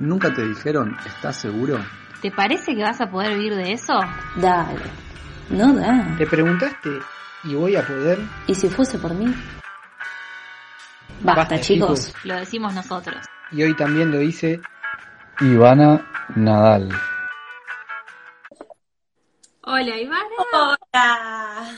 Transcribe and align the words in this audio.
¿Nunca 0.00 0.32
te 0.32 0.42
dijeron, 0.46 0.96
estás 1.06 1.36
seguro? 1.36 1.78
¿Te 2.22 2.30
parece 2.30 2.74
que 2.74 2.82
vas 2.82 2.98
a 3.02 3.10
poder 3.10 3.36
vivir 3.36 3.54
de 3.54 3.72
eso? 3.72 3.92
Dale. 4.36 4.80
No 5.50 5.74
da. 5.74 6.14
¿Te 6.16 6.26
preguntaste, 6.26 6.88
¿y 7.44 7.54
voy 7.54 7.76
a 7.76 7.86
poder? 7.86 8.18
¿Y 8.46 8.54
si 8.54 8.70
fuese 8.70 8.98
por 8.98 9.12
mí? 9.12 9.26
Basta, 11.20 11.40
Basta, 11.42 11.60
chicos. 11.60 12.06
chicos. 12.06 12.24
Lo 12.24 12.36
decimos 12.36 12.74
nosotros. 12.74 13.26
Y 13.52 13.62
hoy 13.62 13.76
también 13.76 14.10
lo 14.10 14.18
dice 14.18 14.62
Ivana 15.40 16.10
Nadal. 16.34 16.88
Hola, 19.62 19.98
Ivana. 19.98 20.24
Hola. 20.54 21.76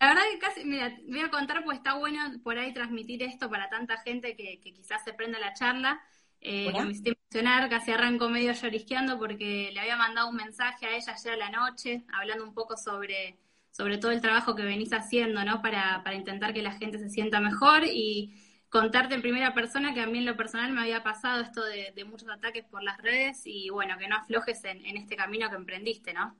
La 0.00 0.08
verdad 0.08 0.22
que 0.32 0.38
casi, 0.38 0.64
mira, 0.64 0.92
voy 1.08 1.20
a 1.22 1.30
contar 1.30 1.64
pues 1.64 1.78
está 1.78 1.94
bueno 1.94 2.20
por 2.44 2.56
ahí 2.56 2.72
transmitir 2.72 3.20
esto 3.24 3.50
para 3.50 3.68
tanta 3.68 3.98
gente 3.98 4.36
que, 4.36 4.60
que 4.62 4.72
quizás 4.72 5.02
se 5.02 5.12
prenda 5.12 5.40
la 5.40 5.54
charla. 5.54 6.00
Eh, 6.40 6.74
que 6.76 6.84
me 6.84 6.92
hiciste 6.92 7.10
emocionar, 7.10 7.68
casi 7.68 7.90
arranco 7.90 8.28
medio 8.28 8.52
llorisqueando 8.52 9.18
porque 9.18 9.70
le 9.72 9.80
había 9.80 9.96
mandado 9.96 10.28
un 10.28 10.36
mensaje 10.36 10.86
a 10.86 10.96
ella 10.96 11.12
ayer 11.14 11.34
a 11.34 11.36
la 11.36 11.50
noche, 11.50 12.04
hablando 12.12 12.44
un 12.44 12.54
poco 12.54 12.76
sobre, 12.76 13.38
sobre 13.72 13.98
todo 13.98 14.12
el 14.12 14.20
trabajo 14.20 14.54
que 14.54 14.62
venís 14.64 14.92
haciendo, 14.92 15.44
¿no? 15.44 15.60
Para, 15.62 16.02
para 16.04 16.16
intentar 16.16 16.54
que 16.54 16.62
la 16.62 16.72
gente 16.72 16.98
se 16.98 17.10
sienta 17.10 17.40
mejor 17.40 17.82
y 17.84 18.34
contarte 18.68 19.14
en 19.14 19.22
primera 19.22 19.54
persona 19.54 19.94
que 19.94 20.00
a 20.00 20.06
mí 20.06 20.18
en 20.18 20.26
lo 20.26 20.36
personal 20.36 20.72
me 20.72 20.82
había 20.82 21.02
pasado 21.02 21.40
esto 21.42 21.64
de, 21.64 21.92
de 21.94 22.04
muchos 22.04 22.28
ataques 22.28 22.64
por 22.66 22.82
las 22.82 22.98
redes 22.98 23.42
y 23.44 23.70
bueno, 23.70 23.98
que 23.98 24.08
no 24.08 24.16
aflojes 24.16 24.62
en, 24.64 24.84
en 24.86 24.96
este 24.96 25.16
camino 25.16 25.48
que 25.50 25.56
emprendiste, 25.56 26.12
¿no? 26.12 26.36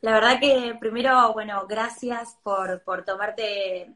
La 0.00 0.12
verdad 0.12 0.40
que 0.40 0.76
primero, 0.80 1.32
bueno, 1.32 1.66
gracias 1.68 2.38
por, 2.42 2.82
por 2.84 3.04
tomarte 3.04 3.94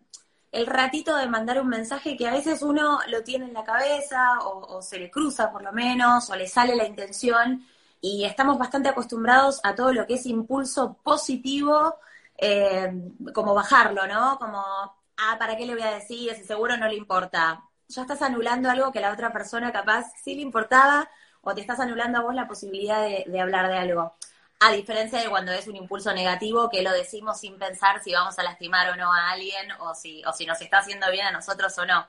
el 0.52 0.66
ratito 0.66 1.16
de 1.16 1.28
mandar 1.28 1.60
un 1.60 1.68
mensaje 1.68 2.16
que 2.16 2.28
a 2.28 2.32
veces 2.32 2.62
uno 2.62 2.98
lo 3.08 3.22
tiene 3.22 3.46
en 3.46 3.54
la 3.54 3.64
cabeza 3.64 4.40
o, 4.40 4.76
o 4.76 4.82
se 4.82 4.98
le 4.98 5.10
cruza 5.10 5.50
por 5.52 5.62
lo 5.62 5.72
menos 5.72 6.28
o 6.30 6.36
le 6.36 6.48
sale 6.48 6.76
la 6.76 6.86
intención 6.86 7.64
y 8.00 8.24
estamos 8.24 8.58
bastante 8.58 8.88
acostumbrados 8.88 9.60
a 9.62 9.74
todo 9.74 9.92
lo 9.92 10.06
que 10.06 10.14
es 10.14 10.26
impulso 10.26 10.94
positivo, 11.02 11.96
eh, 12.38 12.90
como 13.34 13.54
bajarlo, 13.54 14.06
¿no? 14.06 14.38
Como, 14.38 14.58
ah, 14.58 15.36
¿para 15.38 15.56
qué 15.56 15.66
le 15.66 15.74
voy 15.74 15.82
a 15.82 15.94
decir? 15.94 16.34
Si 16.34 16.44
seguro 16.44 16.76
no 16.76 16.88
le 16.88 16.96
importa. 16.96 17.62
Ya 17.88 18.02
estás 18.02 18.22
anulando 18.22 18.70
algo 18.70 18.92
que 18.92 19.00
la 19.00 19.12
otra 19.12 19.32
persona 19.32 19.72
capaz 19.72 20.06
sí 20.22 20.34
le 20.34 20.42
importaba 20.42 21.08
o 21.42 21.54
te 21.54 21.60
estás 21.60 21.80
anulando 21.80 22.18
a 22.18 22.22
vos 22.22 22.34
la 22.34 22.48
posibilidad 22.48 23.02
de, 23.02 23.24
de 23.26 23.40
hablar 23.40 23.68
de 23.68 23.78
algo. 23.78 24.14
A 24.62 24.72
diferencia 24.72 25.19
de 25.20 25.30
cuando 25.30 25.53
es 25.53 25.66
un 25.69 25.77
impulso 25.77 26.12
negativo 26.12 26.69
que 26.69 26.83
lo 26.83 26.92
decimos 26.92 27.41
sin 27.41 27.58
pensar 27.58 28.03
si 28.03 28.12
vamos 28.12 28.39
a 28.39 28.42
lastimar 28.42 28.91
o 28.91 28.97
no 28.97 29.11
a 29.12 29.30
alguien 29.30 29.72
o 29.80 29.94
si, 29.94 30.22
o 30.25 30.33
si 30.33 30.44
nos 30.44 30.61
está 30.61 30.78
haciendo 30.80 31.11
bien 31.11 31.27
a 31.27 31.30
nosotros 31.30 31.77
o 31.78 31.86
no. 31.86 32.06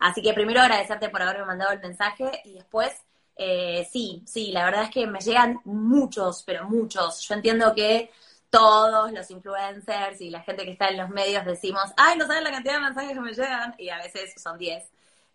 Así 0.00 0.20
que 0.20 0.34
primero 0.34 0.60
agradecerte 0.60 1.08
por 1.08 1.22
haberme 1.22 1.46
mandado 1.46 1.72
el 1.72 1.80
mensaje 1.80 2.42
y 2.44 2.54
después, 2.54 2.92
eh, 3.36 3.88
sí, 3.90 4.22
sí, 4.26 4.52
la 4.52 4.66
verdad 4.66 4.84
es 4.84 4.90
que 4.90 5.06
me 5.06 5.20
llegan 5.20 5.60
muchos, 5.64 6.42
pero 6.44 6.68
muchos. 6.68 7.20
Yo 7.26 7.34
entiendo 7.34 7.74
que 7.74 8.10
todos 8.50 9.10
los 9.10 9.30
influencers 9.30 10.20
y 10.20 10.28
la 10.28 10.42
gente 10.42 10.64
que 10.64 10.72
está 10.72 10.88
en 10.88 10.98
los 10.98 11.08
medios 11.08 11.44
decimos, 11.46 11.84
ay, 11.96 12.18
no 12.18 12.26
saben 12.26 12.44
la 12.44 12.50
cantidad 12.50 12.74
de 12.74 12.80
mensajes 12.80 13.12
que 13.14 13.20
me 13.20 13.32
llegan 13.32 13.74
y 13.78 13.88
a 13.88 13.96
veces 13.96 14.34
son 14.36 14.58
10. 14.58 14.84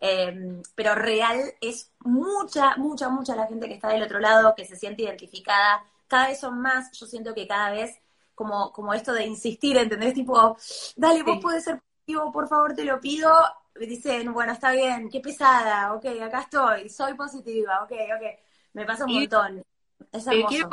Eh, 0.01 0.61
pero 0.75 0.93
real 0.93 1.53
es 1.61 1.91
mucha, 2.01 2.77
mucha, 2.77 3.09
mucha 3.09 3.35
la 3.35 3.47
gente 3.47 3.67
que 3.67 3.73
está 3.73 3.89
del 3.89 4.03
otro 4.03 4.19
lado, 4.19 4.53
que 4.55 4.65
se 4.65 4.75
siente 4.75 5.01
identificada. 5.01 5.83
Cada 6.09 6.29
vez 6.29 6.39
son 6.41 6.61
más, 6.61 6.91
yo 6.99 7.07
siento 7.07 7.33
que 7.35 7.47
cada 7.47 7.71
vez 7.71 7.99
como, 8.35 8.73
como 8.73 8.93
esto 8.95 9.13
de 9.13 9.25
insistir, 9.27 9.77
¿entendés? 9.77 10.13
Tipo, 10.15 10.57
dale, 10.97 11.23
vos 11.23 11.39
podés 11.41 11.63
ser 11.65 11.79
positivo, 11.81 12.31
por 12.33 12.49
favor, 12.49 12.73
te 12.75 12.85
lo 12.85 12.99
pido. 13.01 13.31
Dicen, 13.75 14.33
bueno, 14.33 14.53
está 14.53 14.71
bien, 14.73 15.09
qué 15.09 15.21
pesada, 15.21 15.93
ok, 15.95 16.05
acá 16.23 16.41
estoy, 16.41 16.89
soy 16.89 17.13
positiva, 17.15 17.83
ok, 17.83 17.91
ok. 18.15 18.39
Me 18.73 18.85
pasa 18.85 19.05
un 19.05 19.11
Y- 19.11 19.13
montón. 19.13 19.63
Es 20.11 20.27
Eh, 20.29 20.45
hermoso. 20.45 20.47
quiero 20.47 20.69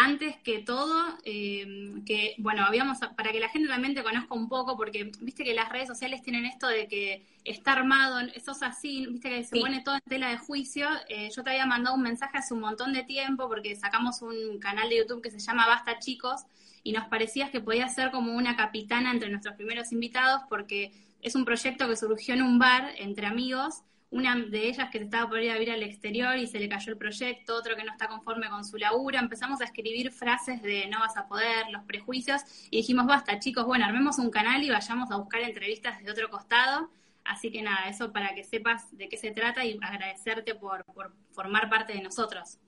antes 0.00 0.36
que 0.44 0.60
todo, 0.60 1.18
eh, 1.24 1.66
que, 2.06 2.36
bueno, 2.38 2.64
habíamos, 2.64 2.98
para 3.16 3.32
que 3.32 3.40
la 3.40 3.48
gente 3.48 3.68
también 3.68 3.94
te 3.94 4.04
conozca 4.04 4.32
un 4.32 4.48
poco, 4.48 4.76
porque 4.76 5.10
viste 5.20 5.42
que 5.42 5.54
las 5.54 5.68
redes 5.70 5.88
sociales 5.88 6.22
tienen 6.22 6.46
esto 6.46 6.68
de 6.68 6.86
que 6.86 7.26
está 7.44 7.72
armado, 7.72 8.20
sos 8.44 8.62
así, 8.62 9.06
viste 9.08 9.28
que 9.28 9.42
se 9.42 9.56
Sí. 9.56 9.60
pone 9.60 9.82
todo 9.82 9.96
en 9.96 10.00
tela 10.08 10.28
de 10.30 10.38
juicio. 10.38 10.88
Eh, 11.08 11.30
yo 11.34 11.42
te 11.42 11.50
había 11.50 11.66
mandado 11.66 11.96
un 11.96 12.02
mensaje 12.02 12.38
hace 12.38 12.54
un 12.54 12.60
montón 12.60 12.92
de 12.92 13.02
tiempo, 13.02 13.48
porque 13.48 13.74
sacamos 13.74 14.22
un 14.22 14.60
canal 14.60 14.88
de 14.88 14.98
YouTube 14.98 15.20
que 15.20 15.32
se 15.32 15.40
llama 15.40 15.66
Basta 15.66 15.98
Chicos, 15.98 16.42
y 16.84 16.92
nos 16.92 17.08
parecías 17.08 17.50
que 17.50 17.60
podía 17.60 17.88
ser 17.88 18.12
como 18.12 18.32
una 18.36 18.54
capitana 18.56 19.10
entre 19.10 19.30
nuestros 19.30 19.56
primeros 19.56 19.90
invitados, 19.90 20.42
porque 20.48 20.92
es 21.22 21.34
un 21.34 21.44
proyecto 21.44 21.88
que 21.88 21.96
surgió 21.96 22.34
en 22.34 22.42
un 22.42 22.60
bar 22.60 22.92
entre 22.98 23.26
amigos, 23.26 23.82
una 24.10 24.34
de 24.36 24.68
ellas 24.68 24.88
que 24.90 24.98
estaba 24.98 25.28
por 25.28 25.40
ir 25.40 25.50
a 25.50 25.54
vivir 25.54 25.70
al 25.70 25.82
exterior 25.82 26.36
y 26.36 26.46
se 26.46 26.58
le 26.58 26.68
cayó 26.68 26.92
el 26.92 26.98
proyecto, 26.98 27.54
otro 27.54 27.76
que 27.76 27.84
no 27.84 27.92
está 27.92 28.08
conforme 28.08 28.48
con 28.48 28.64
su 28.64 28.78
laburo, 28.78 29.18
empezamos 29.18 29.60
a 29.60 29.64
escribir 29.64 30.10
frases 30.12 30.62
de 30.62 30.86
no 30.86 31.00
vas 31.00 31.16
a 31.16 31.28
poder, 31.28 31.66
los 31.70 31.82
prejuicios, 31.84 32.40
y 32.70 32.78
dijimos, 32.78 33.06
basta 33.06 33.38
chicos, 33.38 33.66
bueno, 33.66 33.84
armemos 33.84 34.18
un 34.18 34.30
canal 34.30 34.62
y 34.62 34.70
vayamos 34.70 35.10
a 35.10 35.16
buscar 35.16 35.42
entrevistas 35.42 36.02
de 36.02 36.10
otro 36.10 36.30
costado, 36.30 36.90
así 37.24 37.52
que 37.52 37.60
nada, 37.60 37.88
eso 37.88 38.10
para 38.12 38.34
que 38.34 38.44
sepas 38.44 38.96
de 38.96 39.08
qué 39.10 39.18
se 39.18 39.30
trata 39.30 39.64
y 39.64 39.78
agradecerte 39.82 40.54
por, 40.54 40.84
por 40.86 41.14
formar 41.32 41.68
parte 41.68 41.92
de 41.92 42.00
nosotros. 42.00 42.58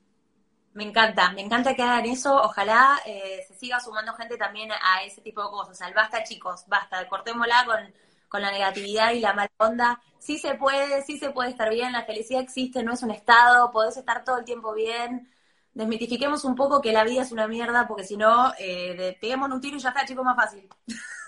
Me 0.73 0.85
encanta, 0.85 1.33
me 1.33 1.41
encanta 1.41 1.75
que 1.75 1.83
hagan 1.83 2.05
eso. 2.05 2.33
Ojalá 2.43 3.01
eh, 3.05 3.45
se 3.49 3.55
siga 3.55 3.81
sumando 3.81 4.13
gente 4.15 4.37
también 4.37 4.71
a 4.71 5.03
ese 5.03 5.21
tipo 5.21 5.43
de 5.43 5.51
cosas. 5.51 5.83
Al 5.83 5.95
basta, 5.95 6.23
chicos, 6.23 6.65
basta, 6.69 7.09
cortémosla 7.09 7.65
con, 7.67 7.93
con 8.31 8.41
la 8.41 8.53
negatividad 8.53 9.13
y 9.13 9.21
la 9.21 9.35
mala 9.35 9.51
onda. 9.59 10.01
Sí 10.19 10.39
se 10.39 10.55
puede, 10.55 11.03
sí 11.03 11.19
se 11.19 11.31
puede 11.31 11.51
estar 11.51 11.69
bien, 11.69 11.93
la 11.93 12.05
felicidad 12.05 12.41
existe, 12.41 12.83
no 12.83 12.95
es 12.95 13.03
un 13.03 13.11
estado, 13.11 13.71
podés 13.73 13.97
estar 13.97 14.25
todo 14.25 14.39
el 14.39 14.45
tiempo 14.45 14.73
bien. 14.73 15.29
Desmitifiquemos 15.75 16.45
un 16.45 16.55
poco 16.55 16.81
que 16.81 16.93
la 16.93 17.05
vida 17.05 17.23
es 17.23 17.33
una 17.33 17.49
mierda, 17.49 17.87
porque 17.89 18.05
si 18.05 18.17
no, 18.17 18.53
eh, 18.59 19.19
peguemos 19.21 19.51
un 19.51 19.61
tiro 19.61 19.77
y 19.77 19.81
ya 19.81 19.91
está, 19.91 20.07
chicos, 20.07 20.25
más 20.25 20.37
fácil. 20.37 20.69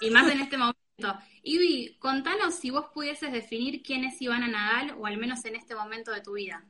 Y 0.01 0.11
más 0.11 0.31
en 0.31 0.41
este 0.41 0.57
momento. 0.57 0.79
Ivy, 1.43 1.97
contanos 1.99 2.55
si 2.55 2.71
vos 2.71 2.87
pudieses 2.95 3.33
definir 3.33 3.83
quién 3.83 4.05
es 4.05 4.23
Ivana 4.23 4.47
Nadal, 4.47 4.97
o 4.99 5.07
al 5.07 5.17
menos 5.17 5.45
en 5.45 5.57
este 5.57 5.75
momento 5.75 6.13
de 6.13 6.21
tu 6.21 6.35
vida. 6.35 6.65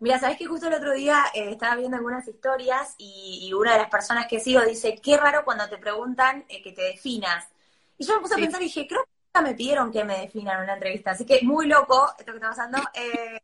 Mira, 0.00 0.18
sabes 0.18 0.38
que 0.38 0.46
justo 0.46 0.68
el 0.68 0.74
otro 0.74 0.94
día 0.94 1.24
eh, 1.34 1.50
estaba 1.50 1.76
viendo 1.76 1.96
algunas 1.96 2.26
historias 2.26 2.94
y, 2.96 3.40
y 3.42 3.52
una 3.52 3.72
de 3.72 3.78
las 3.78 3.90
personas 3.90 4.26
que 4.26 4.40
sigo 4.40 4.62
dice, 4.62 4.98
qué 5.02 5.16
raro 5.18 5.44
cuando 5.44 5.68
te 5.68 5.76
preguntan 5.76 6.44
eh, 6.48 6.62
que 6.62 6.72
te 6.72 6.82
definas. 6.82 7.53
Y 7.98 8.04
yo 8.06 8.14
me 8.16 8.20
puse 8.22 8.34
Sí. 8.34 8.40
a 8.40 8.44
pensar 8.44 8.60
y 8.62 8.64
dije, 8.66 8.86
creo 8.88 9.04
que 9.04 9.10
nunca 9.40 9.48
me 9.50 9.54
pidieron 9.56 9.92
que 9.92 10.04
me 10.04 10.20
definan 10.20 10.58
en 10.58 10.64
una 10.64 10.74
entrevista, 10.74 11.12
así 11.12 11.24
que 11.26 11.40
muy 11.42 11.66
loco 11.66 12.08
esto 12.18 12.32
que 12.32 12.38
está 12.38 12.48
pasando. 12.50 12.78
Eh, 12.94 13.40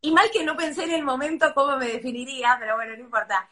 y 0.00 0.12
mal 0.12 0.30
que 0.32 0.44
no 0.44 0.56
pensé 0.56 0.84
en 0.84 0.92
el 0.92 1.02
momento 1.04 1.52
cómo 1.54 1.76
me 1.78 1.86
definiría, 1.88 2.56
pero 2.60 2.76
bueno, 2.76 2.94
no 2.96 3.02
importa. 3.04 3.48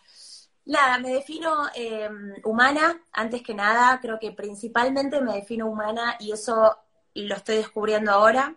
Nada, 0.66 0.98
me 0.98 1.10
defino 1.14 1.68
eh, 1.74 2.08
humana, 2.44 3.04
antes 3.12 3.42
que 3.42 3.54
nada, 3.54 4.00
creo 4.00 4.18
que 4.18 4.32
principalmente 4.32 5.20
me 5.20 5.34
defino 5.34 5.66
humana 5.66 6.16
y 6.20 6.32
eso 6.32 6.76
lo 7.14 7.34
estoy 7.36 7.56
descubriendo 7.58 8.12
ahora. 8.12 8.54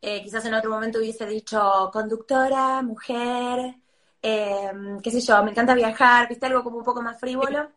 Eh, 0.00 0.22
quizás 0.22 0.44
en 0.46 0.54
otro 0.54 0.70
momento 0.70 0.98
hubiese 0.98 1.26
dicho 1.26 1.90
conductora, 1.92 2.82
mujer, 2.82 3.76
eh, 4.22 4.72
qué 5.02 5.10
sé 5.10 5.20
yo, 5.20 5.42
me 5.44 5.50
encanta 5.52 5.74
viajar, 5.74 6.28
viste 6.28 6.46
algo 6.46 6.62
como 6.64 6.78
un 6.78 6.84
poco 6.84 7.02
más 7.02 7.18
frívolo. 7.20 7.70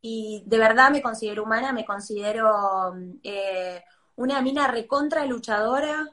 Y 0.00 0.44
de 0.46 0.58
verdad 0.58 0.90
me 0.90 1.02
considero 1.02 1.42
humana, 1.44 1.72
me 1.72 1.84
considero 1.84 2.94
eh, 3.22 3.82
una 4.16 4.40
mina 4.42 4.66
recontra 4.68 5.26
luchadora. 5.26 6.06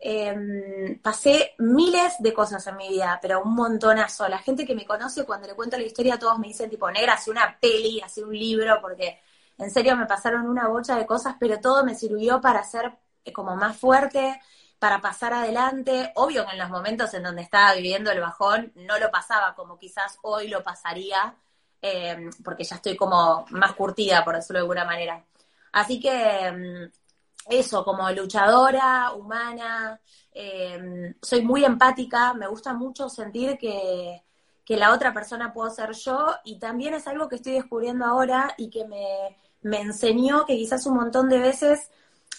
Eh, 0.00 1.00
pasé 1.02 1.54
miles 1.58 2.14
de 2.20 2.32
cosas 2.32 2.64
en 2.68 2.76
mi 2.76 2.88
vida, 2.88 3.18
pero 3.20 3.42
un 3.42 3.54
montonazo. 3.54 4.28
La 4.28 4.38
gente 4.38 4.64
que 4.66 4.74
me 4.74 4.86
conoce, 4.86 5.24
cuando 5.24 5.48
le 5.48 5.54
cuento 5.54 5.76
la 5.76 5.84
historia, 5.84 6.18
todos 6.18 6.38
me 6.38 6.48
dicen, 6.48 6.70
tipo, 6.70 6.90
negra, 6.90 7.14
hace 7.14 7.30
una 7.30 7.58
peli, 7.60 8.00
hace 8.00 8.22
un 8.24 8.32
libro, 8.36 8.80
porque 8.80 9.20
en 9.58 9.70
serio 9.70 9.96
me 9.96 10.06
pasaron 10.06 10.46
una 10.46 10.68
bocha 10.68 10.96
de 10.96 11.06
cosas, 11.06 11.36
pero 11.40 11.60
todo 11.60 11.84
me 11.84 11.94
sirvió 11.94 12.40
para 12.40 12.62
ser 12.62 12.96
eh, 13.24 13.32
como 13.32 13.56
más 13.56 13.76
fuerte, 13.76 14.40
para 14.78 15.00
pasar 15.00 15.32
adelante. 15.32 16.12
Obvio 16.16 16.46
que 16.46 16.52
en 16.52 16.58
los 16.58 16.70
momentos 16.70 17.12
en 17.14 17.24
donde 17.24 17.42
estaba 17.42 17.74
viviendo 17.74 18.10
el 18.12 18.20
bajón, 18.20 18.72
no 18.76 18.98
lo 18.98 19.10
pasaba 19.10 19.54
como 19.54 19.78
quizás 19.78 20.18
hoy 20.22 20.48
lo 20.48 20.62
pasaría, 20.62 21.34
eh, 21.80 22.30
porque 22.44 22.64
ya 22.64 22.76
estoy 22.76 22.96
como 22.96 23.46
más 23.50 23.74
curtida, 23.74 24.24
por 24.24 24.36
decirlo 24.36 24.58
de 24.58 24.62
alguna 24.62 24.84
manera. 24.84 25.24
Así 25.72 26.00
que 26.00 26.10
mm, 26.52 27.52
eso, 27.52 27.84
como 27.84 28.10
luchadora, 28.10 29.12
humana, 29.12 30.00
eh, 30.32 31.14
soy 31.20 31.42
muy 31.42 31.64
empática, 31.64 32.34
me 32.34 32.46
gusta 32.46 32.74
mucho 32.74 33.08
sentir 33.08 33.58
que, 33.58 34.22
que 34.64 34.76
la 34.76 34.92
otra 34.92 35.12
persona 35.14 35.52
puedo 35.52 35.70
ser 35.70 35.92
yo 35.92 36.34
y 36.44 36.58
también 36.58 36.94
es 36.94 37.06
algo 37.06 37.28
que 37.28 37.36
estoy 37.36 37.54
descubriendo 37.54 38.04
ahora 38.04 38.54
y 38.58 38.70
que 38.70 38.84
me, 38.86 39.36
me 39.62 39.80
enseñó 39.80 40.44
que 40.44 40.56
quizás 40.56 40.86
un 40.86 40.96
montón 40.96 41.28
de 41.28 41.38
veces 41.38 41.90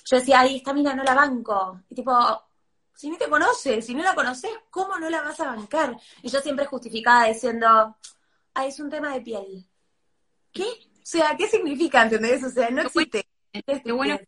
yo 0.06 0.18
decía, 0.18 0.42
ay, 0.42 0.58
esta 0.58 0.74
mina 0.74 0.94
no 0.96 1.04
la 1.04 1.14
banco. 1.14 1.82
Y 1.90 1.96
tipo, 1.96 2.14
si 2.94 3.10
ni 3.10 3.18
te 3.18 3.30
conoces, 3.30 3.86
si 3.86 3.94
no 3.94 4.04
la 4.04 4.16
conoces, 4.16 4.52
¿cómo 4.70 4.98
no 4.98 5.10
la 5.10 5.22
vas 5.22 5.40
a 5.40 5.48
bancar? 5.56 5.98
Y 6.22 6.30
yo 6.30 6.40
siempre 6.42 6.66
justificaba 6.66 7.26
diciendo, 7.26 7.96
ay, 8.60 8.70
es 8.70 8.80
un 8.80 8.90
tema 8.90 9.14
de 9.14 9.22
piel. 9.22 9.66
¿Qué? 10.52 10.64
O 10.64 11.06
sea, 11.12 11.36
¿qué 11.38 11.48
significa, 11.48 12.04
entendés? 12.04 12.44
O 12.44 12.50
sea, 12.50 12.70
no 12.70 12.82
existe. 12.82 13.26
Qué 13.52 13.92
bueno 13.92 14.18
que 14.18 14.28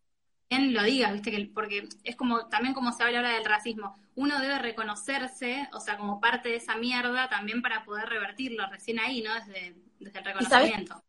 bien 0.50 0.74
lo 0.74 0.84
digas, 0.84 1.14
¿viste? 1.14 1.32
Que, 1.32 1.52
porque 1.54 1.88
es 2.04 2.16
como, 2.16 2.48
también 2.48 2.74
como 2.74 2.92
se 2.92 3.04
habla 3.04 3.20
ahora 3.20 3.34
del 3.34 3.46
racismo. 3.46 3.96
Uno 4.16 4.40
debe 4.40 4.58
reconocerse, 4.60 5.70
o 5.74 5.80
sea, 5.80 5.98
como 5.98 6.20
parte 6.20 6.50
de 6.50 6.56
esa 6.56 6.76
mierda 6.76 7.30
también 7.30 7.62
para 7.62 7.84
poder 7.86 8.10
revertirlo 8.10 8.66
recién 8.68 9.00
ahí, 9.00 9.22
¿no? 9.22 9.34
Desde, 9.36 9.76
desde 10.00 10.20
el 10.20 10.26
reconocimiento. 10.26 11.04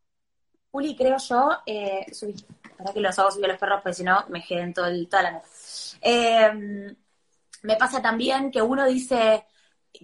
Uli, 0.73 0.97
creo 0.97 1.17
yo, 1.19 1.59
eh, 1.67 2.07
subí, 2.13 2.35
para 2.77 2.93
que 2.93 3.01
los 3.01 3.19
hago 3.19 3.31
subir 3.31 3.47
a 3.47 3.49
los 3.49 3.59
perros, 3.59 3.81
porque 3.83 3.95
si 3.95 4.05
no 4.05 4.25
me 4.29 4.43
queden 4.43 4.73
todo 4.73 4.87
el, 4.87 5.09
toda 5.09 5.23
la. 5.23 5.43
Eh, 6.01 6.95
me 7.63 7.77
pasa 7.77 8.01
también 8.01 8.51
que 8.51 8.63
uno 8.63 8.87
dice, 8.87 9.45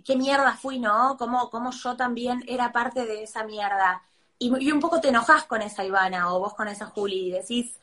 qué 0.05 0.17
mierda 0.17 0.55
fui, 0.55 0.79
¿no? 0.79 1.17
Como, 1.19 1.51
como 1.51 1.71
yo 1.73 1.97
también 1.97 2.45
era 2.47 2.73
parte 2.73 3.07
de 3.07 3.25
esa 3.25 3.45
mierda. 3.45 4.03
Y, 4.39 4.53
y, 4.67 4.73
un 4.73 4.81
poco 4.81 5.01
te 5.01 5.09
enojas 5.09 5.45
con 5.45 5.63
esa 5.63 5.85
Ivana 5.85 6.33
o 6.33 6.41
vos 6.41 6.55
con 6.55 6.69
esa 6.69 6.87
Juli 6.87 7.29
y 7.29 7.31
decís, 7.33 7.79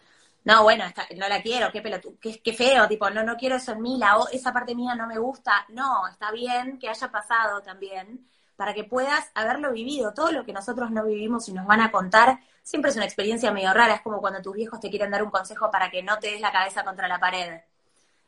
no, 0.46 0.64
bueno, 0.64 0.86
esta, 0.86 1.08
no 1.18 1.28
la 1.28 1.42
quiero, 1.42 1.72
qué, 1.72 1.82
pelotu 1.82 2.18
qué, 2.20 2.54
feo, 2.54 2.88
tipo, 2.88 3.10
no, 3.10 3.24
no 3.24 3.36
quiero 3.36 3.56
eso 3.56 3.72
en 3.74 3.82
mí, 3.82 3.98
la, 3.98 4.18
esa 4.32 4.54
parte 4.54 4.76
mía 4.76 4.96
no 4.96 5.08
me 5.08 5.18
gusta. 5.18 5.66
No, 5.70 6.08
está 6.08 6.32
bien 6.32 6.78
que 6.80 6.88
haya 6.90 7.12
pasado 7.12 7.62
también 7.62 8.28
para 8.56 8.74
que 8.74 8.84
puedas 8.84 9.32
haberlo 9.34 9.72
vivido. 9.72 10.14
Todo 10.14 10.32
lo 10.32 10.46
que 10.46 10.54
nosotros 10.54 10.92
no 10.92 11.04
vivimos 11.06 11.50
y 11.50 11.54
nos 11.54 11.66
van 11.66 11.82
a 11.82 11.92
contar 11.92 12.40
siempre 12.64 12.92
es 12.92 12.98
una 12.98 13.06
experiencia 13.06 13.52
medio 13.52 13.74
rara. 13.74 13.96
Es 13.96 14.02
como 14.02 14.22
cuando 14.22 14.42
tus 14.42 14.54
viejos 14.56 14.80
te 14.80 14.90
quieren 14.90 15.12
dar 15.12 15.24
un 15.24 15.32
consejo 15.32 15.72
para 15.72 15.90
que 15.90 16.04
no 16.04 16.20
te 16.20 16.32
des 16.32 16.42
la 16.42 16.52
cabeza 16.52 16.84
contra 16.84 17.08
la 17.08 17.20
pared. 17.20 17.62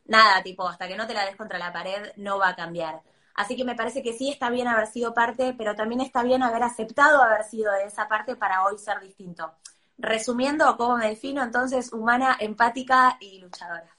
Nada, 0.06 0.42
tipo, 0.44 0.68
hasta 0.68 0.88
que 0.88 0.96
no 0.96 1.06
te 1.08 1.14
la 1.14 1.26
des 1.26 1.36
contra 1.36 1.60
la 1.60 1.72
pared 1.74 2.14
no 2.18 2.40
va 2.40 2.50
a 2.50 2.56
cambiar. 2.56 3.02
Así 3.38 3.56
que 3.56 3.64
me 3.64 3.76
parece 3.76 4.02
que 4.02 4.14
sí 4.14 4.32
está 4.32 4.50
bien 4.50 4.68
haber 4.68 4.88
sido 4.88 5.14
parte, 5.14 5.54
pero 5.56 5.76
también 5.76 6.02
está 6.02 6.24
bien 6.24 6.42
haber 6.42 6.64
aceptado 6.64 7.22
haber 7.22 7.44
sido 7.44 7.72
de 7.72 7.86
esa 7.86 8.08
parte 8.08 8.36
para 8.36 8.66
hoy 8.66 8.80
ser 8.80 9.00
distinto. 9.00 9.54
Resumiendo, 10.00 10.76
¿cómo 10.76 10.98
me 10.98 11.10
defino? 11.10 11.44
Entonces, 11.44 11.94
humana, 11.94 12.36
empática 12.40 13.16
y 13.22 13.40
luchadora. 13.40 13.96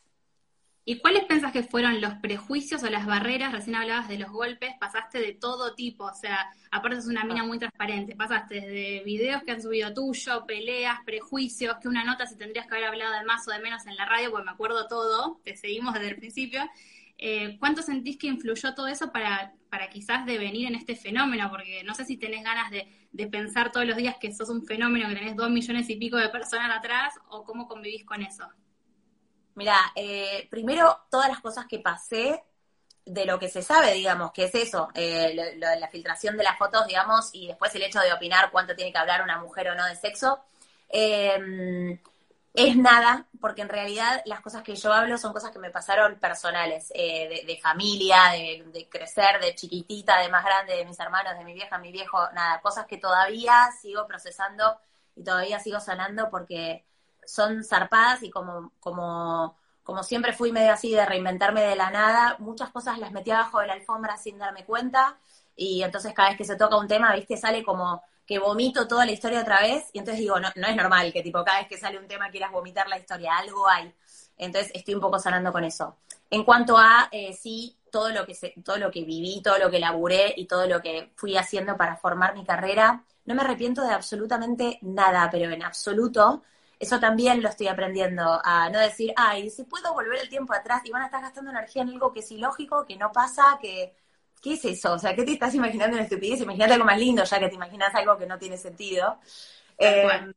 ¿Y 0.84 0.98
cuáles 0.98 1.24
pensás 1.26 1.52
que 1.52 1.62
fueron 1.62 2.00
los 2.00 2.14
prejuicios 2.14 2.82
o 2.82 2.88
las 2.88 3.06
barreras? 3.06 3.52
Recién 3.52 3.76
hablabas 3.76 4.08
de 4.08 4.18
los 4.18 4.30
golpes, 4.30 4.72
pasaste 4.80 5.20
de 5.20 5.34
todo 5.34 5.74
tipo, 5.76 6.04
o 6.06 6.14
sea, 6.14 6.50
aparte 6.72 6.96
es 6.96 7.06
una 7.06 7.24
mina 7.24 7.44
muy 7.44 7.58
transparente, 7.58 8.16
pasaste 8.16 8.54
desde 8.54 9.04
videos 9.04 9.42
que 9.44 9.52
han 9.52 9.62
subido 9.62 9.94
tuyo, 9.94 10.46
peleas, 10.46 10.98
prejuicios, 11.04 11.76
que 11.80 11.88
una 11.88 12.04
nota 12.04 12.26
si 12.26 12.36
tendrías 12.36 12.66
que 12.66 12.74
haber 12.74 12.88
hablado 12.88 13.12
de 13.12 13.24
más 13.24 13.46
o 13.46 13.52
de 13.52 13.60
menos 13.60 13.86
en 13.86 13.96
la 13.96 14.06
radio, 14.06 14.30
porque 14.30 14.46
me 14.46 14.50
acuerdo 14.50 14.88
todo, 14.88 15.38
te 15.44 15.56
seguimos 15.56 15.94
desde 15.94 16.08
el 16.08 16.16
principio. 16.16 16.62
Eh, 17.18 17.56
¿Cuánto 17.58 17.82
sentís 17.82 18.16
que 18.16 18.28
influyó 18.28 18.74
todo 18.74 18.86
eso 18.86 19.10
para, 19.10 19.52
para 19.70 19.90
quizás 19.90 20.24
devenir 20.24 20.68
en 20.68 20.76
este 20.76 20.94
fenómeno? 20.94 21.50
Porque 21.50 21.82
no 21.82 21.94
sé 21.94 22.04
si 22.04 22.16
tenés 22.16 22.44
ganas 22.44 22.70
de, 22.70 23.08
de 23.10 23.26
pensar 23.26 23.72
todos 23.72 23.86
los 23.86 23.96
días 23.96 24.16
que 24.20 24.32
sos 24.32 24.48
un 24.48 24.64
fenómeno, 24.64 25.08
que 25.08 25.16
tenés 25.16 25.34
dos 25.36 25.50
millones 25.50 25.90
y 25.90 25.96
pico 25.96 26.16
de 26.16 26.28
personas 26.28 26.76
atrás, 26.76 27.14
o 27.28 27.42
cómo 27.44 27.66
convivís 27.66 28.04
con 28.04 28.22
eso. 28.22 28.48
Mira, 29.56 29.76
eh, 29.96 30.46
primero 30.48 30.96
todas 31.10 31.28
las 31.28 31.40
cosas 31.40 31.66
que 31.66 31.80
pasé 31.80 32.44
de 33.04 33.24
lo 33.24 33.40
que 33.40 33.48
se 33.48 33.62
sabe, 33.62 33.94
digamos, 33.94 34.30
que 34.30 34.44
es 34.44 34.54
eso, 34.54 34.88
eh, 34.94 35.56
la 35.56 35.88
filtración 35.88 36.36
de 36.36 36.44
las 36.44 36.56
fotos, 36.56 36.86
digamos, 36.86 37.30
y 37.32 37.48
después 37.48 37.74
el 37.74 37.82
hecho 37.82 37.98
de 38.00 38.12
opinar 38.12 38.50
cuánto 38.52 38.76
tiene 38.76 38.92
que 38.92 38.98
hablar 38.98 39.22
una 39.22 39.40
mujer 39.40 39.70
o 39.70 39.74
no 39.74 39.84
de 39.86 39.96
sexo, 39.96 40.44
es 42.54 42.76
nada, 42.76 43.26
porque 43.40 43.62
en 43.62 43.68
realidad 43.68 44.22
las 44.24 44.40
cosas 44.40 44.62
que 44.62 44.74
yo 44.74 44.92
hablo 44.92 45.16
son 45.18 45.32
cosas 45.32 45.50
que 45.50 45.58
me 45.58 45.70
pasaron 45.70 46.18
personales, 46.18 46.90
eh, 46.94 47.28
de, 47.28 47.46
de, 47.46 47.60
familia, 47.60 48.16
de, 48.32 48.88
crecer, 48.90 49.40
de 49.40 49.54
chiquitita, 49.54 50.18
de 50.20 50.28
más 50.28 50.44
grande, 50.44 50.74
de 50.74 50.84
mis 50.84 50.98
hermanos, 50.98 51.38
de 51.38 51.44
mi 51.44 51.54
vieja, 51.54 51.78
mi 51.78 51.92
viejo, 51.92 52.18
nada, 52.32 52.60
cosas 52.60 52.86
que 52.86 52.98
todavía 52.98 53.70
sigo 53.80 54.06
procesando 54.06 54.78
y 55.14 55.22
todavía 55.22 55.60
sigo 55.60 55.80
sanando 55.80 56.30
porque 56.30 56.84
son 57.24 57.62
zarpadas 57.62 58.22
y 58.22 58.30
como, 58.30 58.72
como, 58.80 59.56
como 59.82 60.02
siempre 60.02 60.32
fui 60.32 60.50
medio 60.50 60.72
así 60.72 60.92
de 60.92 61.04
reinventarme 61.04 61.62
de 61.62 61.76
la 61.76 61.90
nada, 61.90 62.36
muchas 62.38 62.70
cosas 62.70 62.98
las 62.98 63.12
metí 63.12 63.30
abajo 63.30 63.60
de 63.60 63.66
la 63.68 63.74
alfombra 63.74 64.16
sin 64.16 64.38
darme 64.38 64.64
cuenta 64.64 65.18
y 65.54 65.82
entonces 65.82 66.14
cada 66.14 66.30
vez 66.30 66.38
que 66.38 66.44
se 66.44 66.56
toca 66.56 66.76
un 66.76 66.88
tema, 66.88 67.14
viste, 67.14 67.36
sale 67.36 67.62
como 67.64 68.02
que 68.28 68.38
vomito 68.38 68.86
toda 68.86 69.06
la 69.06 69.12
historia 69.12 69.40
otra 69.40 69.62
vez 69.62 69.86
y 69.94 70.00
entonces 70.00 70.20
digo, 70.20 70.38
no, 70.38 70.50
no 70.54 70.68
es 70.68 70.76
normal 70.76 71.10
que 71.14 71.22
tipo 71.22 71.42
cada 71.42 71.60
vez 71.60 71.68
que 71.68 71.78
sale 71.78 71.98
un 71.98 72.06
tema 72.06 72.30
quieras 72.30 72.52
vomitar 72.52 72.86
la 72.86 72.98
historia, 72.98 73.38
algo 73.38 73.66
hay. 73.66 73.90
Entonces 74.36 74.70
estoy 74.74 74.94
un 74.94 75.00
poco 75.00 75.18
sanando 75.18 75.50
con 75.50 75.64
eso. 75.64 75.96
En 76.28 76.44
cuanto 76.44 76.76
a, 76.76 77.08
eh, 77.10 77.32
sí, 77.32 77.74
todo 77.90 78.10
lo, 78.10 78.26
que 78.26 78.34
se, 78.34 78.52
todo 78.62 78.76
lo 78.76 78.90
que 78.90 79.02
viví, 79.02 79.40
todo 79.42 79.58
lo 79.58 79.70
que 79.70 79.78
laburé 79.78 80.34
y 80.36 80.46
todo 80.46 80.66
lo 80.66 80.82
que 80.82 81.10
fui 81.16 81.38
haciendo 81.38 81.78
para 81.78 81.96
formar 81.96 82.34
mi 82.34 82.44
carrera, 82.44 83.02
no 83.24 83.34
me 83.34 83.40
arrepiento 83.40 83.82
de 83.82 83.94
absolutamente 83.94 84.78
nada, 84.82 85.30
pero 85.30 85.50
en 85.50 85.62
absoluto 85.62 86.42
eso 86.78 87.00
también 87.00 87.42
lo 87.42 87.48
estoy 87.48 87.68
aprendiendo, 87.68 88.40
a 88.44 88.68
no 88.68 88.78
decir, 88.78 89.12
ay, 89.16 89.48
si 89.48 89.64
puedo 89.64 89.94
volver 89.94 90.20
el 90.20 90.28
tiempo 90.28 90.52
atrás 90.52 90.82
y 90.84 90.90
van 90.90 91.02
a 91.02 91.06
estar 91.06 91.22
gastando 91.22 91.50
energía 91.50 91.82
en 91.82 91.88
algo 91.88 92.12
que 92.12 92.20
es 92.20 92.30
ilógico, 92.30 92.84
que 92.84 92.96
no 92.96 93.10
pasa, 93.10 93.58
que... 93.60 93.94
¿Qué 94.42 94.54
es 94.54 94.64
eso? 94.64 94.92
O 94.92 94.98
sea, 94.98 95.14
¿qué 95.14 95.24
te 95.24 95.32
estás 95.32 95.54
imaginando 95.54 95.96
en 95.96 96.04
estupidez? 96.04 96.40
Imagínate 96.40 96.74
algo 96.74 96.84
más 96.84 96.98
lindo 96.98 97.24
ya 97.24 97.38
que 97.38 97.48
te 97.48 97.54
imaginas 97.54 97.94
algo 97.94 98.16
que 98.16 98.26
no 98.26 98.38
tiene 98.38 98.56
sentido. 98.56 99.18
Eh, 99.76 100.02
bueno. 100.04 100.32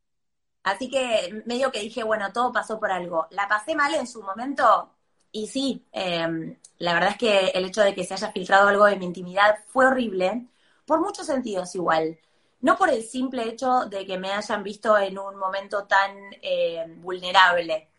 Así 0.64 0.90
que 0.90 1.44
medio 1.46 1.72
que 1.72 1.80
dije, 1.80 2.04
bueno, 2.04 2.32
todo 2.32 2.52
pasó 2.52 2.80
por 2.80 2.92
algo. 2.92 3.28
La 3.32 3.48
pasé 3.48 3.76
mal 3.76 3.94
en 3.96 4.08
su 4.08 4.22
momento 4.22 4.94
y 5.32 5.48
sí, 5.48 5.86
eh, 5.92 6.58
la 6.78 6.94
verdad 6.94 7.12
es 7.12 7.18
que 7.18 7.48
el 7.50 7.66
hecho 7.66 7.82
de 7.82 7.96
que 7.96 8.04
se 8.04 8.14
haya 8.14 8.32
filtrado 8.32 8.68
algo 8.68 8.86
de 8.86 8.98
mi 8.98 9.06
intimidad 9.06 9.56
fue 9.68 9.88
horrible, 9.88 10.48
por 10.86 11.00
muchos 11.00 11.26
sentidos 11.28 11.74
igual 11.76 12.20
no 12.62 12.78
por 12.78 12.90
el 12.90 13.04
simple 13.04 13.50
hecho 13.50 13.86
de 13.86 14.06
que 14.06 14.18
me 14.18 14.32
hayan 14.32 14.64
visto 14.64 14.98
en 14.98 15.18
un 15.18 15.36
momento 15.36 15.86
tan 15.86 16.12
eh, 16.42 16.86
vulnerable, 16.98 17.90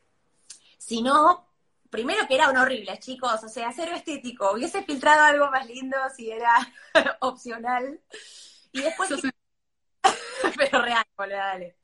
sino, 0.78 1.46
primero 1.92 2.26
que 2.26 2.34
eran 2.34 2.56
horribles, 2.56 2.98
chicos, 3.00 3.44
o 3.44 3.48
sea, 3.48 3.70
cero 3.70 3.92
estético, 3.94 4.52
hubiese 4.52 4.82
filtrado 4.82 5.24
algo 5.24 5.50
más 5.50 5.66
lindo 5.66 5.96
si 6.16 6.30
era 6.30 6.54
opcional. 7.20 8.00
Y 8.72 8.80
después... 8.80 9.10
Que... 9.10 9.30
Pero 10.56 10.82
real, 10.82 11.04
boludo, 11.16 11.36
dale. 11.36 11.76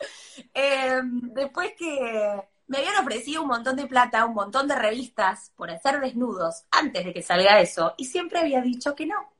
Eh, 0.54 1.00
después 1.04 1.74
que 1.78 2.42
me 2.66 2.78
habían 2.78 2.96
ofrecido 2.96 3.42
un 3.42 3.48
montón 3.48 3.76
de 3.76 3.86
plata, 3.86 4.24
un 4.24 4.34
montón 4.34 4.66
de 4.66 4.76
revistas 4.76 5.52
por 5.54 5.70
hacer 5.70 6.00
desnudos 6.00 6.64
antes 6.70 7.04
de 7.04 7.12
que 7.12 7.22
salga 7.22 7.60
eso, 7.60 7.94
y 7.98 8.06
siempre 8.06 8.40
había 8.40 8.62
dicho 8.62 8.94
que 8.94 9.06
no. 9.06 9.30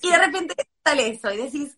Y 0.00 0.10
de 0.10 0.18
repente 0.18 0.54
sale 0.82 1.10
eso, 1.10 1.30
y 1.30 1.36
decís, 1.36 1.77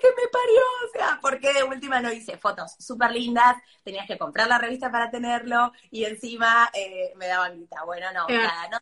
que 0.00 0.08
me 0.08 0.28
parió, 0.28 0.60
o 0.86 0.92
sea, 0.92 1.18
porque 1.22 1.52
de 1.52 1.64
última 1.64 2.00
no 2.00 2.12
hice 2.12 2.36
fotos 2.38 2.74
súper 2.78 3.12
lindas, 3.12 3.56
tenías 3.82 4.06
que 4.06 4.18
comprar 4.18 4.48
la 4.48 4.58
revista 4.58 4.90
para 4.90 5.10
tenerlo 5.10 5.72
y 5.90 6.04
encima 6.04 6.70
eh, 6.74 7.12
me 7.16 7.26
daban 7.26 7.58
guita. 7.58 7.84
Bueno, 7.84 8.06
no, 8.12 8.26
nada, 8.28 8.68
no. 8.70 8.78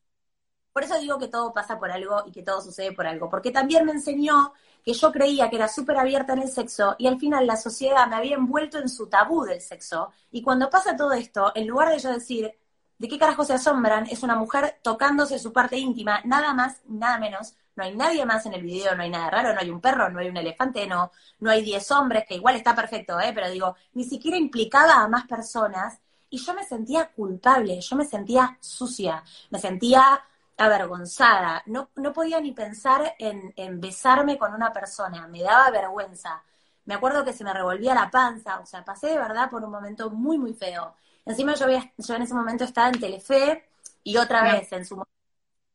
Por 0.73 0.85
eso 0.85 0.99
digo 0.99 1.19
que 1.19 1.29
todo 1.29 1.55
pasa 1.55 1.79
por 1.79 1.91
algo 1.91 2.23
y 2.27 2.33
que 2.33 2.43
todo 2.43 2.61
sucede 2.61 2.93
por 2.93 3.07
algo, 3.07 3.31
porque 3.31 3.51
también 3.51 3.85
me 3.87 3.93
enseñó 3.93 4.53
que 4.85 4.93
yo 4.93 5.11
creía 5.11 5.49
que 5.51 5.57
era 5.57 5.69
súper 5.69 5.97
abierta 5.99 6.35
en 6.35 6.43
el 6.43 6.51
sexo 6.51 6.95
y 6.99 7.07
al 7.07 7.19
final 7.19 7.47
la 7.47 7.57
sociedad 7.57 8.07
me 8.09 8.17
había 8.17 8.37
envuelto 8.37 8.79
en 8.79 8.89
su 8.89 9.09
tabú 9.09 9.45
del 9.45 9.61
sexo. 9.61 10.13
Y 10.31 10.43
cuando 10.43 10.69
pasa 10.71 10.97
todo 10.97 11.13
esto, 11.13 11.51
en 11.55 11.67
lugar 11.67 11.91
de 11.91 11.99
yo 11.99 12.11
decir, 12.13 12.53
¿de 12.99 13.09
qué 13.09 13.19
carajo 13.19 13.45
se 13.45 13.55
asombran? 13.55 14.07
Es 14.07 14.23
una 14.23 14.37
mujer 14.37 14.79
tocándose 14.83 15.39
su 15.39 15.53
parte 15.53 15.79
íntima, 15.79 16.21
nada 16.25 16.53
más, 16.55 16.83
nada 16.87 17.19
menos, 17.19 17.55
no 17.76 17.85
hay 17.85 17.95
nadie 17.95 18.25
más 18.26 18.47
en 18.47 18.54
el 18.54 18.62
video, 18.62 18.95
no 18.97 19.02
hay 19.02 19.11
nada 19.11 19.30
raro, 19.30 19.52
no 19.52 19.61
hay 19.61 19.71
un 19.71 19.80
perro, 19.80 20.09
no 20.09 20.18
hay 20.18 20.28
un 20.28 20.37
elefante, 20.37 20.87
no, 20.87 21.12
no 21.40 21.50
hay 21.50 21.62
diez 21.62 21.90
hombres, 21.90 22.25
que 22.26 22.35
igual 22.35 22.56
está 22.56 22.75
perfecto, 22.75 23.21
¿eh? 23.21 23.33
pero 23.35 23.50
digo, 23.50 23.76
ni 23.95 24.04
siquiera 24.04 24.37
implicaba 24.37 25.02
a 25.02 25.09
más 25.09 25.26
personas 25.26 25.99
y 26.30 26.38
yo 26.38 26.54
me 26.54 26.64
sentía 26.64 27.11
culpable, 27.12 27.80
yo 27.80 27.97
me 27.97 28.04
sentía 28.04 28.56
sucia, 28.61 29.23
me 29.50 29.59
sentía 29.59 30.23
avergonzada, 30.56 31.62
no, 31.66 31.90
no 31.97 32.12
podía 32.12 32.40
ni 32.40 32.52
pensar 32.52 33.14
en, 33.18 33.52
en 33.56 33.80
besarme 33.80 34.38
con 34.38 34.54
una 34.54 34.73
persona, 34.73 35.28
me 35.28 35.42
daba 35.42 35.71
vergüenza. 35.71 36.42
Me 36.87 36.95
acuerdo 36.95 37.25
que 37.25 37.33
se 37.33 37.45
me 37.45 37.52
revolvía 37.52 37.95
la 37.95 38.11
panza, 38.11 38.61
o 38.61 38.66
sea, 38.66 38.85
pasé 38.85 39.09
de 39.09 39.18
verdad 39.18 39.50
por 39.50 39.62
un 39.64 39.71
momento 39.73 40.09
muy, 40.11 40.38
muy 40.38 40.54
feo. 40.54 40.95
Encima 41.26 41.54
yo, 41.54 41.64
había, 41.64 41.92
yo 41.99 42.14
en 42.14 42.23
ese 42.23 42.35
momento 42.35 42.64
estaba 42.64 42.88
en 42.88 43.00
Telefe 43.00 43.68
y 44.04 44.16
otra 44.16 44.42
vez 44.45 44.73
en 44.73 44.85
su 44.87 44.97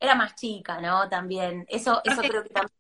era 0.02 0.16
más 0.16 0.36
chica, 0.36 0.82
¿no? 0.82 1.08
También. 1.08 1.66
Eso, 1.70 2.02
eso 2.04 2.22
creo 2.22 2.44
que 2.44 2.50
también. 2.50 2.74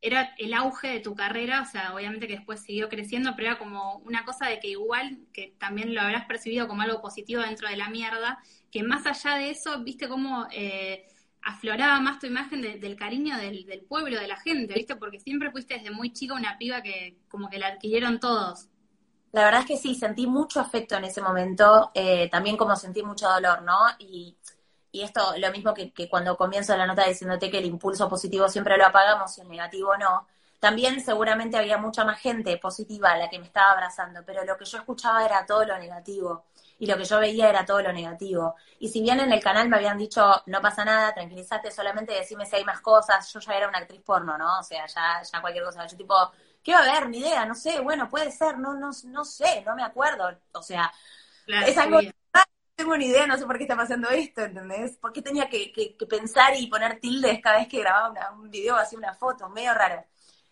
era 0.00 0.34
el 0.38 0.54
auge 0.54 0.88
de 0.88 1.00
tu 1.00 1.14
carrera, 1.14 1.62
o 1.62 1.66
sea, 1.66 1.92
obviamente 1.94 2.28
que 2.28 2.36
después 2.36 2.60
siguió 2.60 2.88
creciendo, 2.88 3.32
pero 3.34 3.48
era 3.48 3.58
como 3.58 3.98
una 3.98 4.24
cosa 4.24 4.46
de 4.46 4.60
que 4.60 4.68
igual, 4.68 5.18
que 5.32 5.56
también 5.58 5.94
lo 5.94 6.00
habrás 6.00 6.26
percibido 6.26 6.68
como 6.68 6.82
algo 6.82 7.02
positivo 7.02 7.42
dentro 7.42 7.68
de 7.68 7.76
la 7.76 7.90
mierda, 7.90 8.38
que 8.70 8.84
más 8.84 9.04
allá 9.04 9.36
de 9.36 9.50
eso, 9.50 9.82
viste 9.82 10.08
cómo 10.08 10.46
eh, 10.52 11.06
afloraba 11.42 12.00
más 12.00 12.20
tu 12.20 12.26
imagen 12.26 12.62
del 12.62 12.96
cariño 12.96 13.36
del, 13.36 13.66
del, 13.66 13.82
pueblo, 13.82 14.18
de 14.18 14.28
la 14.28 14.36
gente, 14.36 14.74
viste, 14.74 14.94
porque 14.94 15.18
siempre 15.18 15.50
fuiste 15.50 15.74
desde 15.74 15.90
muy 15.90 16.12
chica 16.12 16.34
una 16.34 16.56
piba 16.56 16.82
que 16.82 17.18
como 17.28 17.50
que 17.50 17.58
la 17.58 17.68
adquirieron 17.68 18.20
todos. 18.20 18.68
La 19.32 19.44
verdad 19.44 19.62
es 19.62 19.66
que 19.66 19.76
sí, 19.76 19.96
sentí 19.96 20.28
mucho 20.28 20.60
afecto 20.60 20.96
en 20.96 21.04
ese 21.04 21.20
momento, 21.20 21.90
eh, 21.92 22.28
también 22.30 22.56
como 22.56 22.76
sentí 22.76 23.02
mucho 23.02 23.28
dolor, 23.28 23.62
¿no? 23.62 23.76
Y 23.98 24.36
y 24.94 25.02
esto 25.02 25.34
lo 25.38 25.50
mismo 25.50 25.74
que, 25.74 25.92
cuando 26.08 26.36
comienzo 26.36 26.76
la 26.76 26.86
nota 26.86 27.04
diciéndote 27.04 27.50
que 27.50 27.58
el 27.58 27.64
impulso 27.64 28.08
positivo 28.08 28.48
siempre 28.48 28.78
lo 28.78 28.86
apagamos 28.86 29.36
y 29.36 29.40
el 29.40 29.48
negativo 29.48 29.96
no, 29.96 30.28
también 30.60 31.00
seguramente 31.00 31.58
había 31.58 31.78
mucha 31.78 32.04
más 32.04 32.20
gente 32.20 32.56
positiva 32.58 33.10
a 33.10 33.18
la 33.18 33.28
que 33.28 33.40
me 33.40 33.46
estaba 33.46 33.72
abrazando, 33.72 34.20
pero 34.24 34.44
lo 34.44 34.56
que 34.56 34.64
yo 34.64 34.78
escuchaba 34.78 35.24
era 35.24 35.44
todo 35.44 35.64
lo 35.64 35.76
negativo 35.80 36.44
y 36.78 36.86
lo 36.86 36.96
que 36.96 37.04
yo 37.04 37.18
veía 37.18 37.50
era 37.50 37.66
todo 37.66 37.82
lo 37.82 37.92
negativo. 37.92 38.54
Y 38.78 38.88
si 38.88 39.02
bien 39.02 39.18
en 39.18 39.32
el 39.32 39.42
canal 39.42 39.68
me 39.68 39.78
habían 39.78 39.98
dicho, 39.98 40.42
no 40.46 40.60
pasa 40.60 40.84
nada, 40.84 41.12
tranquilízate, 41.12 41.72
solamente 41.72 42.12
decime 42.12 42.46
si 42.46 42.54
hay 42.54 42.64
más 42.64 42.80
cosas, 42.80 43.32
yo 43.32 43.40
ya 43.40 43.52
era 43.52 43.68
una 43.68 43.78
actriz 43.78 44.00
porno, 44.00 44.38
¿no? 44.38 44.60
O 44.60 44.62
sea, 44.62 44.86
ya, 44.86 45.20
ya 45.22 45.40
cualquier 45.40 45.64
cosa, 45.64 45.84
yo 45.88 45.96
tipo, 45.96 46.14
¿qué 46.62 46.72
va 46.72 46.78
a 46.78 46.82
haber? 46.82 47.08
Ni 47.08 47.18
idea, 47.18 47.44
no 47.44 47.56
sé, 47.56 47.80
bueno, 47.80 48.08
puede 48.08 48.30
ser, 48.30 48.58
no, 48.58 48.74
no, 48.74 48.90
no 49.06 49.24
sé, 49.24 49.64
no 49.66 49.74
me 49.74 49.82
acuerdo. 49.82 50.38
O 50.52 50.62
sea, 50.62 50.92
es 51.48 51.76
algo 51.78 52.00
tengo 52.76 52.96
ni 52.96 53.06
idea, 53.06 53.26
no 53.26 53.36
sé 53.36 53.46
por 53.46 53.56
qué 53.56 53.64
está 53.64 53.76
pasando 53.76 54.08
esto, 54.10 54.42
¿entendés? 54.42 54.96
¿Por 54.96 55.12
qué 55.12 55.22
tenía 55.22 55.48
que, 55.48 55.96
pensar 56.08 56.54
y 56.56 56.66
poner 56.66 57.00
tildes 57.00 57.40
cada 57.40 57.58
vez 57.58 57.68
que 57.68 57.80
grababa 57.80 58.32
un 58.32 58.50
video, 58.50 58.76
hacía 58.76 58.98
una 58.98 59.14
foto? 59.14 59.48
Medio 59.48 59.74
raro. 59.74 60.04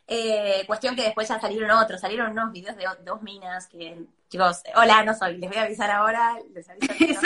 Eh, 0.07 0.65
cuestión 0.67 0.97
que 0.97 1.03
después 1.05 1.29
ya 1.29 1.41
salieron 1.41 1.71
otros, 1.71 2.01
salieron 2.01 2.33
unos 2.33 2.53
videos 2.53 2.77
de 2.77 2.87
dos 3.05 3.23
minas 3.23 3.67
que, 3.69 4.05
chicos, 4.29 4.63
hola, 4.75 5.03
no 5.05 5.15
soy, 5.15 5.39
les 5.39 5.49
voy 5.49 5.59
a 5.59 5.63
avisar 5.63 5.91
ahora, 5.91 6.39
les 6.53 6.69
aviso. 6.69 7.21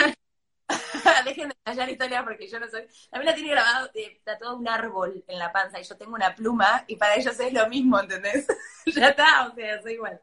Dejen 1.25 1.49
de 1.49 1.55
callar 1.63 1.89
historias 1.89 2.23
porque 2.23 2.47
yo 2.47 2.59
no 2.59 2.67
soy. 2.67 2.85
La 3.11 3.19
mina 3.19 3.33
tiene 3.33 3.51
grabado, 3.51 3.89
eh, 3.93 4.21
todo 4.39 4.57
un 4.57 4.67
árbol 4.67 5.23
en 5.27 5.39
la 5.39 5.51
panza 5.51 5.79
y 5.79 5.83
yo 5.83 5.95
tengo 5.95 6.13
una 6.13 6.33
pluma 6.35 6.83
y 6.87 6.95
para 6.95 7.15
ellos 7.15 7.39
es 7.39 7.53
lo 7.53 7.67
mismo, 7.67 7.99
¿entendés? 7.99 8.47
ya 8.85 9.09
está, 9.09 9.47
o 9.47 9.55
sea, 9.55 9.81
soy 9.81 9.93
igual. 9.93 10.21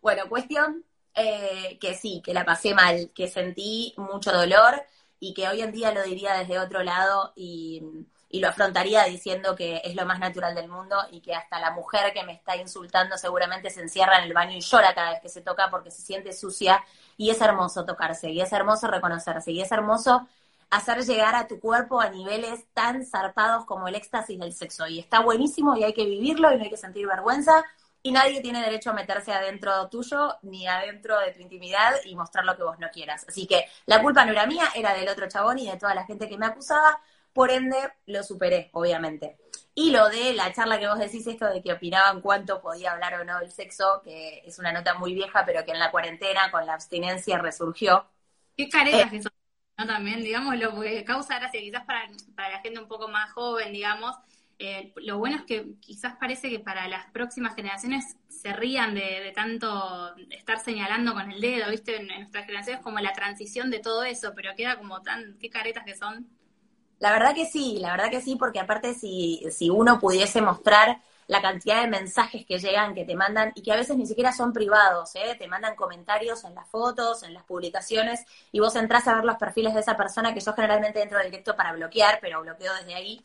Bueno, 0.00 0.28
cuestión 0.28 0.84
eh, 1.14 1.78
que 1.80 1.94
sí, 1.94 2.22
que 2.24 2.34
la 2.34 2.44
pasé 2.44 2.74
mal, 2.74 3.10
que 3.14 3.28
sentí 3.28 3.94
mucho 3.96 4.32
dolor 4.32 4.82
y 5.20 5.32
que 5.32 5.48
hoy 5.48 5.62
en 5.62 5.72
día 5.72 5.92
lo 5.92 6.02
diría 6.02 6.34
desde 6.34 6.58
otro 6.58 6.82
lado 6.82 7.32
y, 7.36 7.82
lo 8.32 8.48
afrontaría 8.48 9.04
diciendo 9.04 9.54
que 9.54 9.80
es 9.84 9.94
lo 9.94 10.04
más 10.06 10.18
natural 10.18 10.56
del 10.56 10.68
mundo 10.68 10.96
y 11.12 11.20
que 11.20 11.36
hasta 11.36 11.60
la 11.60 11.70
mujer 11.70 12.12
que 12.12 12.24
me 12.24 12.32
está 12.32 12.56
insultando 12.56 13.16
seguramente 13.16 13.70
se 13.70 13.80
encierra 13.80 14.18
en 14.18 14.24
el 14.24 14.32
baño 14.32 14.56
y 14.56 14.60
llora 14.60 14.92
cada 14.92 15.12
vez 15.12 15.20
que 15.20 15.28
se 15.28 15.40
toca 15.40 15.70
porque 15.70 15.92
se 15.92 16.02
siente 16.02 16.32
sucia 16.32 16.84
y 17.16 17.30
es 17.30 17.40
hermoso 17.40 17.84
tocarse 17.84 18.30
y 18.30 18.40
es 18.40 18.52
hermoso 18.52 18.88
reconocerse 18.88 19.52
y 19.52 19.60
es 19.60 19.70
hermoso 19.70 20.26
hacer 20.68 21.04
llegar 21.04 21.36
a 21.36 21.46
tu 21.46 21.60
cuerpo 21.60 22.00
a 22.00 22.10
niveles 22.10 22.66
tan 22.74 23.06
zarpados 23.06 23.64
como 23.66 23.86
el 23.86 23.94
éxtasis 23.94 24.40
del 24.40 24.52
sexo. 24.52 24.88
Y 24.88 24.98
está 24.98 25.20
buenísimo 25.20 25.76
y 25.76 25.84
hay 25.84 25.94
que 25.94 26.04
vivirlo 26.04 26.52
y 26.52 26.56
no 26.56 26.64
hay 26.64 26.70
que 26.70 26.76
sentir 26.76 27.06
vergüenza 27.06 27.64
y 28.04 28.12
nadie 28.12 28.42
tiene 28.42 28.60
derecho 28.60 28.90
a 28.90 28.92
meterse 28.92 29.32
adentro 29.32 29.88
tuyo 29.88 30.36
ni 30.42 30.66
adentro 30.68 31.18
de 31.20 31.32
tu 31.32 31.40
intimidad 31.40 31.94
y 32.04 32.14
mostrar 32.14 32.44
lo 32.44 32.54
que 32.54 32.62
vos 32.62 32.78
no 32.78 32.90
quieras. 32.90 33.24
Así 33.26 33.46
que 33.46 33.64
la 33.86 34.02
culpa 34.02 34.26
no 34.26 34.32
era 34.32 34.46
mía, 34.46 34.66
era 34.74 34.92
del 34.92 35.08
otro 35.08 35.26
chabón 35.26 35.58
y 35.58 35.66
de 35.66 35.78
toda 35.78 35.94
la 35.94 36.04
gente 36.04 36.28
que 36.28 36.36
me 36.36 36.44
acusaba, 36.44 37.00
por 37.32 37.50
ende 37.50 37.78
lo 38.06 38.22
superé, 38.22 38.68
obviamente. 38.74 39.38
Y 39.74 39.90
lo 39.90 40.10
de 40.10 40.34
la 40.34 40.52
charla 40.52 40.78
que 40.78 40.86
vos 40.86 40.98
decís, 40.98 41.26
esto 41.26 41.46
de 41.46 41.62
que 41.62 41.72
opinaban 41.72 42.20
cuánto 42.20 42.60
podía 42.60 42.92
hablar 42.92 43.14
o 43.14 43.24
no 43.24 43.40
del 43.40 43.50
sexo, 43.50 44.02
que 44.04 44.42
es 44.44 44.58
una 44.58 44.70
nota 44.70 44.94
muy 44.94 45.14
vieja, 45.14 45.42
pero 45.46 45.64
que 45.64 45.72
en 45.72 45.78
la 45.78 45.90
cuarentena, 45.90 46.50
con 46.50 46.66
la 46.66 46.74
abstinencia, 46.74 47.38
resurgió. 47.38 48.06
Qué 48.54 48.68
caretas 48.68 49.06
eh, 49.06 49.10
que 49.10 49.22
son, 49.22 49.32
¿no? 49.78 49.86
También, 49.86 50.22
digamos, 50.22 50.56
lo 50.58 50.78
que 50.78 51.04
causa 51.04 51.38
gracia 51.38 51.58
quizás 51.58 51.86
para, 51.86 52.06
para 52.36 52.50
la 52.50 52.60
gente 52.60 52.78
un 52.80 52.86
poco 52.86 53.08
más 53.08 53.32
joven, 53.32 53.72
digamos, 53.72 54.14
eh, 54.58 54.92
lo 54.96 55.18
bueno 55.18 55.36
es 55.36 55.42
que 55.42 55.74
quizás 55.80 56.14
parece 56.16 56.48
que 56.50 56.60
para 56.60 56.88
las 56.88 57.06
próximas 57.10 57.54
generaciones 57.54 58.16
se 58.28 58.52
rían 58.52 58.94
de, 58.94 59.32
tanto 59.34 60.14
estar 60.30 60.58
señalando 60.58 61.12
con 61.12 61.30
el 61.30 61.40
dedo, 61.40 61.70
¿viste? 61.70 61.96
En, 61.96 62.06
nuestras 62.06 62.46
generaciones 62.46 62.82
como 62.82 63.00
la 63.00 63.12
transición 63.12 63.70
de 63.70 63.80
todo 63.80 64.04
eso, 64.04 64.32
pero 64.34 64.54
queda 64.56 64.76
como 64.76 65.02
tan, 65.02 65.36
qué 65.38 65.50
caretas 65.50 65.84
que 65.84 65.96
son. 65.96 66.28
La 66.98 67.12
verdad 67.12 67.34
que 67.34 67.46
sí, 67.46 67.78
la 67.80 67.90
verdad 67.90 68.10
que 68.10 68.20
sí, 68.20 68.36
porque 68.36 68.60
aparte 68.60 68.94
si, 68.94 69.44
si 69.50 69.70
uno 69.70 69.98
pudiese 69.98 70.40
mostrar 70.40 71.00
la 71.26 71.40
cantidad 71.40 71.80
de 71.80 71.88
mensajes 71.88 72.44
que 72.46 72.58
llegan, 72.58 72.94
que 72.94 73.04
te 73.04 73.16
mandan, 73.16 73.52
y 73.54 73.62
que 73.62 73.72
a 73.72 73.76
veces 73.76 73.96
ni 73.96 74.06
siquiera 74.06 74.32
son 74.32 74.52
privados, 74.52 75.14
¿eh? 75.14 75.36
te 75.38 75.48
mandan 75.48 75.74
comentarios 75.74 76.44
en 76.44 76.54
las 76.54 76.68
fotos, 76.68 77.22
en 77.22 77.34
las 77.34 77.44
publicaciones, 77.44 78.24
y 78.52 78.60
vos 78.60 78.76
entras 78.76 79.08
a 79.08 79.14
ver 79.16 79.24
los 79.24 79.36
perfiles 79.36 79.74
de 79.74 79.80
esa 79.80 79.96
persona 79.96 80.34
que 80.34 80.40
yo 80.40 80.52
generalmente 80.52 81.02
entro 81.02 81.22
directo 81.22 81.56
para 81.56 81.72
bloquear, 81.72 82.18
pero 82.20 82.42
bloqueo 82.42 82.74
desde 82.74 82.94
ahí. 82.94 83.24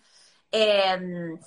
Eh, 0.51 1.37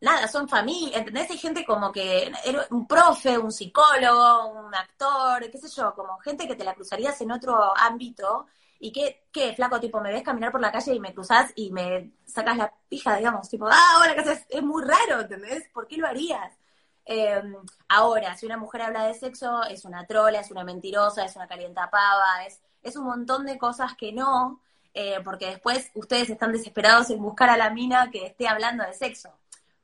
nada, 0.00 0.28
son 0.28 0.48
familia, 0.48 0.98
¿entendés? 0.98 1.30
Hay 1.30 1.38
gente 1.38 1.64
como 1.64 1.92
que, 1.92 2.32
un 2.70 2.86
profe, 2.86 3.38
un 3.38 3.52
psicólogo, 3.52 4.48
un 4.48 4.74
actor, 4.74 5.50
qué 5.50 5.58
sé 5.58 5.68
yo, 5.68 5.94
como 5.94 6.18
gente 6.18 6.48
que 6.48 6.56
te 6.56 6.64
la 6.64 6.74
cruzarías 6.74 7.20
en 7.20 7.32
otro 7.32 7.76
ámbito 7.76 8.46
y 8.78 8.92
que, 8.92 9.24
¿qué, 9.32 9.54
flaco, 9.54 9.78
tipo, 9.78 10.00
me 10.00 10.12
ves 10.12 10.22
caminar 10.22 10.50
por 10.52 10.60
la 10.60 10.72
calle 10.72 10.94
y 10.94 11.00
me 11.00 11.12
cruzas 11.14 11.52
y 11.54 11.70
me 11.70 12.12
sacas 12.24 12.56
la 12.56 12.72
pija, 12.88 13.16
digamos, 13.16 13.48
tipo, 13.48 13.66
ah, 13.66 13.92
ahora 13.96 14.14
que 14.14 14.32
es, 14.32 14.46
es 14.48 14.62
muy 14.62 14.82
raro, 14.82 15.20
¿entendés? 15.20 15.68
¿Por 15.72 15.86
qué 15.86 15.98
lo 15.98 16.06
harías? 16.06 16.58
Em, 17.04 17.56
ahora, 17.88 18.36
si 18.36 18.46
una 18.46 18.56
mujer 18.56 18.82
habla 18.82 19.06
de 19.06 19.14
sexo, 19.14 19.64
es 19.64 19.84
una 19.84 20.06
trola, 20.06 20.40
es 20.40 20.50
una 20.50 20.64
mentirosa, 20.64 21.24
es 21.24 21.36
una 21.36 21.48
calientapava, 21.48 22.44
es, 22.46 22.60
es 22.82 22.96
un 22.96 23.04
montón 23.04 23.44
de 23.46 23.58
cosas 23.58 23.94
que 23.96 24.12
no, 24.12 24.62
eh, 24.92 25.20
porque 25.24 25.46
después 25.46 25.90
ustedes 25.94 26.30
están 26.30 26.52
desesperados 26.52 27.10
en 27.10 27.22
buscar 27.22 27.50
a 27.50 27.56
la 27.56 27.70
mina 27.70 28.10
que 28.10 28.26
esté 28.26 28.48
hablando 28.48 28.84
de 28.84 28.94
sexo, 28.94 29.30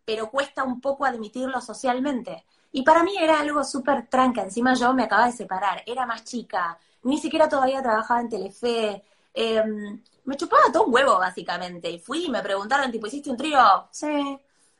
pero 0.05 0.31
cuesta 0.31 0.65
un 0.65 0.81
poco 0.81 1.05
admitirlo 1.05 1.61
socialmente. 1.61 2.45
Y 2.73 2.83
para 2.83 3.03
mí 3.03 3.17
era 3.19 3.41
algo 3.41 3.65
súper 3.65 4.07
tranca, 4.09 4.43
encima 4.43 4.75
yo 4.75 4.93
me 4.93 5.05
acababa 5.05 5.29
de 5.29 5.37
separar, 5.37 5.83
era 5.87 6.05
más 6.07 6.25
chica, 6.25 6.79
ni 7.05 7.19
siquiera 7.19 7.49
todavía 7.49 7.83
trabajaba 7.83 8.21
en 8.21 8.29
Telefe, 8.29 9.05
em, 9.33 10.03
me 10.25 10.37
chupaba 10.37 10.73
todo 10.73 10.85
un 10.85 10.95
huevo 10.95 11.19
básicamente, 11.19 11.89
y 11.91 11.99
fui 11.99 12.27
y 12.27 12.31
me 12.31 12.43
preguntaron, 12.43 12.91
tipo, 12.91 13.07
¿hiciste 13.07 13.31
un 13.31 13.37
trío? 13.37 13.89
Sí. 13.91 14.39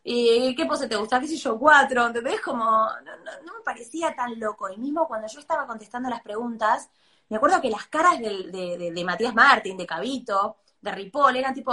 ¿Y 0.09 0.55
qué 0.55 0.67
pose 0.67 0.87
te 0.87 0.97
gusta? 0.97 1.19
¿Qué 1.19 1.27
sé 1.27 1.37
yo? 1.37 1.59
Cuatro, 1.59 2.07
¿entendés? 2.07 2.41
Como, 2.41 2.65
no, 2.65 3.17
no, 3.25 3.33
no 3.45 3.55
me 3.55 3.61
parecía 3.65 4.15
tan 4.15 4.39
loco. 4.39 4.71
Y 4.71 4.77
mismo 4.79 5.09
cuando 5.09 5.27
yo 5.27 5.41
estaba 5.41 5.67
contestando 5.67 6.09
las 6.09 6.23
preguntas, 6.23 6.89
me 7.29 7.37
acuerdo 7.37 7.61
que 7.61 7.71
las 7.71 7.87
caras 7.87 8.19
de, 8.21 8.93
de, 8.93 9.05
Matías 9.05 9.35
Martín, 9.35 9.77
de 9.77 9.87
Cabito, 9.87 10.59
de 10.81 10.93
Ripoll, 10.93 11.37
eran 11.37 11.55
tipo. 11.55 11.73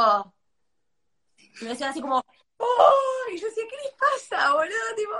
Me 1.62 1.70
decían 1.70 1.92
así 1.92 2.02
como. 2.02 2.24
¡Oh! 2.58 3.32
Y 3.32 3.38
yo 3.38 3.48
decía, 3.48 3.64
¿qué 3.70 3.76
les 3.84 3.94
pasa, 3.94 4.54
boludo? 4.54 4.96
Tipo, 4.96 5.14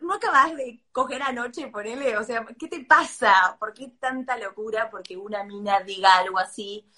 no 0.00 0.14
acabas 0.14 0.54
de 0.56 0.82
coger 0.92 1.22
anoche, 1.22 1.68
ponele. 1.68 2.16
O 2.16 2.24
sea, 2.24 2.44
¿qué 2.58 2.68
te 2.68 2.84
pasa? 2.84 3.56
¿Por 3.58 3.72
qué 3.72 3.92
tanta 3.98 4.36
locura? 4.36 4.88
Porque 4.90 5.16
una 5.16 5.42
mina 5.42 5.80
diga 5.80 6.16
algo 6.18 6.38
así. 6.38 6.88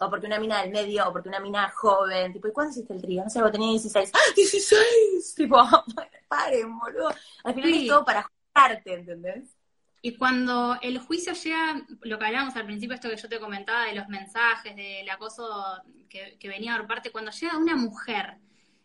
O 0.00 0.10
porque 0.10 0.26
una 0.26 0.38
mina 0.38 0.62
del 0.62 0.70
medio, 0.70 1.08
o 1.08 1.12
porque 1.12 1.28
una 1.28 1.40
mina 1.40 1.70
joven. 1.70 2.32
Tipo, 2.32 2.48
¿y 2.48 2.52
cuándo 2.52 2.72
hiciste 2.72 2.94
el 2.94 3.02
trío? 3.02 3.24
No 3.24 3.30
sé, 3.30 3.42
vos 3.42 3.52
tenía 3.52 3.70
16. 3.70 4.10
¡Ah, 4.14 4.32
16! 4.34 5.34
Tipo, 5.34 5.56
paren, 6.28 6.78
boludo. 6.78 7.10
Al 7.44 7.54
final 7.54 7.74
es 7.74 7.86
todo 7.86 8.04
para 8.04 8.28
jugarte, 8.54 8.94
¿entendés? 8.94 9.57
Y 10.00 10.14
cuando 10.16 10.78
el 10.80 10.98
juicio 10.98 11.32
llega, 11.32 11.82
lo 12.02 12.18
que 12.18 12.24
hablábamos 12.26 12.54
al 12.56 12.66
principio, 12.66 12.94
esto 12.94 13.10
que 13.10 13.16
yo 13.16 13.28
te 13.28 13.40
comentaba 13.40 13.86
de 13.86 13.94
los 13.94 14.08
mensajes, 14.08 14.76
del 14.76 15.08
acoso 15.10 15.82
que, 16.08 16.38
venía 16.48 16.76
por 16.76 16.86
parte, 16.86 17.10
cuando 17.10 17.32
llega 17.32 17.58
una 17.58 17.76
mujer, 17.76 18.36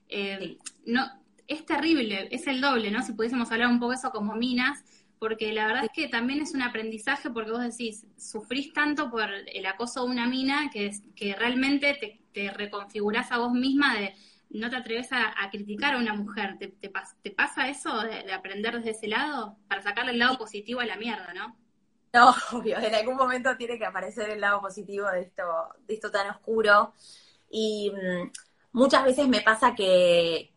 eh, 0.09 0.57
no, 0.85 1.05
es 1.47 1.65
terrible, 1.65 2.27
es 2.31 2.47
el 2.47 2.61
doble, 2.61 2.89
¿no? 2.89 3.03
Si 3.03 3.13
pudiésemos 3.13 3.51
hablar 3.51 3.69
un 3.69 3.79
poco 3.79 3.93
eso 3.93 4.11
como 4.11 4.35
minas, 4.35 4.83
porque 5.19 5.53
la 5.53 5.67
verdad 5.67 5.85
es 5.85 5.91
que 5.93 6.07
también 6.09 6.41
es 6.41 6.53
un 6.53 6.63
aprendizaje 6.63 7.29
porque 7.29 7.51
vos 7.51 7.61
decís, 7.61 8.05
sufrís 8.17 8.73
tanto 8.73 9.09
por 9.09 9.29
el 9.31 9.65
acoso 9.65 10.03
de 10.03 10.11
una 10.11 10.27
mina 10.27 10.69
que, 10.71 10.91
que 11.15 11.35
realmente 11.35 11.93
te, 11.93 12.21
te 12.33 12.51
reconfigurás 12.51 13.31
a 13.31 13.37
vos 13.37 13.53
misma 13.53 13.95
de 13.95 14.15
no 14.53 14.69
te 14.69 14.75
atreves 14.75 15.09
a, 15.11 15.33
criticar 15.51 15.95
a 15.95 15.97
una 15.97 16.13
mujer. 16.13 16.57
¿Te, 16.59 16.67
te, 16.67 17.31
pasa 17.31 17.67
eso 17.67 18.01
de, 18.01 18.31
aprender 18.31 18.77
desde 18.77 18.91
ese 18.91 19.07
lado? 19.07 19.57
Para 19.67 19.81
sacarle 19.81 20.11
el 20.11 20.19
lado 20.19 20.37
positivo 20.37 20.79
a 20.79 20.85
la 20.85 20.95
mierda, 20.95 21.33
¿no? 21.33 21.57
No, 22.13 22.35
obvio, 22.57 22.77
en 22.77 22.93
algún 22.93 23.15
momento 23.15 23.57
tiene 23.57 23.77
que 23.77 23.85
aparecer 23.85 24.29
el 24.29 24.41
lado 24.41 24.61
positivo 24.61 25.09
de 25.09 25.21
esto, 25.21 25.43
de 25.87 25.93
esto 25.95 26.11
tan 26.11 26.29
oscuro. 26.29 26.93
Y 27.49 27.91
mm, 27.91 28.31
muchas 28.73 29.03
veces 29.03 29.27
me 29.27 29.41
pasa 29.41 29.73
que, 29.73 30.53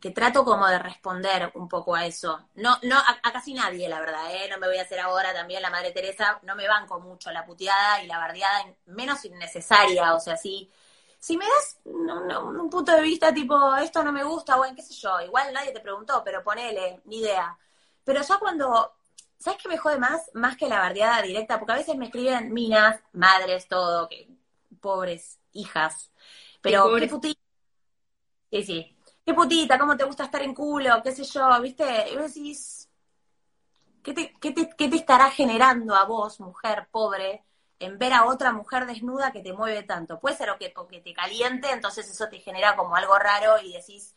que 0.00 0.10
trato 0.10 0.44
como 0.44 0.66
de 0.66 0.80
responder 0.80 1.52
un 1.54 1.68
poco 1.68 1.94
a 1.94 2.04
eso. 2.04 2.48
No, 2.56 2.78
no, 2.82 2.98
a, 2.98 3.32
casi 3.32 3.54
nadie, 3.54 3.88
la 3.88 4.00
verdad, 4.00 4.34
¿eh? 4.34 4.48
No 4.50 4.58
me 4.58 4.66
voy 4.66 4.78
a 4.78 4.82
hacer 4.82 4.98
ahora 4.98 5.32
también 5.32 5.62
la 5.62 5.70
Madre 5.70 5.92
Teresa, 5.92 6.40
no 6.42 6.56
me 6.56 6.66
banco 6.66 6.98
mucho 6.98 7.30
la 7.30 7.46
puteada 7.46 8.02
y 8.02 8.08
la 8.08 8.18
bardeada, 8.18 8.66
menos 8.86 9.24
innecesaria, 9.24 10.14
o 10.14 10.20
sea, 10.20 10.36
sí 10.36 10.68
si 11.18 11.36
me 11.36 11.44
das 11.46 11.78
un, 11.84 12.10
un- 12.10 12.60
un 12.60 12.70
punto 12.70 12.92
de 12.92 13.02
vista 13.02 13.32
tipo, 13.34 13.74
esto 13.76 14.02
no 14.04 14.12
me 14.12 14.24
gusta, 14.24 14.56
bueno, 14.56 14.74
qué 14.76 14.82
sé 14.82 14.94
yo, 14.94 15.20
igual 15.20 15.52
nadie 15.52 15.72
te 15.72 15.80
preguntó, 15.80 16.22
pero 16.24 16.42
ponele, 16.44 17.00
ni 17.06 17.18
idea. 17.20 17.56
Pero 18.04 18.22
ya 18.22 18.38
cuando, 18.38 18.94
¿sabes 19.38 19.60
qué 19.62 19.68
me 19.68 19.78
jode 19.78 19.98
más? 19.98 20.30
Más 20.34 20.56
que 20.56 20.68
la 20.68 20.78
bardeada 20.80 21.22
directa, 21.22 21.58
porque 21.58 21.72
a 21.72 21.76
veces 21.76 21.96
me 21.96 22.06
escriben 22.06 22.52
minas, 22.52 23.00
madres, 23.12 23.68
todo, 23.68 24.08
que 24.08 24.28
pobres 24.80 25.38
hijas. 25.52 26.12
Pero 26.62 26.94
qué 26.96 27.06
putita. 27.08 27.40
Sí, 28.50 28.62
sí. 28.64 28.96
Qué 29.24 29.34
putita, 29.34 29.78
cómo 29.78 29.96
te 29.96 30.04
gusta 30.04 30.24
estar 30.24 30.42
en 30.42 30.54
culo, 30.54 31.02
qué 31.02 31.12
sé 31.12 31.24
yo, 31.24 31.60
¿viste? 31.62 32.10
Y 32.12 32.16
vos 32.16 32.32
decís, 32.34 32.88
¿qué 34.02 34.12
te, 34.14 34.32
qué 34.40 34.52
te, 34.52 34.70
qué 34.76 34.88
te 34.88 34.96
estará 34.96 35.30
generando 35.30 35.94
a 35.94 36.04
vos, 36.04 36.40
mujer 36.40 36.88
pobre, 36.90 37.44
en 37.78 37.98
ver 37.98 38.12
a 38.12 38.24
otra 38.26 38.52
mujer 38.52 38.86
desnuda 38.86 39.32
que 39.32 39.42
te 39.42 39.52
mueve 39.52 39.82
tanto? 39.82 40.18
Puede 40.20 40.36
ser 40.36 40.50
o 40.50 40.58
que, 40.58 40.72
que 40.90 41.00
te 41.00 41.14
caliente, 41.14 41.70
entonces 41.70 42.08
eso 42.10 42.28
te 42.28 42.40
genera 42.40 42.76
como 42.76 42.96
algo 42.96 43.18
raro 43.18 43.58
y 43.62 43.72
decís, 43.72 44.14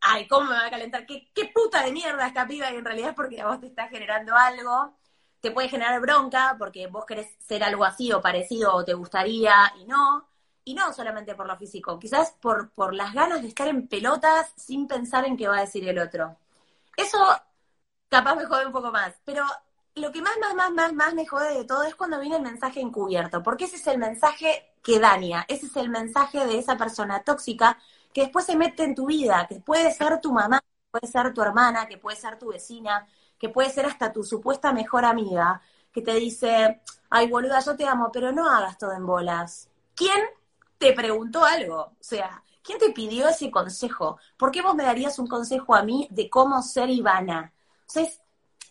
ay, 0.00 0.26
¿cómo 0.28 0.50
me 0.50 0.56
va 0.56 0.66
a 0.66 0.70
calentar? 0.70 1.06
¿Qué, 1.06 1.30
qué 1.34 1.46
puta 1.54 1.82
de 1.84 1.92
mierda 1.92 2.26
esta 2.26 2.46
piba? 2.46 2.70
Y 2.72 2.76
en 2.76 2.84
realidad 2.84 3.10
es 3.10 3.16
porque 3.16 3.40
a 3.40 3.46
vos 3.48 3.60
te 3.60 3.66
está 3.66 3.88
generando 3.88 4.34
algo. 4.34 4.96
Te 5.40 5.50
puede 5.50 5.68
generar 5.68 6.00
bronca 6.00 6.56
porque 6.58 6.86
vos 6.88 7.04
querés 7.06 7.28
ser 7.40 7.62
algo 7.62 7.84
así 7.84 8.12
o 8.12 8.20
parecido 8.20 8.74
o 8.74 8.84
te 8.84 8.94
gustaría 8.94 9.72
y 9.78 9.84
no. 9.84 10.28
Y 10.64 10.74
no 10.74 10.92
solamente 10.92 11.34
por 11.34 11.46
lo 11.46 11.56
físico, 11.56 11.98
quizás 11.98 12.32
por, 12.40 12.70
por 12.70 12.94
las 12.94 13.12
ganas 13.14 13.42
de 13.42 13.48
estar 13.48 13.68
en 13.68 13.86
pelotas 13.88 14.52
sin 14.56 14.88
pensar 14.88 15.24
en 15.24 15.36
qué 15.36 15.46
va 15.48 15.58
a 15.58 15.60
decir 15.60 15.88
el 15.88 15.98
otro. 15.98 16.36
Eso 16.96 17.18
capaz 18.08 18.34
me 18.34 18.46
jode 18.46 18.66
un 18.66 18.72
poco 18.72 18.90
más, 18.90 19.14
pero 19.24 19.44
lo 19.96 20.12
que 20.12 20.20
más, 20.22 20.34
más, 20.40 20.54
más, 20.54 20.72
más, 20.72 20.92
más 20.92 21.14
me 21.14 21.26
jode 21.26 21.54
de 21.54 21.64
todo 21.64 21.82
es 21.84 21.94
cuando 21.94 22.20
viene 22.20 22.36
el 22.36 22.42
mensaje 22.42 22.80
encubierto, 22.80 23.42
porque 23.42 23.64
ese 23.64 23.76
es 23.76 23.86
el 23.86 23.98
mensaje 23.98 24.72
que 24.82 24.98
daña, 25.00 25.44
ese 25.48 25.66
es 25.66 25.76
el 25.76 25.88
mensaje 25.88 26.46
de 26.46 26.58
esa 26.58 26.76
persona 26.76 27.22
tóxica 27.24 27.78
que 28.12 28.22
después 28.22 28.44
se 28.44 28.56
mete 28.56 28.84
en 28.84 28.94
tu 28.94 29.06
vida, 29.06 29.46
que 29.48 29.56
puede 29.60 29.92
ser 29.92 30.20
tu 30.20 30.32
mamá, 30.32 30.60
que 30.60 31.00
puede 31.00 31.10
ser 31.12 31.32
tu 31.34 31.42
hermana, 31.42 31.86
que 31.88 31.96
puede 31.98 32.16
ser 32.16 32.38
tu 32.38 32.48
vecina, 32.48 33.06
que 33.38 33.48
puede 33.48 33.70
ser 33.70 33.86
hasta 33.86 34.12
tu 34.12 34.22
supuesta 34.22 34.72
mejor 34.72 35.04
amiga, 35.04 35.60
que 35.92 36.02
te 36.02 36.14
dice, 36.14 36.80
ay 37.10 37.28
boluda, 37.28 37.60
yo 37.60 37.74
te 37.76 37.86
amo, 37.86 38.10
pero 38.12 38.32
no 38.32 38.48
hagas 38.50 38.76
todo 38.78 38.92
en 38.92 39.06
bolas. 39.06 39.70
¿Quién 39.94 40.20
te 40.78 40.92
preguntó 40.92 41.44
algo? 41.44 41.76
O 41.80 41.96
sea, 42.00 42.42
¿quién 42.62 42.78
te 42.78 42.90
pidió 42.92 43.28
ese 43.28 43.50
consejo? 43.50 44.18
¿Por 44.36 44.50
qué 44.50 44.62
vos 44.62 44.74
me 44.74 44.84
darías 44.84 45.18
un 45.18 45.26
consejo 45.26 45.74
a 45.74 45.82
mí 45.82 46.06
de 46.10 46.28
cómo 46.30 46.62
ser 46.62 46.90
Ivana? 46.90 47.52
O 47.86 47.90
sea, 47.90 48.02
es- 48.02 48.20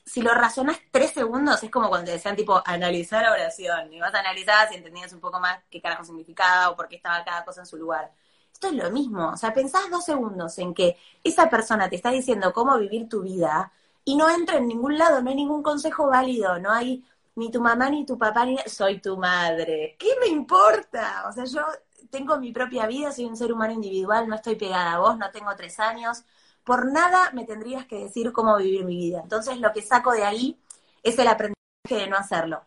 si 0.06 0.22
lo 0.22 0.34
razonás 0.34 0.78
tres 0.92 1.12
segundos, 1.12 1.64
es 1.64 1.72
como 1.72 1.90
cuando 1.90 2.12
decían, 2.12 2.36
tipo, 2.36 2.62
analizar 2.66 3.24
la 3.24 3.32
oración. 3.32 3.92
Y 3.92 4.00
vas 4.00 4.14
a 4.14 4.20
analizar 4.20 4.70
si 4.70 4.76
entendías 4.76 5.12
un 5.14 5.20
poco 5.20 5.40
más 5.40 5.60
qué 5.70 5.82
carajo 5.82 6.04
significaba 6.04 6.70
o 6.70 6.76
por 6.76 6.88
qué 6.88 6.98
estaba 6.98 7.24
cada 7.26 7.44
cosa 7.44 7.62
en 7.62 7.68
su 7.68 7.78
lugar. 7.78 8.12
Esto 8.54 8.68
es 8.68 8.74
lo 8.74 8.90
mismo. 8.92 9.32
O 9.32 9.38
sea, 9.38 9.54
pensás 9.54 9.90
dos 9.90 10.06
segundos 10.06 10.58
en 10.60 10.74
que 10.74 10.98
esa 11.24 11.50
persona 11.50 11.90
te 11.90 11.96
está 11.96 12.12
diciendo 12.12 12.54
cómo 12.54 12.78
vivir 12.78 13.10
tu 13.10 13.22
vida 13.22 13.72
y 14.06 14.16
no 14.16 14.30
entra 14.30 14.58
en 14.58 14.68
ningún 14.68 14.98
lado, 14.98 15.22
no 15.22 15.30
hay 15.30 15.36
ningún 15.36 15.64
consejo 15.64 16.08
válido, 16.08 16.60
no 16.60 16.72
hay 16.72 17.04
ni 17.36 17.52
tu 17.52 17.60
mamá 17.60 17.90
ni 17.90 18.06
tu 18.06 18.18
papá 18.18 18.46
ni 18.46 18.58
soy 18.68 19.02
tu 19.02 19.18
madre. 19.18 19.96
¿Qué 20.00 20.10
me 20.22 20.28
importa? 20.28 21.26
O 21.28 21.34
sea, 21.34 21.46
yo 21.46 21.62
tengo 22.10 22.38
mi 22.40 22.52
propia 22.52 22.86
vida, 22.88 23.12
soy 23.12 23.26
un 23.26 23.36
ser 23.36 23.52
humano 23.52 23.74
individual, 23.74 24.28
no 24.28 24.36
estoy 24.36 24.56
pegada 24.56 24.94
a 24.94 25.00
vos, 25.00 25.18
no 25.18 25.32
tengo 25.32 25.54
tres 25.56 25.80
años. 25.80 26.24
Por 26.66 26.92
nada 26.92 27.32
me 27.32 27.46
tendrías 27.46 27.86
que 27.86 27.96
decir 27.96 28.34
cómo 28.34 28.58
vivir 28.58 28.84
mi 28.84 28.98
vida. 28.98 29.22
Entonces 29.24 29.60
lo 29.60 29.72
que 29.72 29.82
saco 29.82 30.12
de 30.12 30.26
ahí 30.26 30.60
es 31.04 31.18
el 31.20 31.28
aprendizaje 31.28 31.56
de 32.04 32.08
no 32.08 32.18
hacerlo. 32.18 32.66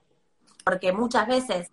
Porque 0.65 0.93
muchas 0.93 1.27
veces 1.27 1.71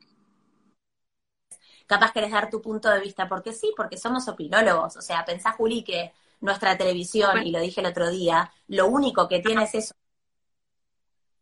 capaz 1.86 2.12
querés 2.12 2.32
dar 2.32 2.50
tu 2.50 2.62
punto 2.62 2.90
de 2.90 3.00
vista, 3.00 3.28
porque 3.28 3.54
sí, 3.54 3.72
porque 3.78 3.98
somos 3.98 4.28
opinólogos. 4.28 4.98
O 4.98 5.02
sea, 5.02 5.24
pensá, 5.24 5.52
Juli, 5.52 5.84
que 5.84 6.14
nuestra 6.42 6.78
televisión, 6.78 7.46
y 7.46 7.52
lo 7.52 7.60
dije 7.60 7.82
el 7.82 7.88
otro 7.88 8.10
día, 8.10 8.52
lo 8.68 8.88
único 8.88 9.28
que 9.28 9.40
tiene 9.40 9.64
es 9.64 9.76
eso. 9.76 9.94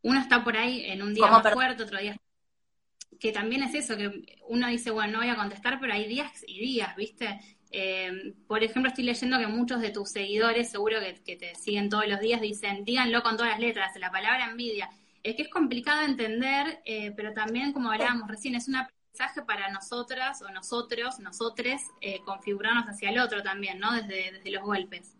Uno 0.02 0.20
está 0.20 0.44
por 0.44 0.58
ahí 0.58 0.84
en 0.86 1.02
un 1.02 1.14
día 1.14 1.28
¿Cómo, 1.28 1.42
más 1.42 1.54
fuerte, 1.54 1.84
otro 1.84 1.98
día. 1.98 2.18
Que 3.20 3.32
también 3.32 3.64
es 3.64 3.74
eso, 3.74 3.96
que 3.96 4.38
uno 4.50 4.68
dice, 4.68 4.92
bueno, 4.92 5.14
no 5.14 5.20
voy 5.20 5.30
a 5.30 5.38
contestar, 5.38 5.80
pero 5.80 5.94
hay 5.94 6.08
días 6.08 6.44
y 6.46 6.60
días, 6.60 6.94
¿viste? 6.98 7.40
Eh, 7.76 8.36
por 8.48 8.64
ejemplo, 8.64 8.90
estoy 8.90 9.04
leyendo 9.04 9.40
que 9.40 9.48
muchos 9.48 9.82
de 9.82 9.90
tus 9.90 10.12
seguidores, 10.12 10.70
seguro 10.70 11.00
que, 11.26 11.36
te 11.36 11.56
siguen 11.56 11.90
todos 11.90 12.08
los 12.08 12.20
días, 12.20 12.40
dicen, 12.40 12.86
díganlo 12.86 13.24
con 13.24 13.36
todas 13.36 13.54
las 13.54 13.60
letras, 13.60 13.98
la 13.98 14.12
palabra 14.12 14.46
envidia. 14.46 14.92
Es 15.24 15.36
que 15.36 15.42
es 15.42 15.50
complicado 15.50 16.02
de 16.02 16.06
entender, 16.06 16.82
eh, 16.86 17.12
pero 17.16 17.34
también, 17.34 17.74
como 17.74 17.90
hablábamos 17.90 18.30
recién, 18.30 18.54
es 18.54 18.68
un 18.68 18.76
aprendizaje 18.76 19.42
para 19.42 19.72
nosotras 19.72 20.44
o 20.44 20.52
nosotros, 20.52 21.18
nosotres, 21.18 21.82
eh, 22.00 22.20
configurarnos 22.24 22.86
hacia 22.86 23.10
el 23.10 23.18
otro 23.20 23.42
también, 23.42 23.80
¿no? 23.80 23.92
Desde, 23.94 24.34
desde 24.34 24.52
los 24.52 24.62
golpes. 24.62 25.18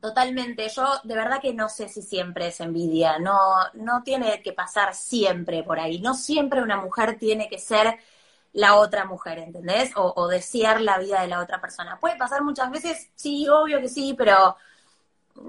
Totalmente, 0.00 0.68
yo 0.68 0.84
de 1.02 1.14
verdad 1.14 1.40
que 1.40 1.54
no 1.54 1.68
sé 1.68 1.88
si 1.88 2.02
siempre 2.02 2.48
es 2.48 2.60
envidia, 2.60 3.18
no, 3.18 3.38
no 3.74 4.02
tiene 4.02 4.42
que 4.42 4.52
pasar 4.52 4.94
siempre 4.94 5.62
por 5.62 5.78
ahí, 5.78 6.00
no 6.00 6.14
siempre 6.14 6.60
una 6.60 6.76
mujer 6.76 7.18
tiene 7.18 7.48
que 7.48 7.58
ser 7.58 7.98
la 8.52 8.76
otra 8.76 9.04
mujer, 9.04 9.38
¿entendés? 9.38 9.92
O, 9.96 10.28
desear 10.28 10.80
la 10.80 10.98
vida 10.98 11.22
de 11.22 11.28
la 11.28 11.40
otra 11.40 11.60
persona. 11.60 11.98
Puede 11.98 12.16
pasar 12.16 12.42
muchas 12.42 12.70
veces, 12.70 13.10
sí, 13.14 13.48
obvio 13.48 13.80
que 13.80 13.88
sí, 13.88 14.14
pero 14.16 14.56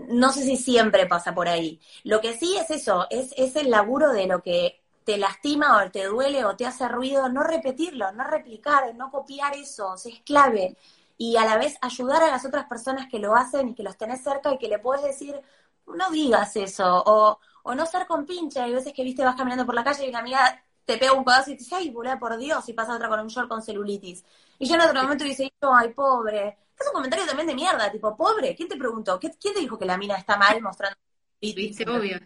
no 0.09 0.31
sé 0.31 0.43
si 0.43 0.57
siempre 0.57 1.05
pasa 1.07 1.33
por 1.35 1.47
ahí. 1.47 1.79
Lo 2.03 2.21
que 2.21 2.37
sí 2.37 2.55
es 2.57 2.69
eso, 2.71 3.07
es, 3.09 3.33
es 3.37 3.55
el 3.55 3.69
laburo 3.69 4.13
de 4.13 4.27
lo 4.27 4.41
que 4.41 4.81
te 5.03 5.17
lastima 5.17 5.83
o 5.83 5.91
te 5.91 6.05
duele 6.05 6.45
o 6.45 6.55
te 6.55 6.65
hace 6.65 6.87
ruido, 6.87 7.27
no 7.29 7.43
repetirlo, 7.43 8.11
no 8.13 8.23
replicar, 8.23 8.95
no 8.95 9.11
copiar 9.11 9.55
eso, 9.55 9.89
o 9.91 9.95
es 9.95 10.21
clave. 10.25 10.77
Y 11.17 11.35
a 11.37 11.45
la 11.45 11.57
vez 11.57 11.77
ayudar 11.81 12.23
a 12.23 12.31
las 12.31 12.45
otras 12.45 12.65
personas 12.65 13.07
que 13.09 13.19
lo 13.19 13.35
hacen 13.35 13.69
y 13.69 13.75
que 13.75 13.83
los 13.83 13.97
tenés 13.97 14.23
cerca 14.23 14.53
y 14.53 14.57
que 14.57 14.67
le 14.69 14.79
puedes 14.79 15.03
decir, 15.03 15.39
no 15.87 16.09
digas 16.11 16.55
eso, 16.55 17.03
o, 17.05 17.39
o 17.63 17.75
no 17.75 17.85
ser 17.85 18.07
con 18.07 18.25
pinche. 18.25 18.61
Hay 18.61 18.73
veces 18.73 18.93
que, 18.93 19.03
viste, 19.03 19.23
vas 19.25 19.35
caminando 19.35 19.65
por 19.65 19.75
la 19.75 19.83
calle 19.83 20.05
y 20.05 20.09
una 20.09 20.19
amiga 20.19 20.63
te 20.85 20.97
pega 20.97 21.13
un 21.13 21.23
codazo 21.23 21.51
y 21.51 21.55
te 21.55 21.59
dice, 21.63 21.75
ay, 21.75 21.89
boluda, 21.91 22.19
por 22.19 22.37
Dios, 22.37 22.67
y 22.69 22.73
pasa 22.73 22.95
otra 22.95 23.09
con 23.09 23.19
un 23.19 23.27
short 23.27 23.47
con 23.49 23.61
celulitis. 23.61 24.23
Y 24.59 24.67
yo 24.67 24.75
en 24.75 24.81
otro 24.81 25.01
momento 25.03 25.23
dice, 25.23 25.51
ay, 25.61 25.93
pobre. 25.93 26.57
Es 26.79 26.87
un 26.87 26.93
comentario 26.93 27.25
también 27.25 27.47
de 27.47 27.55
mierda, 27.55 27.91
tipo, 27.91 28.15
pobre, 28.17 28.55
¿quién 28.55 28.67
te 28.69 28.77
preguntó? 28.77 29.19
¿Qué- 29.19 29.31
¿Quién 29.39 29.53
te 29.53 29.59
dijo 29.61 29.77
que 29.77 29.85
la 29.85 29.97
mina 29.97 30.15
está 30.15 30.37
mal 30.37 30.61
mostrando 30.61 30.97
celulitis? 31.41 31.77
¿Viste? 31.79 31.89
Obvio. 31.89 32.19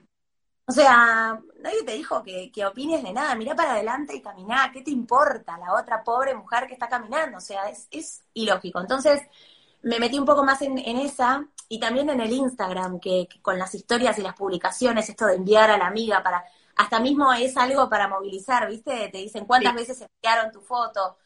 O 0.70 0.72
sea, 0.74 1.40
nadie 1.62 1.84
te 1.86 1.94
dijo 1.94 2.22
que, 2.24 2.52
que 2.52 2.66
opines 2.66 3.02
de 3.04 3.14
nada. 3.14 3.36
Mirá 3.36 3.56
para 3.56 3.72
adelante 3.74 4.16
y 4.16 4.22
caminá. 4.22 4.70
¿Qué 4.74 4.82
te 4.82 4.92
importa 4.92 5.58
la 5.58 5.74
otra 5.74 6.04
pobre 6.04 6.36
mujer 6.36 6.68
que 6.68 6.74
está 6.74 6.90
caminando? 6.90 7.38
O 7.38 7.42
sea, 7.42 7.70
es, 7.70 7.88
es 7.90 8.24
ilógico. 8.34 8.80
Entonces, 8.82 9.22
me 9.84 10.00
metí 10.00 10.20
un 10.20 10.26
poco 10.26 10.44
más 10.44 10.62
en, 10.62 10.78
en 10.78 10.98
esa 10.98 11.48
y 11.70 11.80
también 11.80 12.10
en 12.10 12.20
el 12.22 12.32
Instagram, 12.32 13.00
que, 13.00 13.28
que 13.30 13.42
con 13.42 13.58
las 13.58 13.74
historias 13.76 14.18
y 14.20 14.22
las 14.22 14.36
publicaciones, 14.36 15.10
esto 15.10 15.26
de 15.28 15.36
enviar 15.36 15.70
a 15.72 15.78
la 15.78 15.88
amiga 15.88 16.22
para. 16.24 16.44
Hasta 16.78 17.00
mismo 17.00 17.34
es 17.34 17.58
algo 17.58 17.90
para 17.90 18.08
movilizar, 18.08 18.68
¿viste? 18.70 19.10
Te 19.10 19.20
dicen 19.20 19.46
cuántas 19.46 19.74
Sí. 19.74 19.76
veces 19.76 20.02
enviaron 20.24 20.52
tu 20.52 20.62
foto. 20.62 21.18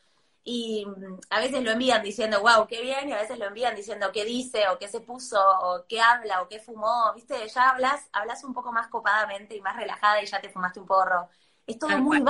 Y 0.43 0.85
mm, 0.87 1.19
a 1.29 1.39
veces 1.39 1.63
lo 1.63 1.71
envían 1.71 2.03
diciendo, 2.03 2.41
wow, 2.41 2.67
qué 2.67 2.81
bien, 2.81 3.09
y 3.09 3.13
a 3.13 3.17
veces 3.21 3.37
lo 3.39 3.45
envían 3.47 3.75
diciendo 3.75 4.11
qué 4.13 4.25
dice, 4.25 4.67
o 4.69 4.79
qué 4.79 4.87
se 4.87 5.01
puso, 5.01 5.39
o 5.61 5.85
qué 5.87 6.01
habla, 6.01 6.41
o 6.41 6.47
qué 6.49 6.59
fumó, 6.59 7.13
¿viste? 7.15 7.47
Ya 7.49 7.69
hablas, 7.71 8.09
hablas 8.13 8.43
un 8.43 8.53
poco 8.53 8.71
más 8.71 8.87
copadamente 8.89 9.55
y 9.55 9.61
más 9.61 9.75
relajada 9.77 10.21
y 10.23 10.25
ya 10.27 10.41
te 10.41 10.49
fumaste 10.49 10.79
un 10.79 10.87
porro. 10.87 11.29
Es 11.67 11.77
todo 11.79 11.99
muy. 11.99 12.23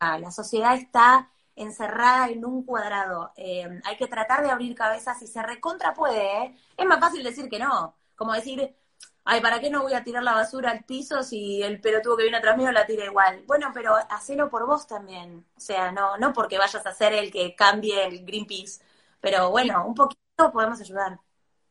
La 0.00 0.30
sociedad 0.30 0.74
está 0.74 1.30
encerrada 1.56 2.28
en 2.28 2.44
un 2.44 2.64
cuadrado. 2.64 3.32
Eh, 3.36 3.68
hay 3.84 3.96
que 3.96 4.06
tratar 4.08 4.42
de 4.42 4.50
abrir 4.50 4.74
cabezas 4.76 5.20
y 5.22 5.26
se 5.26 5.42
recontra 5.42 5.94
puede, 5.94 6.44
¿eh? 6.44 6.56
Es 6.76 6.86
más 6.86 7.00
fácil 7.00 7.22
decir 7.24 7.48
que 7.48 7.58
no. 7.58 7.96
Como 8.16 8.32
decir, 8.32 8.76
ay, 9.24 9.40
¿para 9.40 9.60
qué 9.60 9.70
no 9.70 9.82
voy 9.82 9.94
a 9.94 10.04
tirar 10.04 10.22
la 10.22 10.34
basura 10.34 10.70
al 10.70 10.84
piso 10.84 11.22
si 11.22 11.62
el 11.62 11.80
pelotudo 11.80 12.16
que 12.16 12.24
viene 12.24 12.38
atrás 12.38 12.56
mío 12.56 12.70
la 12.72 12.86
tira 12.86 13.04
igual? 13.04 13.42
Bueno, 13.46 13.70
pero 13.74 13.94
hacelo 14.10 14.50
por 14.50 14.66
vos 14.66 14.86
también. 14.86 15.44
O 15.56 15.60
sea, 15.60 15.92
no, 15.92 16.16
no 16.18 16.32
porque 16.32 16.58
vayas 16.58 16.84
a 16.86 16.94
ser 16.94 17.12
el 17.14 17.30
que 17.30 17.54
cambie 17.54 18.06
el 18.06 18.24
Greenpeace. 18.24 18.80
Pero 19.20 19.50
bueno, 19.50 19.86
un 19.86 19.94
poquito 19.94 20.52
podemos 20.52 20.80
ayudar. 20.80 21.18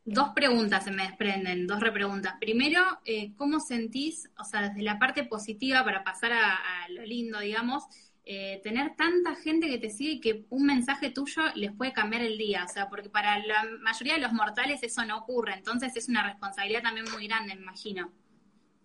Dos 0.05 0.29
preguntas 0.35 0.83
se 0.83 0.91
me 0.91 1.07
desprenden, 1.07 1.65
dos 1.67 1.79
repreguntas. 1.79 2.35
Primero, 2.39 2.81
eh, 3.05 3.33
¿cómo 3.37 3.59
sentís, 3.59 4.29
o 4.37 4.43
sea, 4.43 4.61
desde 4.63 4.81
la 4.81 4.99
parte 4.99 5.23
positiva 5.23 5.83
para 5.85 6.03
pasar 6.03 6.33
a, 6.33 6.55
a 6.55 6.89
lo 6.89 7.03
lindo, 7.03 7.39
digamos, 7.39 7.85
eh, 8.25 8.61
tener 8.63 8.95
tanta 8.95 9.35
gente 9.35 9.67
que 9.67 9.77
te 9.77 9.89
sigue 9.89 10.21
que 10.21 10.45
un 10.49 10.65
mensaje 10.65 11.09
tuyo 11.09 11.41
les 11.55 11.73
puede 11.73 11.93
cambiar 11.93 12.21
el 12.21 12.37
día? 12.37 12.65
O 12.65 12.71
sea, 12.71 12.89
porque 12.89 13.09
para 13.09 13.37
la 13.39 13.65
mayoría 13.81 14.13
de 14.15 14.21
los 14.21 14.31
mortales 14.31 14.81
eso 14.83 15.03
no 15.05 15.17
ocurre, 15.17 15.55
entonces 15.55 15.95
es 15.95 16.07
una 16.07 16.23
responsabilidad 16.23 16.83
también 16.83 17.05
muy 17.11 17.27
grande, 17.27 17.55
me 17.55 17.61
imagino. 17.61 18.11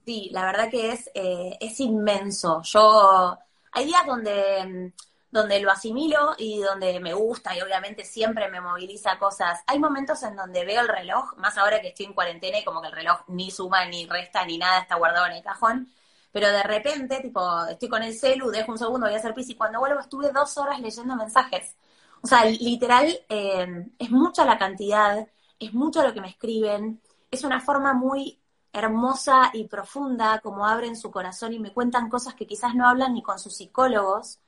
Sí, 0.05 0.29
la 0.33 0.46
verdad 0.46 0.70
que 0.70 0.92
es, 0.92 1.11
eh, 1.14 1.57
es 1.61 1.79
inmenso. 1.81 2.62
Yo, 2.62 3.38
hay 3.72 3.85
días 3.85 4.07
donde, 4.07 4.92
donde 5.31 5.61
lo 5.61 5.70
asimilo 5.70 6.35
y 6.38 6.61
donde 6.61 6.98
me 6.98 7.12
gusta 7.12 7.55
y 7.55 7.61
obviamente 7.61 8.05
siempre 8.05 8.48
me 8.51 8.61
moviliza 8.61 9.18
cosas. 9.18 9.61
Hay 9.66 9.79
momentos 9.79 10.22
en 10.22 10.35
donde 10.35 10.64
veo 10.64 10.81
el 10.81 10.88
reloj, 10.88 11.37
más 11.37 11.59
ahora 11.59 11.81
que 11.81 11.88
estoy 11.88 12.07
en 12.07 12.14
cuarentena 12.14 12.59
y 12.59 12.64
como 12.64 12.81
que 12.81 12.88
el 12.88 12.94
reloj 12.94 13.20
ni 13.29 13.51
suma 13.51 13.85
ni 13.85 14.07
resta 14.07 14.44
ni 14.46 14.59
nada, 14.59 14.81
está 14.81 14.96
guardado 14.96 15.27
en 15.27 15.33
el 15.33 15.42
cajón. 15.42 15.92
Pero 16.38 16.53
de 16.53 16.62
repente, 16.62 17.20
tipo, 17.20 17.66
estoy 17.66 17.88
con 17.88 18.01
el 18.01 18.14
celu, 18.14 18.48
dejo 18.48 18.70
un 18.70 18.79
segundo, 18.79 19.07
voy 19.07 19.14
a 19.16 19.18
hacer 19.18 19.35
pis 19.35 19.51
y 19.51 19.57
cuando 19.57 19.81
vuelvo 19.81 19.98
estuve 19.98 20.31
dos 20.31 20.57
horas 20.57 20.79
leyendo 20.81 21.16
mensajes. 21.16 21.74
O 22.22 22.29
sea, 22.29 22.44
literal, 22.44 23.09
eh, 23.29 23.90
es 23.98 24.11
mucha 24.12 24.44
la 24.44 24.57
cantidad, 24.57 25.27
es 25.59 25.74
mucho 25.74 26.01
lo 26.01 26.14
que 26.14 26.20
me 26.20 26.29
escriben, 26.29 27.03
es 27.29 27.42
una 27.42 27.61
forma 27.61 27.92
muy 27.92 28.40
hermosa 28.72 29.51
y 29.53 29.64
profunda 29.66 30.38
como 30.40 30.64
abren 30.64 30.94
su 30.94 31.11
corazón 31.11 31.55
y 31.55 31.59
me 31.59 31.72
cuentan 31.72 32.09
cosas 32.09 32.35
que 32.35 32.46
quizás 32.46 32.72
no 32.77 32.88
hablan 32.88 33.14
ni 33.14 33.22
con 33.22 33.40
sus 33.40 33.57
psicólogos. 33.57 34.38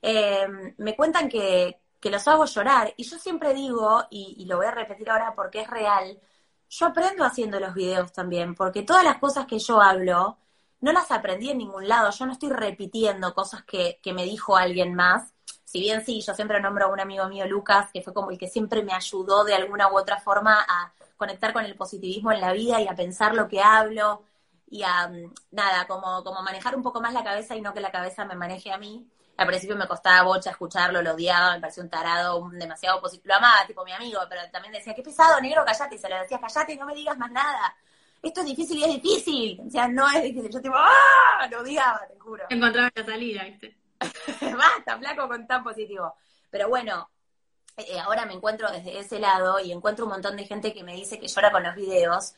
Eh, 0.00 0.46
me 0.78 0.94
cuentan 0.94 1.28
que, 1.28 1.80
que, 2.00 2.10
los 2.10 2.28
hago 2.28 2.44
llorar 2.44 2.94
y 2.96 3.02
yo 3.02 3.18
siempre 3.18 3.52
digo, 3.52 4.04
y, 4.10 4.36
y 4.38 4.44
lo 4.46 4.58
voy 4.58 4.66
a 4.66 4.70
repetir 4.70 5.10
ahora 5.10 5.34
porque 5.34 5.62
es 5.62 5.68
real, 5.68 6.20
yo 6.70 6.86
aprendo 6.86 7.24
haciendo 7.24 7.58
los 7.58 7.74
videos 7.74 8.12
también, 8.12 8.54
porque 8.54 8.82
todas 8.84 9.02
las 9.04 9.18
cosas 9.18 9.46
que 9.46 9.58
yo 9.58 9.80
hablo, 9.80 10.38
no 10.82 10.92
las 10.92 11.10
aprendí 11.10 11.50
en 11.50 11.58
ningún 11.58 11.88
lado, 11.88 12.10
yo 12.10 12.26
no 12.26 12.32
estoy 12.32 12.50
repitiendo 12.50 13.34
cosas 13.34 13.64
que, 13.64 13.98
que 14.02 14.12
me 14.12 14.24
dijo 14.24 14.56
alguien 14.56 14.94
más, 14.94 15.32
si 15.64 15.80
bien 15.80 16.04
sí, 16.04 16.20
yo 16.20 16.34
siempre 16.34 16.60
nombro 16.60 16.84
a 16.84 16.88
un 16.88 17.00
amigo 17.00 17.26
mío, 17.28 17.46
Lucas, 17.46 17.88
que 17.90 18.02
fue 18.02 18.12
como 18.12 18.30
el 18.30 18.36
que 18.36 18.48
siempre 18.48 18.82
me 18.82 18.92
ayudó 18.92 19.42
de 19.42 19.54
alguna 19.54 19.90
u 19.90 19.96
otra 19.96 20.20
forma 20.20 20.60
a 20.68 20.92
conectar 21.16 21.54
con 21.54 21.64
el 21.64 21.76
positivismo 21.76 22.30
en 22.30 22.42
la 22.42 22.52
vida 22.52 22.78
y 22.78 22.88
a 22.88 22.94
pensar 22.94 23.34
lo 23.34 23.48
que 23.48 23.62
hablo 23.62 24.22
y 24.68 24.82
a, 24.82 25.08
mm, 25.08 25.32
nada, 25.52 25.86
como, 25.86 26.22
como 26.24 26.42
manejar 26.42 26.76
un 26.76 26.82
poco 26.82 27.00
más 27.00 27.14
la 27.14 27.24
cabeza 27.24 27.56
y 27.56 27.62
no 27.62 27.72
que 27.72 27.80
la 27.80 27.90
cabeza 27.90 28.24
me 28.24 28.34
maneje 28.34 28.70
a 28.72 28.76
mí. 28.76 29.08
Al 29.36 29.46
principio 29.46 29.76
me 29.76 29.88
costaba 29.88 30.22
bocha 30.24 30.50
escucharlo, 30.50 31.00
lo 31.00 31.12
odiaba, 31.14 31.54
me 31.54 31.60
parecía 31.60 31.82
un 31.82 31.88
tarado, 31.88 32.38
un 32.38 32.58
demasiado 32.58 33.00
positivo. 33.00 33.28
Lo 33.28 33.36
amaba, 33.36 33.66
tipo 33.66 33.84
mi 33.84 33.92
amigo, 33.92 34.20
pero 34.28 34.42
también 34.50 34.74
decía, 34.74 34.94
qué 34.94 35.02
pesado, 35.02 35.40
negro, 35.40 35.64
callate. 35.64 35.94
Y 35.94 35.98
se 35.98 36.08
lo 36.08 36.18
decía, 36.18 36.38
callate, 36.38 36.76
no 36.76 36.86
me 36.86 36.94
digas 36.94 37.16
más 37.16 37.30
nada. 37.30 37.74
Esto 38.22 38.40
es 38.40 38.46
difícil 38.46 38.78
y 38.78 38.84
es 38.84 39.02
difícil. 39.02 39.60
O 39.66 39.70
sea, 39.70 39.88
no 39.88 40.08
es 40.08 40.22
difícil. 40.22 40.50
Yo 40.50 40.60
tipo, 40.60 40.76
¡ah! 40.76 41.48
Lo 41.50 41.60
odiaba, 41.60 42.06
te 42.06 42.18
juro. 42.18 42.44
Encontraba 42.48 42.90
la 42.94 43.04
salida, 43.04 43.44
¿viste? 43.44 43.76
Basta, 44.56 44.98
flaco, 44.98 45.28
con 45.28 45.46
tan 45.46 45.64
positivo. 45.64 46.14
Pero 46.50 46.68
bueno, 46.68 47.10
eh, 47.76 47.98
ahora 47.98 48.24
me 48.26 48.34
encuentro 48.34 48.70
desde 48.70 48.98
ese 48.98 49.18
lado 49.18 49.58
y 49.58 49.72
encuentro 49.72 50.04
un 50.04 50.12
montón 50.12 50.36
de 50.36 50.44
gente 50.44 50.72
que 50.72 50.84
me 50.84 50.94
dice 50.94 51.18
que 51.18 51.26
llora 51.26 51.50
con 51.50 51.64
los 51.64 51.74
videos. 51.74 52.34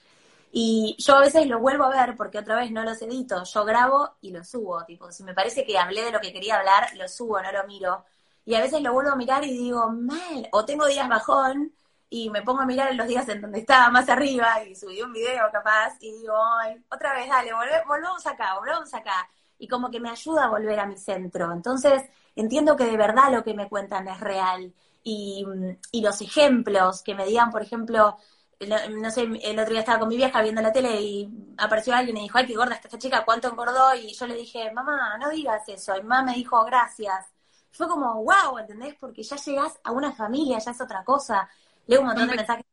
Y 0.52 0.96
yo 0.98 1.16
a 1.16 1.20
veces 1.20 1.46
los 1.46 1.60
vuelvo 1.60 1.84
a 1.84 1.90
ver 1.90 2.16
porque 2.16 2.38
otra 2.38 2.56
vez 2.56 2.70
no 2.70 2.82
los 2.84 3.02
edito. 3.02 3.42
Yo 3.44 3.64
grabo 3.64 4.16
y 4.22 4.30
los 4.30 4.48
subo. 4.48 4.84
Tipo, 4.84 5.12
si 5.12 5.22
me 5.24 5.34
parece 5.34 5.66
que 5.66 5.76
hablé 5.78 6.04
de 6.04 6.12
lo 6.12 6.20
que 6.20 6.32
quería 6.32 6.56
hablar, 6.56 6.96
lo 6.96 7.08
subo, 7.08 7.42
no 7.42 7.52
lo 7.52 7.66
miro. 7.66 8.04
Y 8.46 8.54
a 8.54 8.60
veces 8.60 8.80
lo 8.80 8.92
vuelvo 8.92 9.10
a 9.12 9.16
mirar 9.16 9.44
y 9.44 9.52
digo, 9.52 9.90
mal. 9.90 10.48
O 10.52 10.64
tengo 10.64 10.86
días 10.86 11.08
bajón 11.08 11.74
y 12.16 12.30
me 12.30 12.42
pongo 12.42 12.60
a 12.60 12.66
mirar 12.66 12.92
en 12.92 12.96
los 12.96 13.08
días 13.08 13.28
en 13.28 13.40
donde 13.40 13.58
estaba 13.58 13.90
más 13.90 14.08
arriba 14.08 14.62
y 14.62 14.76
subí 14.76 15.02
un 15.02 15.12
video 15.12 15.50
capaz 15.50 15.96
y 16.00 16.12
digo, 16.12 16.32
ay, 16.62 16.80
otra 16.88 17.12
vez, 17.12 17.28
dale, 17.28 17.50
volvemos 17.52 18.24
acá, 18.24 18.54
volvemos 18.56 18.94
acá. 18.94 19.28
Y 19.58 19.66
como 19.66 19.90
que 19.90 19.98
me 19.98 20.10
ayuda 20.10 20.44
a 20.44 20.48
volver 20.48 20.78
a 20.78 20.86
mi 20.86 20.96
centro. 20.96 21.50
Entonces, 21.50 22.04
entiendo 22.36 22.76
que 22.76 22.84
de 22.84 22.96
verdad 22.96 23.32
lo 23.32 23.42
que 23.42 23.52
me 23.52 23.68
cuentan 23.68 24.06
es 24.06 24.20
real 24.20 24.72
y, 25.02 25.44
y 25.90 26.02
los 26.02 26.20
ejemplos 26.20 27.02
que 27.02 27.16
me 27.16 27.26
digan, 27.26 27.50
por 27.50 27.62
ejemplo, 27.62 28.16
no, 28.60 29.10
sé, 29.10 29.22
el 29.42 29.58
otro 29.58 29.72
día 29.72 29.80
estaba 29.80 29.98
con 29.98 30.08
mi 30.08 30.16
vieja 30.16 30.40
viendo 30.40 30.62
la 30.62 30.72
tele 30.72 31.00
y 31.00 31.28
apareció 31.58 31.96
alguien 31.96 32.16
y 32.18 32.22
dijo, 32.22 32.38
ay, 32.38 32.46
qué 32.46 32.54
gorda 32.54 32.76
está 32.76 32.86
esta 32.86 32.98
chica, 32.98 33.24
¿cuánto 33.24 33.48
engordó? 33.48 33.92
Y 33.96 34.12
yo 34.14 34.26
le 34.28 34.36
dije, 34.36 34.70
mamá, 34.72 35.18
no 35.18 35.30
digas 35.30 35.68
eso. 35.68 35.96
Y 35.96 36.02
mamá 36.04 36.22
me 36.22 36.34
dijo, 36.34 36.64
gracias. 36.64 37.26
Fue 37.72 37.88
como, 37.88 38.22
wow, 38.22 38.58
¿entendés? 38.58 38.94
Porque 39.00 39.24
ya 39.24 39.34
llegas 39.34 39.80
a 39.82 39.90
una 39.90 40.12
familia, 40.12 40.60
ya 40.60 40.70
es 40.70 40.80
otra 40.80 41.02
cosa. 41.02 41.48
Leo 41.86 42.00
un 42.00 42.06
montón 42.06 42.28
de 42.28 42.36
mensajes. 42.36 42.64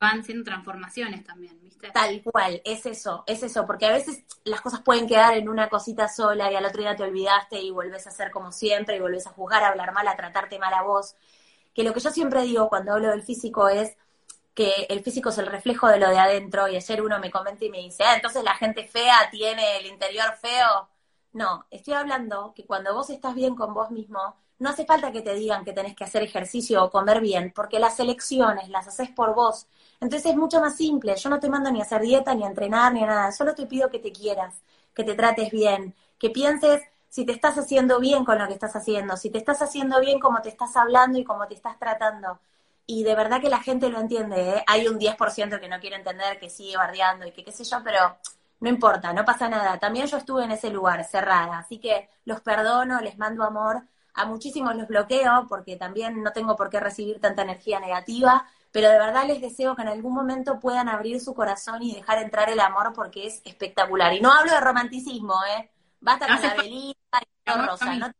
Van 0.00 0.24
siendo 0.24 0.42
transformaciones 0.42 1.24
también, 1.24 1.60
¿viste? 1.62 1.90
Tal 1.92 2.22
cual, 2.22 2.60
es 2.64 2.86
eso, 2.86 3.22
es 3.26 3.44
eso, 3.44 3.64
porque 3.66 3.86
a 3.86 3.92
veces 3.92 4.24
las 4.42 4.60
cosas 4.60 4.82
pueden 4.82 5.06
quedar 5.06 5.34
en 5.34 5.48
una 5.48 5.68
cosita 5.68 6.08
sola 6.08 6.50
y 6.50 6.56
al 6.56 6.64
otro 6.64 6.80
día 6.80 6.96
te 6.96 7.04
olvidaste 7.04 7.60
y 7.60 7.70
volvés 7.70 8.06
a 8.06 8.10
hacer 8.10 8.32
como 8.32 8.50
siempre 8.50 8.96
y 8.96 9.00
volvés 9.00 9.28
a 9.28 9.30
juzgar, 9.30 9.62
a 9.62 9.68
hablar 9.68 9.92
mal, 9.92 10.08
a 10.08 10.16
tratarte 10.16 10.58
mal 10.58 10.74
a 10.74 10.82
vos 10.82 11.14
que 11.74 11.84
lo 11.84 11.92
que 11.92 12.00
yo 12.00 12.10
siempre 12.10 12.42
digo 12.42 12.68
cuando 12.68 12.92
hablo 12.92 13.10
del 13.10 13.22
físico 13.22 13.68
es 13.68 13.96
que 14.54 14.86
el 14.90 15.02
físico 15.02 15.30
es 15.30 15.38
el 15.38 15.46
reflejo 15.46 15.88
de 15.88 15.98
lo 15.98 16.08
de 16.10 16.18
adentro 16.18 16.68
y 16.68 16.76
ayer 16.76 17.02
uno 17.02 17.18
me 17.18 17.30
comenta 17.30 17.64
y 17.64 17.70
me 17.70 17.78
dice, 17.78 18.04
ah, 18.04 18.16
entonces 18.16 18.44
la 18.44 18.54
gente 18.54 18.84
fea 18.84 19.30
tiene 19.30 19.78
el 19.78 19.86
interior 19.86 20.34
feo. 20.40 20.88
No, 21.32 21.66
estoy 21.70 21.94
hablando 21.94 22.52
que 22.54 22.66
cuando 22.66 22.94
vos 22.94 23.08
estás 23.10 23.34
bien 23.34 23.54
con 23.54 23.72
vos 23.72 23.90
mismo, 23.90 24.36
no 24.62 24.70
hace 24.70 24.86
falta 24.86 25.10
que 25.12 25.22
te 25.22 25.34
digan 25.34 25.64
que 25.64 25.72
tenés 25.72 25.96
que 25.96 26.04
hacer 26.04 26.22
ejercicio 26.22 26.84
o 26.84 26.90
comer 26.90 27.20
bien, 27.20 27.52
porque 27.54 27.80
las 27.80 27.98
elecciones 28.00 28.68
las 28.68 28.86
haces 28.86 29.10
por 29.10 29.34
vos. 29.34 29.66
Entonces 30.00 30.30
es 30.30 30.36
mucho 30.36 30.60
más 30.60 30.76
simple. 30.76 31.16
Yo 31.16 31.28
no 31.30 31.40
te 31.40 31.48
mando 31.50 31.70
ni 31.70 31.80
a 31.80 31.82
hacer 31.82 32.00
dieta, 32.00 32.34
ni 32.34 32.44
a 32.44 32.46
entrenar, 32.46 32.92
ni 32.92 33.02
a 33.02 33.06
nada. 33.06 33.32
Solo 33.32 33.54
te 33.54 33.66
pido 33.66 33.90
que 33.90 33.98
te 33.98 34.12
quieras, 34.12 34.62
que 34.94 35.02
te 35.04 35.14
trates 35.14 35.50
bien, 35.50 35.94
que 36.18 36.30
pienses 36.30 36.82
si 37.08 37.26
te 37.26 37.32
estás 37.32 37.58
haciendo 37.58 37.98
bien 37.98 38.24
con 38.24 38.38
lo 38.38 38.46
que 38.46 38.54
estás 38.54 38.76
haciendo, 38.76 39.16
si 39.16 39.30
te 39.30 39.38
estás 39.38 39.60
haciendo 39.62 40.00
bien 40.00 40.20
como 40.20 40.40
te 40.42 40.48
estás 40.48 40.76
hablando 40.76 41.18
y 41.18 41.24
como 41.24 41.46
te 41.48 41.54
estás 41.54 41.78
tratando. 41.78 42.38
Y 42.86 43.02
de 43.04 43.14
verdad 43.16 43.40
que 43.40 43.50
la 43.50 43.60
gente 43.60 43.90
lo 43.90 44.00
entiende, 44.00 44.50
¿eh? 44.58 44.64
Hay 44.68 44.86
un 44.86 44.98
10% 44.98 45.60
que 45.60 45.68
no 45.68 45.80
quiere 45.80 45.96
entender, 45.96 46.38
que 46.38 46.50
sigue 46.50 46.76
bardeando 46.76 47.26
y 47.26 47.32
que 47.32 47.44
qué 47.44 47.52
sé 47.52 47.64
yo, 47.64 47.78
pero 47.84 48.16
no 48.60 48.68
importa, 48.68 49.12
no 49.12 49.24
pasa 49.24 49.48
nada. 49.48 49.78
También 49.78 50.06
yo 50.06 50.16
estuve 50.18 50.44
en 50.44 50.52
ese 50.52 50.70
lugar, 50.70 51.04
cerrada, 51.04 51.58
así 51.58 51.78
que 51.78 52.08
los 52.24 52.40
perdono, 52.40 53.00
les 53.00 53.18
mando 53.18 53.42
amor. 53.44 53.82
A 54.14 54.26
muchísimos 54.26 54.76
los 54.76 54.88
bloqueo 54.88 55.46
porque 55.48 55.76
también 55.76 56.22
no 56.22 56.32
tengo 56.32 56.56
por 56.56 56.70
qué 56.70 56.80
recibir 56.80 57.20
tanta 57.20 57.42
energía 57.42 57.80
negativa, 57.80 58.46
pero 58.70 58.88
de 58.88 58.98
verdad 58.98 59.26
les 59.26 59.40
deseo 59.40 59.74
que 59.76 59.82
en 59.82 59.88
algún 59.88 60.14
momento 60.14 60.58
puedan 60.60 60.88
abrir 60.88 61.20
su 61.20 61.34
corazón 61.34 61.82
y 61.82 61.94
dejar 61.94 62.18
entrar 62.18 62.50
el 62.50 62.60
amor 62.60 62.92
porque 62.94 63.26
es 63.26 63.42
espectacular. 63.44 64.12
Y 64.14 64.20
no 64.20 64.32
hablo 64.32 64.52
de 64.52 64.60
romanticismo, 64.60 65.34
¿eh? 65.56 65.70
Basta 66.00 66.26
con 66.26 66.42
la 66.42 66.54
velita 66.54 67.20
y 67.20 67.50
la 67.50 67.66
rosa. 67.66 67.94
No, 67.96 68.12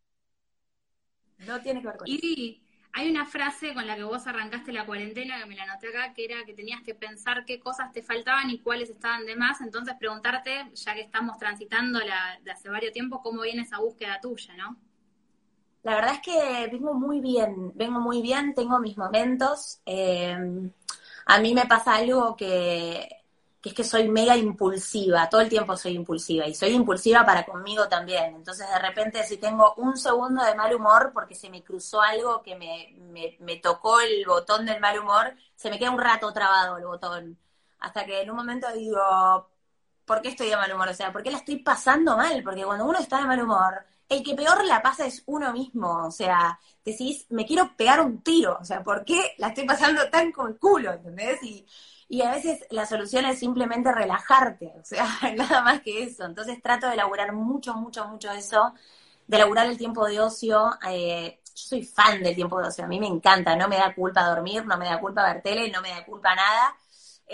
no, 1.39 1.61
tiene 1.61 1.81
que 1.81 1.87
ver 1.89 1.97
con 1.97 2.09
y 2.09 2.63
hay 2.95 3.11
una 3.11 3.25
frase 3.25 3.73
con 3.73 3.87
la 3.87 3.97
que 3.97 4.05
vos 4.05 4.27
arrancaste 4.27 4.73
la 4.73 4.85
cuarentena, 4.85 5.39
que 5.39 5.47
me 5.47 5.57
la 5.57 5.63
anoté 5.63 5.89
acá, 5.89 6.13
que 6.13 6.27
era 6.27 6.45
que 6.45 6.53
tenías 6.53 6.83
que 6.83 6.95
pensar 6.95 7.45
qué 7.47 7.59
cosas 7.59 7.91
te 7.93 8.03
faltaban 8.03 8.51
y 8.51 8.59
cuáles 8.59 8.91
estaban 8.91 9.25
de 9.25 9.35
más. 9.35 9.63
Entonces 9.63 9.95
preguntarte, 9.99 10.71
ya 10.75 10.95
que 10.95 11.01
estamos 11.01 11.39
transitando 11.39 12.01
la, 12.01 12.39
de 12.43 12.51
hace 12.51 12.69
varios 12.69 12.93
tiempo, 12.93 13.23
cómo 13.23 13.43
viene 13.43 13.63
esa 13.63 13.79
búsqueda 13.79 14.21
tuya, 14.21 14.55
¿no? 14.57 14.79
La 15.83 15.95
verdad 15.97 16.15
es 16.15 16.21
que 16.21 16.69
vengo 16.71 16.95
muy 16.95 17.21
bien, 17.21 17.73
vengo 17.75 18.01
muy 18.01 18.23
bien, 18.23 18.55
tengo 18.55 18.79
mis 18.79 18.97
momentos. 18.97 19.81
Eh, 19.87 20.37
a 21.27 21.39
mí 21.41 21.55
me 21.55 21.67
pasa 21.67 21.97
algo 21.97 22.37
que 22.37 23.23
que 23.63 23.69
es 23.71 23.75
que 23.77 23.85
soy 23.85 24.09
mega 24.09 24.37
impulsiva, 24.37 25.29
todo 25.31 25.41
el 25.41 25.49
tiempo 25.49 25.77
soy 25.77 25.95
impulsiva 25.95 26.47
y 26.49 26.55
soy 26.55 26.71
impulsiva 26.73 27.25
para 27.25 27.47
conmigo 27.47 27.89
también. 27.89 28.35
Entonces 28.35 28.69
de 28.69 28.79
repente 28.81 29.23
si 29.25 29.37
tengo 29.39 29.75
un 29.77 29.97
segundo 29.97 30.43
de 30.45 30.57
mal 30.57 30.75
humor 30.75 31.13
porque 31.15 31.37
se 31.37 31.49
me 31.49 31.63
cruzó 31.63 32.03
algo 32.03 32.43
que 32.43 32.57
me, 32.57 32.93
me, 32.99 33.37
me 33.41 33.57
tocó 33.59 34.01
el 34.01 34.27
botón 34.27 34.67
del 34.67 34.81
mal 34.81 34.99
humor, 34.99 35.35
se 35.55 35.71
me 35.71 35.79
queda 35.79 35.93
un 35.93 36.01
rato 36.01 36.33
trabado 36.33 36.77
el 36.77 36.85
botón. 36.87 37.39
Hasta 37.79 38.05
que 38.05 38.23
en 38.23 38.31
un 38.31 38.37
momento 38.37 38.67
digo, 38.73 38.99
¿por 40.05 40.21
qué 40.23 40.31
estoy 40.31 40.49
de 40.49 40.57
mal 40.57 40.73
humor? 40.73 40.89
O 40.89 40.95
sea, 40.95 41.13
¿por 41.13 41.23
qué 41.23 41.31
la 41.31 41.39
estoy 41.39 41.57
pasando 41.59 42.17
mal? 42.17 42.43
Porque 42.43 42.65
cuando 42.65 42.85
uno 42.85 42.99
está 42.99 43.19
de 43.19 43.27
mal 43.27 43.43
humor, 43.43 43.85
el 44.13 44.23
que 44.23 44.35
peor 44.35 44.65
la 44.65 44.83
pasa 44.83 45.07
es 45.07 45.23
uno 45.27 45.53
mismo. 45.53 46.07
O 46.07 46.11
sea, 46.11 46.59
decís, 46.85 47.27
me 47.31 47.47
quiero 47.47 47.77
pegar 47.77 48.01
un 48.01 48.23
tiro. 48.23 48.59
O 48.61 48.65
sea, 48.65 48.83
¿por 48.83 49.05
qué 49.05 49.35
la 49.39 49.49
estoy 49.49 49.65
pasando 49.65 50.09
tan 50.11 50.33
con 50.33 50.49
el 50.51 50.59
culo? 50.59 50.93
¿Entendés? 50.93 51.43
Y, 51.43 51.67
a 52.23 52.33
veces 52.33 52.67
la 52.71 52.85
solución 52.85 53.25
es 53.25 53.39
simplemente 53.39 53.91
relajarte, 53.91 54.71
o 54.79 54.85
sea, 54.85 55.07
nada 55.37 55.63
más 55.63 55.81
que 55.81 56.03
eso. 56.05 56.25
Entonces 56.25 56.61
trato 56.63 56.87
de 56.87 56.95
elaborar 56.95 57.33
mucho, 57.33 57.75
mucho, 57.75 58.07
mucho 58.07 58.31
eso, 58.33 58.75
de 59.27 59.37
elaborar 59.37 59.67
el 59.67 59.79
tiempo 59.79 60.07
de 60.07 60.21
ocio. 60.21 60.73
Eh, 60.89 61.41
yo 61.45 61.53
soy 61.55 61.83
fan 61.85 62.23
del 62.23 62.35
tiempo 62.35 62.61
de 62.61 62.69
ocio, 62.69 62.85
a 62.85 62.89
mí 62.89 63.01
me 63.01 63.07
encanta, 63.07 63.57
no 63.57 63.69
me 63.69 63.77
da 63.77 63.95
culpa 63.95 64.25
dormir, 64.25 64.67
no 64.67 64.77
me 64.77 64.87
da 64.87 65.01
culpa 65.01 65.25
ver 65.33 65.43
tele, 65.43 65.71
no 65.71 65.81
me 65.81 65.91
da 65.91 66.05
culpa 66.05 66.35
nada. 66.35 66.77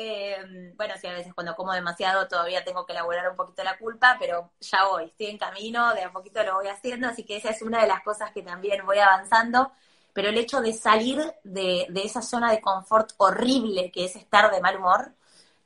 Eh, 0.00 0.72
bueno, 0.76 0.94
sí, 1.00 1.08
a 1.08 1.12
veces 1.12 1.34
cuando 1.34 1.56
como 1.56 1.72
demasiado 1.72 2.28
todavía 2.28 2.62
tengo 2.64 2.86
que 2.86 2.92
elaborar 2.92 3.28
un 3.30 3.36
poquito 3.36 3.64
la 3.64 3.76
culpa, 3.76 4.16
pero 4.16 4.52
ya 4.60 4.86
voy, 4.86 5.06
estoy 5.06 5.26
en 5.26 5.38
camino, 5.38 5.92
de 5.92 6.04
a 6.04 6.12
poquito 6.12 6.40
lo 6.44 6.54
voy 6.54 6.68
haciendo, 6.68 7.08
así 7.08 7.24
que 7.24 7.36
esa 7.36 7.50
es 7.50 7.62
una 7.62 7.80
de 7.80 7.88
las 7.88 8.02
cosas 8.04 8.30
que 8.30 8.42
también 8.42 8.86
voy 8.86 8.98
avanzando. 9.00 9.72
Pero 10.12 10.28
el 10.28 10.38
hecho 10.38 10.60
de 10.60 10.72
salir 10.72 11.20
de, 11.42 11.88
esa 11.96 12.22
zona 12.22 12.52
de 12.52 12.60
confort 12.60 13.10
horrible 13.16 13.90
que 13.90 14.04
es 14.04 14.14
estar 14.14 14.52
de 14.52 14.60
mal 14.60 14.76
humor, 14.76 15.12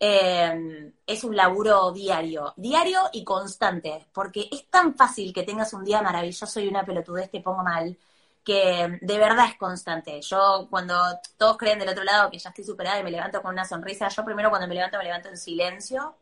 eh, 0.00 0.92
es 1.06 1.24
un 1.24 1.36
laburo 1.36 1.92
diario, 1.92 2.54
diario 2.56 3.00
y 3.12 3.24
constante, 3.24 4.06
porque 4.14 4.48
es 4.50 4.66
tan 4.70 4.94
fácil 4.94 5.32
que 5.34 5.42
tengas 5.42 5.74
un 5.74 5.84
día 5.84 6.00
maravilloso 6.00 6.58
y 6.60 6.68
una 6.68 6.84
pelotudez 6.86 7.30
te 7.30 7.40
pongo 7.42 7.62
mal, 7.62 7.98
que 8.44 8.98
de 9.00 9.18
verdad 9.18 9.46
es 9.48 9.56
constante. 9.56 10.20
Yo 10.22 10.66
cuando 10.70 10.94
todos 11.36 11.56
creen 11.56 11.78
del 11.78 11.88
otro 11.88 12.04
lado 12.04 12.30
que 12.30 12.38
ya 12.38 12.50
estoy 12.50 12.64
superada 12.64 12.98
y 13.00 13.04
me 13.04 13.10
levanto 13.10 13.40
con 13.42 13.52
una 13.52 13.64
sonrisa, 13.64 14.08
yo 14.08 14.24
primero 14.24 14.50
cuando 14.50 14.66
me 14.68 14.74
levanto 14.74 14.98
me 14.98 15.04
levanto 15.04 15.28
en 15.28 15.36
silencio, 15.36 16.16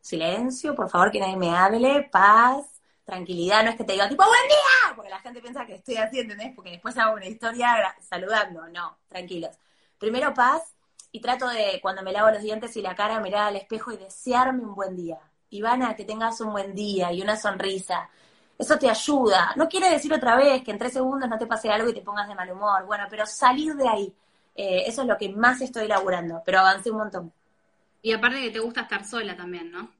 silencio, 0.00 0.74
por 0.74 0.88
favor 0.88 1.10
que 1.10 1.20
nadie 1.20 1.36
me 1.36 1.54
hable, 1.54 2.08
paz, 2.10 2.66
tranquilidad, 3.04 3.62
no 3.64 3.70
es 3.70 3.76
que 3.76 3.84
te 3.84 3.92
diga 3.92 4.08
tipo, 4.08 4.24
buen 4.24 4.48
día, 4.48 4.96
porque 4.96 5.10
la 5.10 5.20
gente 5.20 5.40
piensa 5.40 5.66
que 5.66 5.74
estoy 5.74 5.96
así, 5.96 6.20
¿entendés? 6.20 6.52
Porque 6.54 6.70
después 6.70 6.96
hago 6.98 7.14
una 7.14 7.26
historia 7.26 7.94
saludando, 8.00 8.66
no, 8.68 8.98
tranquilos. 9.08 9.56
Primero 9.98 10.32
paz 10.34 10.74
y 11.12 11.20
trato 11.20 11.48
de, 11.48 11.78
cuando 11.80 12.02
me 12.02 12.12
lavo 12.12 12.30
los 12.30 12.42
dientes 12.42 12.76
y 12.76 12.82
la 12.82 12.96
cara, 12.96 13.20
mirar 13.20 13.48
al 13.48 13.56
espejo 13.56 13.92
y 13.92 13.96
desearme 13.96 14.64
un 14.64 14.74
buen 14.74 14.96
día. 14.96 15.18
Ivana, 15.50 15.94
que 15.94 16.04
tengas 16.04 16.40
un 16.40 16.52
buen 16.52 16.74
día 16.74 17.12
y 17.12 17.22
una 17.22 17.36
sonrisa. 17.36 18.10
Eso 18.58 18.78
te 18.78 18.88
ayuda. 18.88 19.52
No 19.56 19.68
quiere 19.68 19.90
decir 19.90 20.12
otra 20.12 20.36
vez 20.36 20.62
que 20.62 20.70
en 20.70 20.78
tres 20.78 20.92
segundos 20.92 21.28
no 21.28 21.38
te 21.38 21.46
pase 21.46 21.68
algo 21.70 21.88
y 21.88 21.94
te 21.94 22.02
pongas 22.02 22.28
de 22.28 22.34
mal 22.34 22.50
humor. 22.50 22.86
Bueno, 22.86 23.04
pero 23.10 23.26
salir 23.26 23.74
de 23.74 23.88
ahí. 23.88 24.14
Eh, 24.54 24.84
eso 24.86 25.02
es 25.02 25.08
lo 25.08 25.18
que 25.18 25.28
más 25.30 25.60
estoy 25.60 25.86
elaborando, 25.86 26.42
pero 26.46 26.60
avancé 26.60 26.90
un 26.90 26.98
montón. 26.98 27.32
Y 28.02 28.12
aparte 28.12 28.40
que 28.40 28.50
te 28.50 28.60
gusta 28.60 28.82
estar 28.82 29.04
sola 29.04 29.36
también, 29.36 29.72
¿no? 29.72 29.90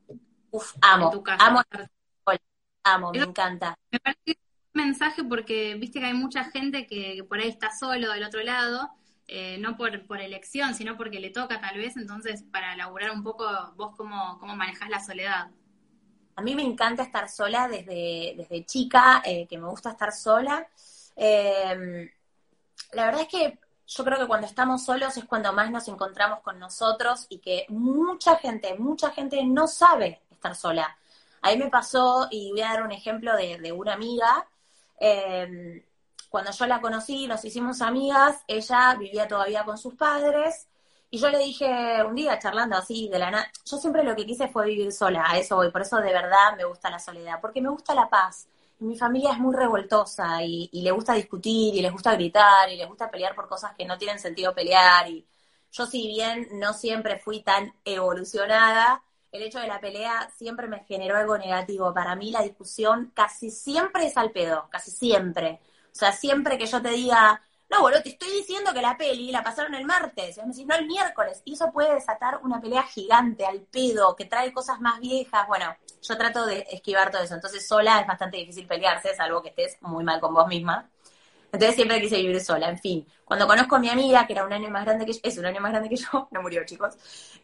Uf, 0.51 0.75
amo. 0.81 1.07
En 1.07 1.11
tu 1.11 1.23
casa. 1.23 1.45
Amo 1.45 1.61
estar 1.61 1.91
sola. 2.25 2.41
Amo, 2.85 3.11
me 3.11 3.19
encanta. 3.19 3.77
Me 3.91 3.99
parece 3.99 4.21
que 4.25 4.33
es 4.33 4.39
un 4.75 4.83
mensaje 4.83 5.25
porque 5.25 5.75
viste 5.75 5.99
que 5.99 6.07
hay 6.07 6.15
mucha 6.15 6.45
gente 6.45 6.87
que, 6.87 7.17
que 7.17 7.25
por 7.25 7.41
ahí 7.41 7.49
está 7.49 7.71
solo 7.77 8.13
del 8.13 8.23
otro 8.23 8.43
lado, 8.43 8.91
eh, 9.27 9.57
no 9.59 9.77
por, 9.77 10.07
por 10.07 10.21
elección, 10.21 10.75
sino 10.75 10.97
porque 10.97 11.19
le 11.19 11.31
toca 11.31 11.61
tal 11.61 11.79
vez, 11.79 11.97
entonces 11.97 12.45
para 12.53 12.75
elaborar 12.75 13.11
un 13.11 13.23
poco 13.23 13.47
vos 13.75 13.97
cómo, 13.97 14.39
cómo 14.39 14.55
manejás 14.55 14.91
la 14.91 15.01
soledad. 15.03 15.51
A 16.37 16.43
mí 16.43 16.55
me 16.55 16.63
encanta 16.63 17.03
estar 17.03 17.29
sola 17.29 17.69
desde, 17.69 18.35
desde 18.37 18.65
chica, 18.65 19.23
eh, 19.25 19.47
que 19.47 19.59
me 19.59 19.69
gusta 19.69 19.91
estar 19.91 20.13
sola. 20.13 20.67
Eh, 21.17 22.11
la 22.93 23.07
verdad 23.07 23.23
es 23.23 23.29
que 23.29 23.59
yo 23.87 24.05
creo 24.05 24.19
que 24.19 24.27
cuando 24.27 24.47
estamos 24.47 24.85
solos 24.85 25.17
es 25.17 25.25
cuando 25.25 25.53
más 25.53 25.71
nos 25.71 25.87
encontramos 25.89 26.41
con 26.41 26.59
nosotros 26.59 27.27
y 27.29 27.39
que 27.39 27.67
mucha 27.69 28.37
gente, 28.37 28.75
mucha 28.79 29.11
gente 29.11 29.43
no 29.45 29.67
sabe 29.69 30.23
estar 30.31 30.55
sola. 30.57 30.97
A 31.43 31.51
mí 31.51 31.59
me 31.59 31.69
pasó, 31.69 32.29
y 32.31 32.51
voy 32.53 32.63
a 32.63 32.69
dar 32.71 32.83
un 32.83 32.93
ejemplo 32.93 33.37
de, 33.37 33.59
de 33.59 33.73
una 33.73 33.93
amiga, 33.93 34.47
eh, 34.99 35.85
cuando 36.31 36.51
yo 36.51 36.67
la 36.67 36.81
conocí, 36.81 37.29
nos 37.29 37.45
hicimos 37.45 37.81
amigas, 37.81 38.43
ella 38.49 38.95
vivía 38.97 39.29
todavía 39.29 39.65
con 39.65 39.79
sus 39.79 39.95
padres, 39.95 40.67
y 41.15 41.19
yo 41.19 41.29
le 41.29 41.39
dije 41.39 42.03
un 42.05 42.17
día 42.17 42.41
charlando 42.41 42.77
así 42.77 43.09
de 43.09 43.21
la 43.21 43.31
nada, 43.31 43.49
yo 43.65 43.77
siempre 43.79 44.03
lo 44.03 44.17
que 44.17 44.27
quise 44.27 44.49
fue 44.49 44.67
vivir 44.67 44.91
sola, 44.91 45.23
a 45.25 45.39
eso 45.39 45.55
voy, 45.55 45.71
por 45.71 45.83
eso 45.83 45.99
de 45.99 46.13
verdad 46.13 46.57
me 46.57 46.65
gusta 46.65 46.91
la 46.91 46.99
soledad, 46.99 47.41
porque 47.41 47.63
me 47.63 47.69
gusta 47.69 47.95
la 47.95 48.09
paz. 48.09 48.49
Mi 48.81 48.99
familia 48.99 49.31
es 49.31 49.39
muy 49.39 49.55
revoltosa 49.55 50.43
y, 50.43 50.69
y 50.73 50.83
le 50.83 50.91
gusta 50.91 51.15
discutir 51.15 51.73
y 51.73 51.81
les 51.83 51.93
gusta 51.93 52.15
gritar 52.15 52.69
y 52.69 52.77
les 52.77 52.89
gusta 52.89 53.13
pelear 53.13 53.33
por 53.37 53.49
cosas 53.49 53.77
que 53.79 53.85
no 53.85 53.97
tienen 53.97 54.19
sentido 54.19 54.53
pelear. 54.57 55.09
Y 55.09 55.25
yo 55.71 55.87
si 55.87 56.09
bien 56.09 56.49
no 56.55 56.73
siempre 56.73 57.21
fui 57.21 57.43
tan 57.45 57.73
evolucionada, 57.85 59.01
el 59.31 59.43
hecho 59.43 59.61
de 59.61 59.69
la 59.69 59.81
pelea 59.81 60.29
siempre 60.37 60.67
me 60.67 60.81
generó 60.81 61.17
algo 61.17 61.39
negativo. 61.39 61.95
Para 61.95 62.17
mí 62.17 62.33
la 62.33 62.43
discusión 62.43 63.13
casi 63.15 63.53
siempre 63.53 64.07
es 64.07 64.17
al 64.17 64.33
pedo, 64.33 64.69
casi 64.69 64.91
siempre. 64.91 65.61
O 65.93 65.95
sea, 65.95 66.11
siempre 66.11 66.59
que 66.59 66.67
yo 66.67 66.83
te 66.83 66.91
diga, 66.91 67.41
no, 67.75 67.81
boludo, 67.83 68.03
te 68.03 68.11
estoy 68.11 68.31
diciendo 68.31 68.73
que 68.73 68.81
la 68.81 68.97
peli 68.97 69.33
la 69.33 69.43
pasaron 69.43 69.75
el 69.75 69.85
martes, 69.85 70.37
y 70.37 70.41
me 70.41 70.49
decís, 70.49 70.67
no, 70.67 70.75
el 70.77 70.87
miércoles, 70.87 71.43
y 71.45 71.55
eso 71.55 71.73
puede 71.73 71.95
desatar 71.95 72.41
una 72.43 72.61
pelea 72.61 72.83
gigante 72.85 73.45
al 73.45 73.63
pedo, 73.63 74.15
que 74.17 74.27
trae 74.27 74.53
cosas 74.53 74.81
más 74.81 75.01
viejas, 75.01 75.47
bueno, 75.49 75.75
yo 76.03 76.17
trato 76.17 76.47
de 76.47 76.67
esquivar 76.71 77.11
todo 77.11 77.23
eso, 77.23 77.35
entonces 77.35 77.67
sola 77.67 78.01
es 78.01 78.07
bastante 78.07 78.37
difícil 78.37 78.67
pelearse, 78.67 79.15
salvo 79.15 79.43
que 79.43 79.49
estés 79.49 79.77
muy 79.81 80.05
mal 80.05 80.21
con 80.21 80.35
vos 80.35 80.47
misma. 80.47 80.89
Entonces 81.53 81.77
siempre 81.77 82.01
quise 82.01 82.17
vivir 82.17 82.41
sola, 82.41 82.69
en 82.69 82.79
fin. 82.79 83.07
Cuando 83.25 83.47
conozco 83.47 83.77
a 83.77 83.79
mi 83.79 83.89
amiga, 83.89 84.27
que 84.27 84.33
era 84.33 84.45
un 84.45 84.53
año 84.53 84.71
más 84.71 84.85
grande 84.85 85.07
que 85.07 85.13
yo, 85.13 85.21
es 85.23 85.39
un 85.39 85.47
año 85.47 85.61
más 85.61 85.71
grande 85.71 85.89
que 85.89 85.97
yo, 85.97 86.29
no 86.33 86.43
murió, 86.43 86.65
chicos, 86.65 86.95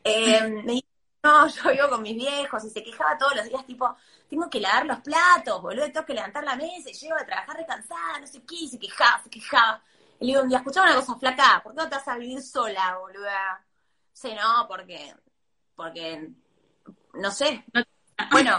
eh, 0.05 0.49
me 0.65 0.73
dijo, 0.73 0.89
no, 1.23 1.49
yo 1.49 1.71
vivo 1.71 1.89
con 1.91 2.03
mis 2.03 2.17
viejos, 2.17 2.65
y 2.65 2.71
se 2.71 2.83
quejaba 2.83 3.19
todos 3.19 3.37
los 3.37 3.45
días, 3.47 3.65
tipo, 3.67 3.95
tengo 4.29 4.49
que 4.51 4.61
lavar 4.61 4.87
los 4.87 5.01
platos, 5.01 5.63
boludo, 5.63 5.85
tengo 5.93 6.07
que 6.07 6.15
levantar 6.15 6.45
la 6.45 6.57
mesa, 6.57 6.91
y 6.91 6.95
llego 6.95 7.17
a 7.17 7.27
trabajar 7.27 7.57
recansada, 7.57 8.21
no 8.21 8.27
sé 8.27 8.43
qué, 8.43 8.57
y 8.57 8.69
se 8.69 8.79
quejaba, 8.79 9.23
se 9.23 9.31
quejaba. 9.31 9.83
Y 10.21 10.27
le 10.27 10.33
digo 10.33 10.43
un 10.43 10.49
día, 10.49 10.59
escuchame 10.59 10.93
una 10.93 11.01
cosa, 11.01 11.17
flaca, 11.17 11.61
¿por 11.65 11.73
qué 11.73 11.83
no 11.83 11.89
te 11.89 11.97
vas 11.97 12.09
a 12.09 12.19
vivir 12.19 12.43
sola, 12.43 12.99
boluda? 12.99 13.65
Sí, 14.13 14.35
no, 14.35 14.69
porque, 14.69 15.15
porque, 15.75 16.31
no 17.15 17.31
sé. 17.31 17.65
Bueno, 18.31 18.59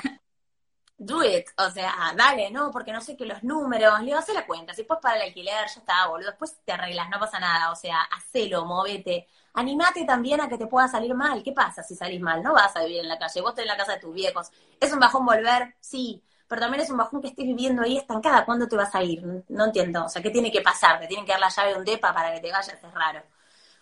do 0.98 1.24
it, 1.24 1.48
o 1.58 1.70
sea, 1.70 2.14
dale, 2.16 2.50
no, 2.50 2.72
porque 2.72 2.92
no 2.92 3.00
sé 3.00 3.16
qué 3.16 3.26
los 3.26 3.44
números, 3.44 4.00
le 4.00 4.08
digo, 4.08 4.18
hace 4.18 4.34
la 4.34 4.48
cuenta, 4.48 4.74
si 4.74 4.84
puedes 4.84 5.04
para 5.04 5.18
el 5.18 5.22
alquiler, 5.24 5.68
ya 5.68 5.80
está, 5.80 6.08
boludo, 6.08 6.30
después 6.30 6.58
te 6.66 6.72
arreglas, 6.72 7.10
no 7.10 7.20
pasa 7.20 7.40
nada, 7.40 7.72
o 7.72 7.76
sea, 7.76 8.02
hacelo, 8.04 8.66
movete. 8.66 9.28
Animate 9.54 10.06
también 10.06 10.42
a 10.42 10.48
que 10.48 10.58
te 10.58 10.68
pueda 10.68 10.88
salir 10.88 11.14
mal. 11.14 11.44
¿Qué 11.44 11.52
pasa 11.52 11.84
si 11.84 11.94
salís 11.94 12.22
mal? 12.22 12.42
No 12.42 12.54
vas 12.54 12.76
a 12.76 12.84
vivir 12.84 13.02
en 13.02 13.10
la 13.10 13.20
calle, 13.20 13.42
vos 13.42 13.52
estás 13.52 13.64
en 13.64 13.68
la 13.68 13.78
casa 13.78 13.94
de 13.94 14.00
tus 14.00 14.14
viejos. 14.14 14.50
¿Es 14.80 14.94
un 14.94 15.00
bajón 15.00 15.26
volver? 15.26 15.76
Sí, 15.80 16.24
pero 16.52 16.64
también 16.64 16.84
es 16.84 16.90
un 16.90 16.98
bajón 16.98 17.22
que 17.22 17.30
estés 17.30 17.46
viviendo 17.46 17.82
ahí 17.82 17.98
estancada. 17.98 18.44
¿Cuándo 18.44 18.68
te 18.68 18.76
vas 18.76 18.94
a 18.94 19.02
ir? 19.02 19.24
No 19.48 19.64
entiendo. 19.66 20.04
O 20.06 20.10
sea, 20.10 20.22
¿qué 20.22 20.32
tiene 20.32 20.52
que 20.52 20.60
pasar? 20.62 21.00
¿Te 21.00 21.08
tienen 21.08 21.26
que 21.26 21.32
dar 21.32 21.40
la 21.40 21.48
llave 21.48 21.72
de 21.72 21.80
un 21.80 21.86
depa 21.86 22.14
para 22.14 22.34
que 22.34 22.42
te 22.42 22.52
vayas? 22.52 22.74
Es 22.84 22.94
raro. 22.94 23.22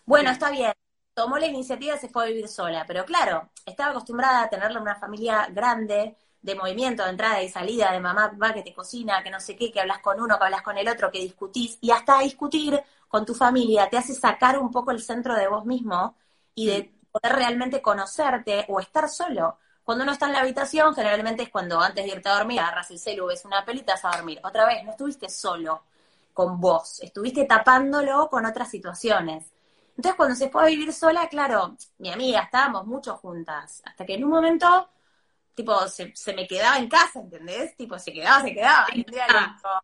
Bueno, 0.06 0.30
está 0.32 0.52
bien. 0.52 0.72
Tomó 1.16 1.38
la 1.40 1.48
iniciativa 1.48 1.96
y 1.96 2.00
se 2.00 2.10
fue 2.10 2.26
a 2.26 2.28
vivir 2.28 2.48
sola. 2.48 2.86
Pero 2.88 3.06
claro, 3.06 3.50
estaba 3.66 3.92
acostumbrada 3.92 4.44
a 4.44 4.50
tenerla 4.50 4.78
en 4.78 4.84
una 4.84 4.96
familia 4.96 5.48
grande, 5.52 6.16
de 6.42 6.56
movimiento, 6.56 7.04
de 7.04 7.10
entrada 7.10 7.42
y 7.44 7.50
salida, 7.50 7.92
de 7.92 8.00
mamá, 8.00 8.32
papá 8.32 8.54
que 8.54 8.64
te 8.64 8.74
cocina, 8.74 9.24
que 9.24 9.32
no 9.32 9.40
sé 9.40 9.56
qué, 9.56 9.72
que 9.72 9.82
hablas 9.82 10.00
con 10.00 10.22
uno, 10.22 10.38
que 10.38 10.46
hablas 10.46 10.62
con 10.62 10.78
el 10.78 10.88
otro, 10.88 11.12
que 11.12 11.20
discutís. 11.20 11.78
Y 11.82 11.92
hasta 11.92 12.20
discutir 12.20 12.82
con 13.08 13.26
tu 13.26 13.34
familia 13.36 13.90
te 13.90 13.98
hace 13.98 14.14
sacar 14.14 14.60
un 14.60 14.72
poco 14.72 14.92
el 14.92 15.02
centro 15.02 15.36
de 15.36 15.48
vos 15.48 15.66
mismo 15.66 16.16
y 16.56 16.68
de 16.68 16.94
poder 17.12 17.36
realmente 17.36 17.82
conocerte 17.82 18.66
o 18.70 18.80
estar 18.80 19.10
solo. 19.10 19.58
Cuando 19.90 20.04
uno 20.04 20.14
está 20.14 20.28
en 20.28 20.34
la 20.34 20.42
habitación, 20.42 20.94
generalmente 20.94 21.42
es 21.42 21.50
cuando 21.50 21.82
antes 21.82 22.06
de 22.06 22.12
irte 22.12 22.30
a 22.30 22.36
dormir, 22.36 22.60
agarras 22.60 22.92
el 22.92 23.00
celu, 23.00 23.26
ves 23.26 23.44
una 23.44 23.66
peli 23.66 23.80
y 23.80 23.84
te 23.84 23.92
vas 23.92 24.06
a 24.06 24.12
dormir. 24.12 24.40
Otra 24.44 24.68
vez, 24.68 24.84
no 24.84 24.92
estuviste 24.92 25.28
solo 25.30 25.82
con 26.32 26.62
vos, 26.62 27.00
estuviste 27.02 27.46
tapándolo 27.46 28.30
con 28.30 28.46
otras 28.46 28.70
situaciones. 28.70 29.46
Entonces, 29.98 30.14
cuando 30.16 30.36
se 30.36 30.52
fue 30.52 30.62
a 30.62 30.68
vivir 30.68 30.94
sola, 30.94 31.28
claro, 31.28 31.76
mi 31.98 32.12
amiga, 32.12 32.42
estábamos 32.42 32.86
mucho 32.86 33.18
juntas, 33.18 33.82
hasta 33.84 34.06
que 34.06 34.14
en 34.14 34.26
un 34.26 34.30
momento, 34.30 34.92
tipo, 35.56 35.76
se, 35.88 36.16
se 36.16 36.36
me 36.36 36.46
quedaba 36.46 36.78
en 36.78 36.88
casa, 36.88 37.22
¿entendés? 37.22 37.76
Tipo, 37.76 37.98
se 37.98 38.14
quedaba, 38.14 38.44
se 38.44 38.54
quedaba. 38.54 38.86
Y 38.94 39.00
un 39.00 39.12
día 39.12 39.26
le 39.28 39.40
digo, 39.40 39.82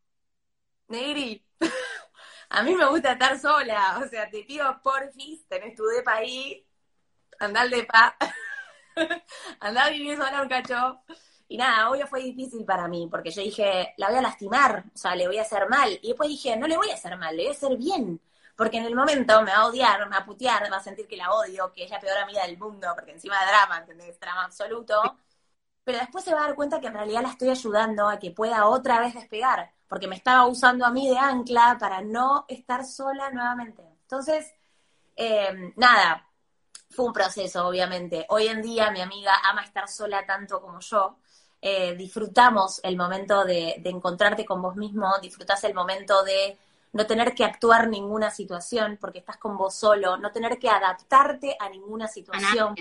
Negri, 0.90 1.46
a 2.50 2.62
mí 2.62 2.76
me 2.76 2.86
gusta 2.90 3.14
estar 3.14 3.40
sola, 3.40 4.00
o 4.06 4.08
sea, 4.08 4.30
te 4.30 4.44
pido 4.44 4.80
porfis, 4.84 5.48
tenés 5.48 5.74
tu 5.74 5.84
depa 5.86 6.18
ahí, 6.18 6.64
andá 7.40 7.62
al 7.62 7.72
depa, 7.72 8.16
andá 9.60 9.86
a 9.86 9.90
vivir 9.90 10.18
sola 10.18 10.42
un 10.42 10.50
cacho. 10.50 11.02
Y 11.48 11.58
nada, 11.58 11.90
obvio 11.90 12.08
fue 12.08 12.22
difícil 12.24 12.66
para 12.66 12.88
mí, 12.88 13.08
porque 13.10 13.30
yo 13.30 13.42
dije, 13.42 13.94
la 13.98 14.08
voy 14.10 14.18
a 14.18 14.22
lastimar, 14.22 14.84
o 14.94 14.98
sea, 14.98 15.16
le 15.16 15.28
voy 15.28 15.38
a 15.38 15.44
hacer 15.44 15.70
mal. 15.70 16.00
Y 16.02 16.08
después 16.10 16.30
dije, 16.30 16.58
no 16.58 16.68
le 16.68 16.78
voy 16.78 16.90
a 16.90 16.96
hacer 16.96 17.16
mal, 17.18 17.36
le 17.36 17.44
voy 17.44 17.52
a 17.54 17.56
hacer 17.56 17.78
bien. 17.78 18.20
Porque 18.56 18.78
en 18.78 18.86
el 18.86 18.96
momento 18.96 19.42
me 19.42 19.52
va 19.52 19.58
a 19.58 19.66
odiar, 19.68 20.00
me 20.06 20.16
va 20.16 20.22
a 20.22 20.26
putear, 20.26 20.72
va 20.72 20.78
a 20.78 20.84
sentir 20.84 21.08
que 21.08 21.18
la 21.18 21.32
odio, 21.32 21.72
que 21.74 21.84
es 21.84 21.90
la 21.92 22.00
peor 22.00 22.18
amiga 22.18 22.46
del 22.48 22.58
mundo, 22.58 22.88
porque 22.96 23.12
encima 23.12 23.40
de 23.42 23.48
drama, 23.48 23.80
¿entendés? 23.80 24.20
Drama 24.20 24.46
absoluto. 24.46 25.18
Pero 25.84 26.00
después 26.00 26.24
se 26.24 26.34
va 26.34 26.42
a 26.42 26.48
dar 26.48 26.56
cuenta 26.56 26.80
que 26.82 26.88
en 26.88 26.94
realidad 26.94 27.22
la 27.22 27.30
estoy 27.30 27.50
ayudando 27.50 28.10
a 28.10 28.20
que 28.20 28.32
pueda 28.32 28.68
otra 28.68 29.00
vez 29.00 29.14
despegar, 29.14 29.72
porque 29.88 30.08
me 30.08 30.16
estaba 30.16 30.48
usando 30.48 30.86
a 30.86 30.92
mí 30.92 31.10
de 31.10 31.18
ancla 31.18 31.78
para 31.80 32.02
no 32.02 32.46
estar 32.48 32.86
sola 32.86 33.30
nuevamente. 33.32 33.84
Entonces, 34.04 34.54
eh, 35.16 35.74
nada, 35.76 36.28
fue 36.90 37.06
un 37.06 37.14
proceso, 37.14 37.68
obviamente. 37.68 38.26
Hoy 38.30 38.48
en 38.48 38.62
día 38.62 38.92
mi 38.92 39.02
amiga 39.02 39.34
ama 39.44 39.64
estar 39.64 39.88
sola 39.88 40.26
tanto 40.26 40.62
como 40.62 40.80
yo. 40.80 41.18
Eh, 41.62 41.96
disfrutamos 41.96 42.80
el 42.84 42.96
momento 42.96 43.44
de, 43.44 43.76
de, 43.80 43.90
encontrarte 43.90 44.46
con 44.46 44.62
vos 44.62 44.76
mismo, 44.76 45.12
disfrutás 45.20 45.64
el 45.64 45.74
momento 45.74 46.24
de 46.24 46.58
no 46.94 47.06
tener 47.06 47.34
que 47.34 47.44
actuar 47.44 47.88
ninguna 47.88 48.30
situación 48.32 48.98
porque 49.02 49.20
estás 49.20 49.38
con 49.38 49.58
vos 49.58 49.76
solo, 49.76 50.16
no 50.18 50.32
tener 50.32 50.58
que 50.60 50.70
adaptarte 50.70 51.58
a 51.60 51.68
ninguna 51.70 52.08
situación 52.08 52.76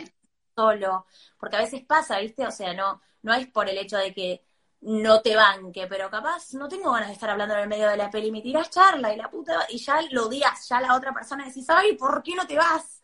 solo, 0.54 1.06
porque 1.38 1.56
a 1.56 1.60
veces 1.60 1.82
pasa, 1.84 2.18
¿viste? 2.20 2.46
O 2.46 2.50
sea, 2.50 2.74
no, 2.74 3.00
no 3.22 3.34
es 3.34 3.46
por 3.48 3.68
el 3.68 3.78
hecho 3.78 3.96
de 3.96 4.12
que 4.14 4.44
no 4.82 5.20
te 5.20 5.34
banque, 5.34 5.86
pero 5.88 6.10
capaz 6.10 6.52
no 6.54 6.68
tengo 6.68 6.92
ganas 6.92 7.08
de 7.08 7.14
estar 7.14 7.30
hablando 7.30 7.54
en 7.54 7.60
el 7.62 7.68
medio 7.68 7.88
de 7.88 7.96
la 7.96 8.10
peli, 8.10 8.30
me 8.30 8.42
tirás 8.42 8.70
charla 8.70 9.12
y 9.12 9.16
la 9.16 9.30
puta, 9.30 9.66
y 9.68 9.78
ya 9.78 10.00
lo 10.10 10.26
odias, 10.26 10.68
ya 10.68 10.80
la 10.80 10.94
otra 10.94 11.12
persona 11.12 11.46
decís, 11.46 11.66
ay, 11.70 11.96
¿por 11.96 12.22
qué 12.22 12.34
no 12.34 12.46
te 12.46 12.56
vas? 12.56 13.02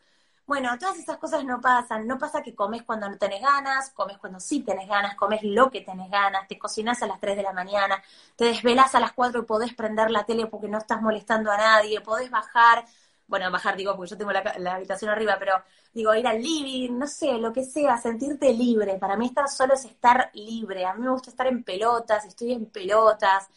Bueno, 0.51 0.77
todas 0.81 0.99
esas 0.99 1.17
cosas 1.19 1.45
no 1.45 1.61
pasan. 1.61 2.09
No 2.09 2.19
pasa 2.19 2.43
que 2.43 2.57
comes 2.57 2.83
cuando 2.83 3.09
no 3.09 3.17
tenés 3.19 3.41
ganas, 3.41 3.91
comes 3.91 4.19
cuando 4.19 4.41
sí 4.41 4.63
tenés 4.65 4.89
ganas, 4.89 5.15
comes 5.15 5.45
lo 5.45 5.71
que 5.71 5.81
tenés 5.83 6.11
ganas, 6.11 6.49
te 6.49 6.59
cocinas 6.59 7.01
a 7.05 7.07
las 7.07 7.21
3 7.21 7.37
de 7.37 7.45
la 7.45 7.53
mañana, 7.53 8.03
te 8.35 8.47
desvelás 8.47 8.97
a 8.97 9.01
las 9.01 9.13
4 9.13 9.43
y 9.43 9.45
podés 9.45 9.75
prender 9.75 10.11
la 10.11 10.25
tele 10.25 10.47
porque 10.47 10.67
no 10.67 10.79
estás 10.79 11.01
molestando 11.03 11.53
a 11.53 11.57
nadie, 11.57 12.01
podés 12.01 12.31
bajar, 12.33 12.85
bueno, 13.29 13.49
bajar 13.53 13.77
digo 13.77 13.95
porque 13.95 14.11
yo 14.11 14.19
tengo 14.19 14.33
la, 14.33 14.43
la 14.59 14.75
habitación 14.75 15.11
arriba, 15.13 15.37
pero 15.39 15.53
digo, 15.95 16.13
ir 16.17 16.27
al 16.27 16.43
living, 16.43 16.99
no 16.99 17.07
sé, 17.07 17.35
lo 17.39 17.53
que 17.53 17.63
sea, 17.63 17.97
sentirte 17.99 18.53
libre. 18.53 18.99
Para 18.99 19.17
mí 19.17 19.27
estar 19.27 19.49
solo 19.49 19.75
es 19.75 19.85
estar 19.85 20.31
libre. 20.35 20.85
A 20.85 20.95
mí 20.95 21.03
me 21.05 21.11
gusta 21.13 21.31
estar 21.31 21.47
en 21.47 21.63
pelotas, 21.63 22.25
estoy 22.25 22.53
en 22.55 22.67
pelotas. 22.67 23.49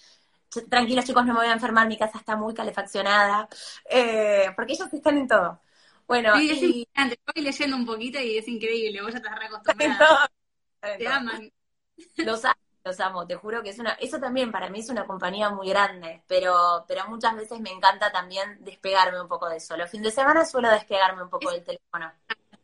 Tranquilos 0.70 1.06
chicos, 1.06 1.26
no 1.26 1.34
me 1.34 1.40
voy 1.40 1.48
a 1.50 1.54
enfermar, 1.54 1.88
mi 1.88 1.98
casa 1.98 2.20
está 2.20 2.36
muy 2.36 2.54
calefaccionada, 2.54 3.50
eh, 3.90 4.52
porque 4.56 4.74
ellos 4.74 4.94
están 4.94 5.18
en 5.18 5.28
todo. 5.28 5.60
Bueno, 6.08 6.36
sí, 6.38 6.52
es 6.52 6.62
y... 6.62 6.66
importante. 6.80 7.20
Voy 7.34 7.44
leyendo 7.44 7.76
un 7.78 7.86
poquito 7.86 8.20
y 8.20 8.38
es 8.38 8.48
increíble, 8.48 9.02
vos 9.02 9.12
ya 9.12 9.18
estás 9.18 9.40
reacostumbrada. 9.40 10.32
no, 10.82 10.98
te 10.98 11.08
aman. 11.08 11.52
Los 12.18 12.44
amo, 12.44 12.56
los 12.84 13.00
amo, 13.00 13.28
te 13.28 13.36
juro 13.36 13.62
que 13.62 13.70
es 13.70 13.80
una, 13.80 13.92
eso 13.94 14.20
también 14.20 14.52
para 14.52 14.70
mí 14.70 14.80
es 14.80 14.90
una 14.90 15.06
compañía 15.06 15.50
muy 15.52 15.70
grande, 15.70 16.24
pero, 16.28 16.84
pero 16.88 17.08
muchas 17.08 17.36
veces 17.36 17.60
me 17.60 17.70
encanta 17.70 18.12
también 18.12 18.58
despegarme 18.62 19.22
un 19.22 19.28
poco 19.28 19.48
de 19.48 19.58
eso. 19.58 19.78
Los 19.78 19.90
fines 19.90 20.08
de 20.08 20.22
semana 20.22 20.44
suelo 20.44 20.70
despegarme 20.70 21.24
un 21.24 21.30
poco 21.30 21.52
del 21.52 21.64
teléfono. 21.64 22.12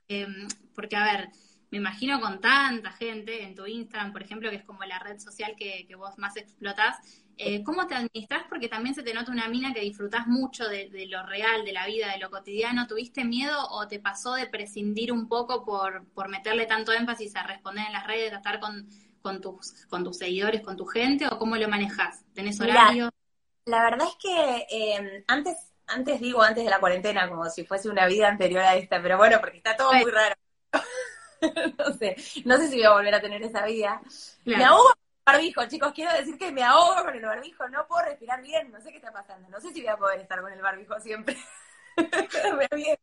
Eh, 0.08 0.28
porque, 0.76 0.96
a 0.96 1.04
ver, 1.04 1.30
me 1.72 1.78
imagino 1.78 2.20
con 2.20 2.42
tanta 2.42 2.92
gente 2.92 3.44
en 3.44 3.56
tu 3.56 3.66
Instagram, 3.66 4.12
por 4.12 4.24
ejemplo, 4.24 4.50
que 4.50 4.58
es 4.58 4.64
como 4.64 4.84
la 4.84 5.00
red 5.00 5.20
social 5.20 5.56
que, 5.58 5.86
que 5.88 5.96
vos 5.96 6.18
más 6.18 6.36
explotás, 6.38 6.98
eh, 7.42 7.64
¿cómo 7.64 7.88
te 7.88 7.96
administras? 7.96 8.44
Porque 8.50 8.68
también 8.68 8.94
se 8.94 9.02
te 9.02 9.14
nota 9.14 9.32
una 9.32 9.48
mina 9.48 9.74
que 9.74 9.80
disfrutás 9.80 10.28
mucho 10.28 10.68
de, 10.68 10.90
de, 10.90 11.08
lo 11.08 11.26
real, 11.26 11.64
de 11.64 11.72
la 11.72 11.86
vida, 11.88 12.12
de 12.12 12.20
lo 12.20 12.30
cotidiano. 12.30 12.86
¿Tuviste 12.86 13.24
miedo 13.24 13.66
o 13.70 13.88
te 13.88 13.98
pasó 14.00 14.34
de 14.34 14.48
prescindir 14.48 15.14
un 15.14 15.30
poco 15.30 15.64
por, 15.64 16.06
por 16.10 16.28
meterle 16.28 16.66
tanto 16.66 16.92
énfasis 16.92 17.38
a 17.38 17.44
responder 17.44 17.86
en 17.88 17.94
las 17.94 18.06
redes, 18.06 18.34
a 18.34 18.38
estar 18.38 18.60
con, 18.60 18.90
con, 19.22 19.40
tus, 19.40 19.86
con 19.90 20.04
tus 20.04 20.18
seguidores, 20.18 20.60
con 20.60 20.76
tu 20.76 20.86
gente? 20.86 21.28
¿O 21.28 21.40
cómo 21.40 21.56
lo 21.56 21.70
manejas? 21.70 22.26
¿Tenés 22.34 22.60
horario? 22.60 23.10
La, 23.66 23.78
la 23.78 23.84
verdad 23.84 24.08
es 24.10 24.16
que 24.22 24.66
eh, 24.70 25.24
antes, 25.28 25.56
antes 25.88 26.20
digo 26.20 26.42
antes 26.42 26.66
de 26.66 26.70
la 26.70 26.82
cuarentena, 26.82 27.30
como 27.30 27.46
si 27.50 27.64
fuese 27.64 27.88
una 27.88 28.06
vida 28.06 28.28
anterior 28.28 28.64
a 28.64 28.76
esta, 28.76 29.02
pero 29.02 29.16
bueno, 29.16 29.38
porque 29.40 29.58
está 29.58 29.78
todo 29.78 29.94
muy 29.94 30.12
raro. 30.12 30.36
no 31.78 31.94
sé, 31.94 32.16
no 32.46 32.58
sé 32.58 32.68
si 32.70 32.78
voy 32.78 32.86
a 32.86 32.94
volver 32.94 33.16
a 33.16 33.22
tener 33.22 33.42
esa 33.44 33.66
vida. 33.66 34.02
Claro. 34.44 34.60
Me 34.60 34.66
ahogo 34.66 34.90
barbijo, 35.26 35.66
chicos, 35.68 35.92
quiero 35.94 36.14
decir 36.14 36.38
que 36.38 36.52
me 36.52 36.64
ahogo 36.64 37.04
con 37.04 37.16
el 37.16 37.24
barbijo, 37.24 37.68
no 37.70 37.88
puedo 37.88 38.06
respirar 38.06 38.42
bien, 38.42 38.72
no 38.72 38.82
sé 38.82 38.92
qué 38.92 38.98
está 38.98 39.12
pasando, 39.12 39.48
no 39.50 39.60
sé 39.60 39.72
si 39.72 39.82
voy 39.82 39.90
a 39.90 39.98
poder 39.98 40.20
estar 40.20 40.42
con 40.42 40.52
el 40.52 40.62
barbijo 40.62 41.00
siempre. 41.00 41.38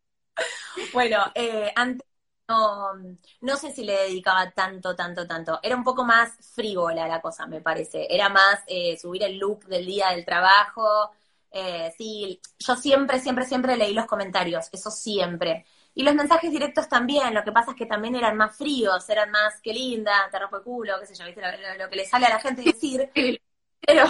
bueno, 0.92 1.24
eh, 1.34 1.72
antes 1.74 2.06
no, 2.48 2.92
no 3.40 3.56
sé 3.56 3.72
si 3.72 3.84
le 3.84 3.92
dedicaba 4.04 4.50
tanto, 4.52 4.94
tanto, 4.94 5.26
tanto. 5.26 5.58
Era 5.62 5.76
un 5.76 5.84
poco 5.84 6.04
más 6.04 6.32
frívola 6.54 7.08
la 7.08 7.20
cosa, 7.20 7.46
me 7.46 7.60
parece. 7.60 8.06
Era 8.08 8.28
más 8.28 8.60
eh, 8.66 8.96
subir 8.98 9.22
el 9.24 9.38
look 9.38 9.64
del 9.66 9.86
día 9.86 10.10
del 10.10 10.24
trabajo. 10.24 11.10
Eh, 11.50 11.92
sí, 11.96 12.40
yo 12.58 12.76
siempre, 12.76 13.18
siempre, 13.20 13.46
siempre 13.46 13.76
leí 13.76 13.94
los 13.94 14.06
comentarios, 14.06 14.68
eso 14.72 14.90
siempre. 14.90 15.66
Y 15.96 16.04
los 16.04 16.14
mensajes 16.14 16.52
directos 16.52 16.88
también, 16.88 17.34
lo 17.34 17.42
que 17.44 17.52
pasa 17.52 17.72
es 17.72 17.76
que 17.78 17.86
también 17.86 18.14
eran 18.16 18.36
más 18.38 18.56
fríos, 18.56 19.08
eran 19.10 19.32
más 19.32 19.60
que 19.62 19.74
linda, 19.74 20.28
te 20.30 20.38
rompo 20.38 20.58
el 20.58 20.62
culo, 20.64 20.94
qué 21.00 21.06
sé 21.06 21.16
yo, 21.16 21.26
¿viste? 21.26 21.42
Lo, 21.42 21.84
lo 21.84 21.90
que 21.90 21.96
le 21.96 22.06
sale 22.06 22.26
a 22.26 22.30
la 22.30 22.40
gente 22.40 22.62
decir. 22.62 23.10
Pero, 23.86 24.04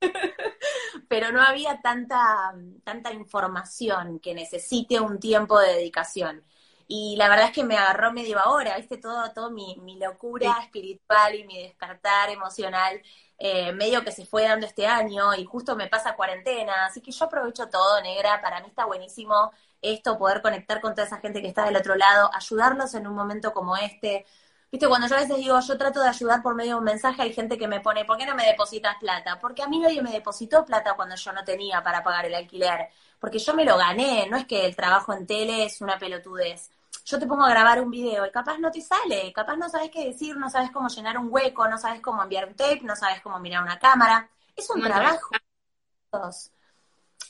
pero 1.08 1.32
no 1.32 1.42
había 1.42 1.80
tanta, 1.80 2.52
tanta 2.84 3.12
información 3.12 4.20
que 4.20 4.34
necesite 4.34 5.00
un 5.00 5.18
tiempo 5.20 5.58
de 5.60 5.74
dedicación. 5.74 6.44
Y 6.94 7.16
la 7.16 7.30
verdad 7.30 7.46
es 7.46 7.52
que 7.52 7.64
me 7.64 7.78
agarró 7.78 8.12
medio 8.12 8.38
ahora, 8.38 8.76
¿viste? 8.76 8.98
Todo, 8.98 9.32
todo 9.32 9.50
mi, 9.50 9.76
mi 9.80 9.96
locura 9.98 10.58
espiritual 10.62 11.34
y 11.34 11.44
mi 11.44 11.62
despertar 11.62 12.28
emocional, 12.28 13.00
eh, 13.38 13.72
medio 13.72 14.04
que 14.04 14.12
se 14.12 14.26
fue 14.26 14.42
dando 14.42 14.66
este 14.66 14.86
año 14.86 15.32
y 15.34 15.46
justo 15.46 15.74
me 15.74 15.88
pasa 15.88 16.14
cuarentena, 16.16 16.84
así 16.84 17.00
que 17.00 17.10
yo 17.10 17.24
aprovecho 17.24 17.70
todo, 17.70 17.98
negra, 18.02 18.42
para 18.42 18.60
mí 18.60 18.66
está 18.68 18.84
buenísimo 18.84 19.52
esto, 19.80 20.18
poder 20.18 20.42
conectar 20.42 20.82
con 20.82 20.94
toda 20.94 21.06
esa 21.06 21.16
gente 21.18 21.40
que 21.40 21.48
está 21.48 21.64
del 21.64 21.76
otro 21.76 21.94
lado, 21.96 22.30
ayudarlos 22.34 22.92
en 22.94 23.06
un 23.06 23.14
momento 23.14 23.54
como 23.54 23.74
este. 23.76 24.26
Viste, 24.70 24.86
cuando 24.86 25.06
yo 25.08 25.16
a 25.16 25.20
veces 25.20 25.36
digo, 25.38 25.58
yo 25.60 25.78
trato 25.78 26.00
de 26.02 26.08
ayudar 26.10 26.42
por 26.42 26.54
medio 26.54 26.72
de 26.72 26.78
un 26.80 26.84
mensaje, 26.84 27.22
hay 27.22 27.32
gente 27.32 27.56
que 27.56 27.68
me 27.68 27.80
pone, 27.80 28.04
¿por 28.04 28.18
qué 28.18 28.26
no 28.26 28.34
me 28.34 28.44
depositas 28.44 28.96
plata? 29.00 29.38
Porque 29.40 29.62
a 29.62 29.66
mí 29.68 29.78
nadie 29.78 30.02
me 30.02 30.12
depositó 30.12 30.64
plata 30.66 30.94
cuando 30.94 31.16
yo 31.16 31.32
no 31.32 31.42
tenía 31.44 31.82
para 31.82 32.02
pagar 32.02 32.26
el 32.26 32.34
alquiler, 32.34 32.88
porque 33.18 33.38
yo 33.38 33.54
me 33.54 33.64
lo 33.64 33.78
gané, 33.78 34.26
no 34.30 34.36
es 34.36 34.46
que 34.46 34.66
el 34.66 34.76
trabajo 34.76 35.14
en 35.14 35.26
tele 35.26 35.64
es 35.64 35.80
una 35.80 35.98
pelotudez. 35.98 36.70
Yo 37.04 37.18
te 37.18 37.26
pongo 37.26 37.44
a 37.44 37.50
grabar 37.50 37.80
un 37.80 37.90
video 37.90 38.26
y 38.26 38.30
capaz 38.30 38.58
no 38.58 38.70
te 38.70 38.80
sale, 38.80 39.32
capaz 39.32 39.56
no 39.56 39.68
sabes 39.68 39.90
qué 39.90 40.06
decir, 40.06 40.36
no 40.36 40.48
sabes 40.48 40.70
cómo 40.70 40.88
llenar 40.88 41.18
un 41.18 41.28
hueco, 41.30 41.66
no 41.68 41.78
sabes 41.78 42.00
cómo 42.00 42.22
enviar 42.22 42.46
un 42.46 42.54
tape, 42.54 42.80
no 42.82 42.94
sabes 42.96 43.20
cómo 43.20 43.38
mirar 43.38 43.62
una 43.62 43.78
cámara. 43.78 44.28
Es 44.56 44.68
un 44.70 44.82
trabajo 44.82 45.30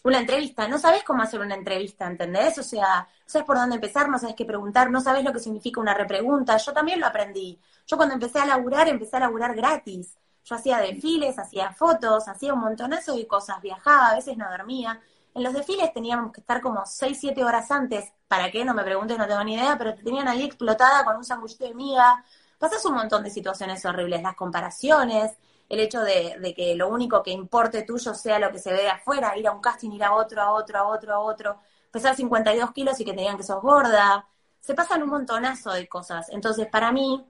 una 0.05 0.19
entrevista, 0.19 0.67
no 0.67 0.79
sabes 0.79 1.05
cómo 1.05 1.23
hacer 1.23 1.41
una 1.41 1.55
entrevista, 1.55 2.07
¿entendés? 2.07 2.59
O 2.59 2.63
sea, 2.63 3.09
no 3.23 3.29
sabes 3.29 3.47
por 3.47 3.57
dónde 3.57 3.77
empezar, 3.77 4.09
no 4.09 4.19
sabes 4.19 4.35
qué 4.35 4.45
preguntar, 4.45 4.91
no 4.91 5.01
sabes 5.01 5.25
lo 5.25 5.33
que 5.33 5.39
significa 5.39 5.81
una 5.81 5.95
repregunta. 5.95 6.57
Yo 6.57 6.73
también 6.73 7.01
lo 7.01 7.07
aprendí. 7.07 7.61
Yo 7.87 7.97
cuando 7.97 8.15
empecé 8.15 8.41
a 8.41 8.47
laburar, 8.47 8.89
empecé 8.89 9.17
a 9.17 9.21
laburar 9.21 9.55
gratis. 9.55 10.17
Yo 10.45 10.57
hacía 10.57 10.79
desfiles, 10.79 11.39
hacía 11.39 11.73
fotos, 11.73 12.27
hacía 12.27 12.53
un 12.53 12.61
montonazo 12.61 13.15
de 13.15 13.29
cosas, 13.29 13.61
viajaba, 13.63 14.09
a 14.09 14.17
veces 14.17 14.37
no 14.37 14.51
dormía. 14.51 15.01
En 15.35 15.45
los 15.45 15.55
desfiles 15.55 15.93
teníamos 15.93 16.33
que 16.33 16.41
estar 16.41 16.61
como 16.61 16.85
6, 16.85 17.17
7 17.21 17.45
horas 17.45 17.71
antes. 17.71 18.13
¿Para 18.33 18.51
qué? 18.51 18.65
No 18.65 18.73
me 18.73 18.83
preguntes, 18.83 19.19
no 19.19 19.27
tengo 19.27 19.45
ni 19.45 19.57
idea, 19.57 19.77
pero 19.77 19.95
te 19.95 20.03
tenían 20.03 20.27
ahí 20.27 20.45
explotada 20.45 21.05
con 21.05 21.17
un 21.17 21.23
sanguchito 21.23 21.67
de 21.67 21.75
miga. 21.75 22.25
Pasas 22.59 22.83
un 22.87 22.95
montón 22.95 23.23
de 23.23 23.29
situaciones 23.29 23.85
horribles, 23.85 24.23
las 24.23 24.35
comparaciones, 24.35 25.33
el 25.69 25.81
hecho 25.81 26.01
de, 26.01 26.55
que 26.57 26.75
lo 26.75 26.89
único 26.89 27.23
que 27.23 27.31
importe 27.31 27.83
tuyo 27.83 28.15
sea 28.15 28.39
lo 28.39 28.51
que 28.51 28.59
se 28.59 28.73
ve 28.73 28.85
de 28.85 28.89
afuera, 28.89 29.37
ir 29.37 29.47
a 29.49 29.53
un 29.53 29.61
casting, 29.61 29.91
ir 29.91 30.03
a 30.03 30.15
otro, 30.15 30.41
a 30.41 30.53
otro, 30.53 30.79
a 30.79 30.89
otro, 30.89 31.13
a 31.13 31.19
otro, 31.19 31.61
pesar 31.91 32.17
52 32.17 32.73
kilos 32.73 32.99
y 33.01 33.05
que 33.05 33.13
te 33.13 33.21
digan 33.21 33.37
que 33.37 33.43
sos 33.43 33.61
gorda. 33.61 34.27
Se 34.61 34.73
pasan 34.73 35.03
un 35.03 35.11
montonazo 35.11 35.71
de 35.73 35.87
cosas. 35.87 36.31
Entonces, 36.31 36.69
para 36.69 36.91
mí, 36.91 37.23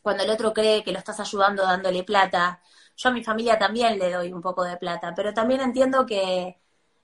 cuando 0.00 0.22
el 0.22 0.30
otro 0.30 0.54
cree 0.54 0.82
que 0.82 0.92
lo 0.92 0.98
estás 1.00 1.20
ayudando 1.20 1.64
dándole 1.64 2.02
plata, 2.02 2.62
yo 2.96 3.10
a 3.10 3.12
mi 3.12 3.22
familia 3.22 3.58
también 3.58 3.98
le 3.98 4.10
doy 4.10 4.32
un 4.32 4.40
poco 4.40 4.64
de 4.64 4.78
plata, 4.78 5.12
pero 5.14 5.34
también 5.34 5.60
entiendo 5.60 6.06
que 6.06 6.59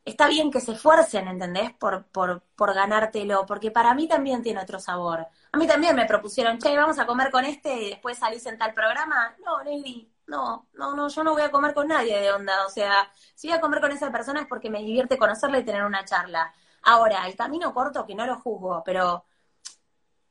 está 0.07 0.29
bien 0.29 0.51
que 0.51 0.61
se 0.61 0.73
esfuercen, 0.73 1.29
¿entendés? 1.29 1.73
Por, 1.75 2.05
por, 2.07 2.43
por 2.55 2.73
ganártelo, 2.73 3.45
porque 3.45 3.71
para 3.73 3.93
mí 3.93 4.09
también 4.09 4.43
tiene 4.43 4.61
otro 4.61 4.79
sabor. 4.79 5.27
A 5.53 5.59
mí 5.59 5.67
también 5.67 5.97
me 5.97 6.07
propusieron, 6.07 6.59
che, 6.59 6.75
vamos 6.77 6.99
a 6.99 7.07
comer 7.07 7.31
con 7.31 7.45
este 7.45 7.75
y 7.83 7.91
después 7.91 8.17
salís 8.17 8.47
en 8.47 8.57
tal 8.57 8.73
programa. 8.73 9.35
No, 9.45 9.63
Negri, 9.65 10.09
no, 10.29 10.69
no, 10.75 10.95
no, 10.95 11.09
yo 11.09 11.25
no 11.25 11.33
voy 11.33 11.43
a 11.43 11.51
comer 11.51 11.75
con 11.75 11.89
nadie 11.89 12.21
de 12.21 12.33
onda. 12.33 12.67
O 12.67 12.71
sea, 12.71 13.11
si 13.35 13.49
voy 13.49 13.57
a 13.57 13.61
comer 13.61 13.81
con 13.81 13.93
esa 13.93 14.11
persona 14.13 14.41
es 14.43 14.47
porque 14.47 14.71
me 14.71 14.83
divierte 14.83 15.19
conocerla 15.19 15.59
y 15.59 15.65
tener 15.65 15.85
una 15.85 16.05
charla. 16.05 16.55
Ahora, 16.83 17.27
el 17.27 17.37
camino 17.37 17.75
corto, 17.75 18.07
que 18.07 18.15
no 18.15 18.27
lo 18.27 18.37
juzgo, 18.37 18.83
pero 18.85 19.25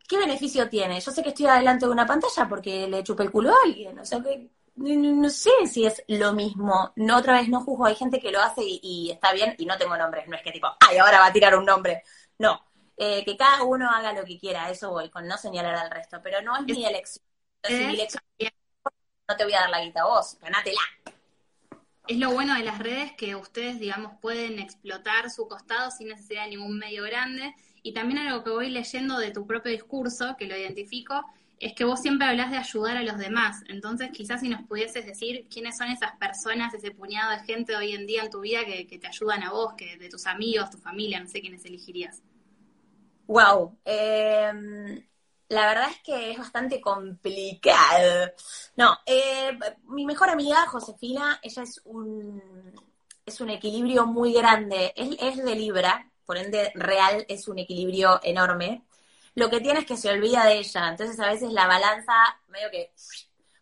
¿qué 0.08 0.18
beneficio 0.18 0.70
tiene? 0.70 1.02
Yo 1.02 1.12
sé 1.12 1.22
que 1.22 1.30
estoy 1.30 1.48
adelante 1.48 1.86
de 1.86 1.92
una 1.92 2.06
pantalla 2.06 2.48
porque 2.48 2.88
le 2.88 3.04
chupé 3.04 3.24
el 3.24 3.32
culo 3.32 3.52
a 3.52 3.56
alguien. 3.66 4.00
O 4.00 4.06
sea, 4.06 4.22
que 4.22 4.52
no, 4.76 5.30
sé 5.30 5.52
si 5.68 5.86
es 5.86 6.04
lo 6.08 6.34
mismo. 6.34 6.92
No, 6.96 7.18
otra 7.18 7.34
vez 7.34 7.50
no 7.50 7.62
juzgo. 7.62 7.86
Hay 7.86 7.96
gente 7.96 8.20
que 8.20 8.32
lo 8.32 8.42
hace 8.42 8.62
y, 8.66 9.10
está 9.12 9.34
bien 9.34 9.56
y 9.58 9.66
no 9.66 9.78
tengo 9.78 9.96
nombres. 9.98 10.28
No 10.28 10.36
es 10.36 10.44
que 10.44 10.52
tipo, 10.52 10.68
ay, 10.80 10.98
ahora 10.98 11.20
va 11.20 11.28
a 11.28 11.34
tirar 11.34 11.56
un 11.56 11.66
nombre. 11.66 12.04
No. 12.40 12.62
Eh, 12.98 13.24
que 13.26 13.36
cada 13.36 13.64
uno 13.64 13.90
haga 13.90 14.14
lo 14.14 14.24
que 14.24 14.40
quiera, 14.40 14.70
eso 14.70 14.92
voy, 14.92 15.10
con 15.10 15.28
no 15.28 15.38
señalar 15.38 15.76
al 15.76 15.92
resto. 15.92 16.20
Pero 16.24 16.42
no 16.42 16.56
es 16.58 16.64
mi 16.64 16.86
elección. 16.86 17.26
Entonces, 17.62 17.88
mi 17.88 17.94
elección 17.94 18.24
no 19.28 19.36
te 19.36 19.44
voy 19.44 19.54
a 19.54 19.62
dar 19.62 19.70
la 19.70 19.82
guita 19.82 20.02
a 20.02 20.06
vos, 20.06 20.38
ganátela. 20.40 20.80
Es 22.08 22.18
lo 22.18 22.32
bueno 22.32 22.54
de 22.54 22.64
las 22.64 22.78
redes 22.78 23.14
que 23.14 23.36
ustedes, 23.36 23.80
digamos, 23.80 24.14
pueden 24.22 24.60
explotar 24.60 25.32
su 25.32 25.48
costado 25.48 25.90
sin 25.90 26.10
necesidad 26.10 26.44
de 26.44 26.52
ningún 26.52 26.78
medio 26.78 27.04
grande. 27.04 27.56
Y 27.82 27.94
también 27.94 28.20
algo 28.20 28.44
que 28.44 28.52
voy 28.52 28.70
leyendo 28.70 29.18
de 29.18 29.32
tu 29.32 29.48
propio 29.48 29.72
discurso, 29.72 30.36
que 30.38 30.46
lo 30.46 30.56
identifico, 30.56 31.26
es 31.60 31.74
que 31.74 31.86
vos 31.86 32.02
siempre 32.02 32.28
hablas 32.28 32.52
de 32.52 32.58
ayudar 32.58 32.98
a 32.98 33.04
los 33.04 33.18
demás. 33.18 33.64
Entonces, 33.68 34.10
quizás 34.12 34.42
si 34.42 34.50
nos 34.50 34.64
pudieses 34.64 35.06
decir 35.06 35.48
quiénes 35.50 35.78
son 35.78 35.88
esas 35.88 36.16
personas, 36.18 36.74
ese 36.74 36.92
puñado 36.92 37.32
de 37.32 37.46
gente 37.46 37.76
hoy 37.76 37.94
en 37.94 38.06
día 38.06 38.24
en 38.24 38.30
tu 38.30 38.42
vida 38.42 38.66
que, 38.66 38.86
te 39.00 39.08
ayudan 39.08 39.44
a 39.44 39.52
vos, 39.52 39.74
que 39.78 39.98
de 39.98 40.10
tus 40.10 40.26
amigos, 40.26 40.70
tu 40.70 40.78
familia, 40.78 41.20
no 41.20 41.28
sé 41.28 41.42
quiénes 41.42 41.66
elegirías. 41.66 42.22
Wow. 43.28 43.78
Eh, 43.86 44.52
la 45.50 45.68
verdad 45.68 45.90
es 45.92 46.02
que 46.02 46.32
es 46.32 46.38
bastante 46.38 46.82
complicado. 46.82 48.32
No, 48.76 48.98
eh, 49.06 49.58
mi 49.86 50.06
mejor 50.06 50.30
amiga, 50.30 50.66
Josefina, 50.68 51.40
ella 51.42 51.64
es 51.64 51.82
un, 51.86 52.42
es 53.26 53.42
un 53.42 53.50
equilibrio 53.50 54.06
muy 54.06 54.34
grande. 54.34 54.94
Es 54.96 55.38
de 55.38 55.56
Libra, 55.56 56.12
por 56.26 56.38
ende, 56.38 56.72
real 56.76 57.26
es 57.28 57.48
un 57.48 57.60
equilibrio 57.60 58.20
enorme. 58.24 58.84
Lo 59.36 59.50
que 59.50 59.62
tiene 59.62 59.82
es 59.82 59.86
que 59.86 59.98
se 59.98 60.10
olvida 60.10 60.46
de 60.46 60.60
ella. 60.60 60.90
Entonces, 60.90 61.20
a 61.20 61.28
veces 61.28 61.52
la 61.52 61.68
balanza, 61.68 62.14
medio 62.48 62.70
que. 62.72 62.94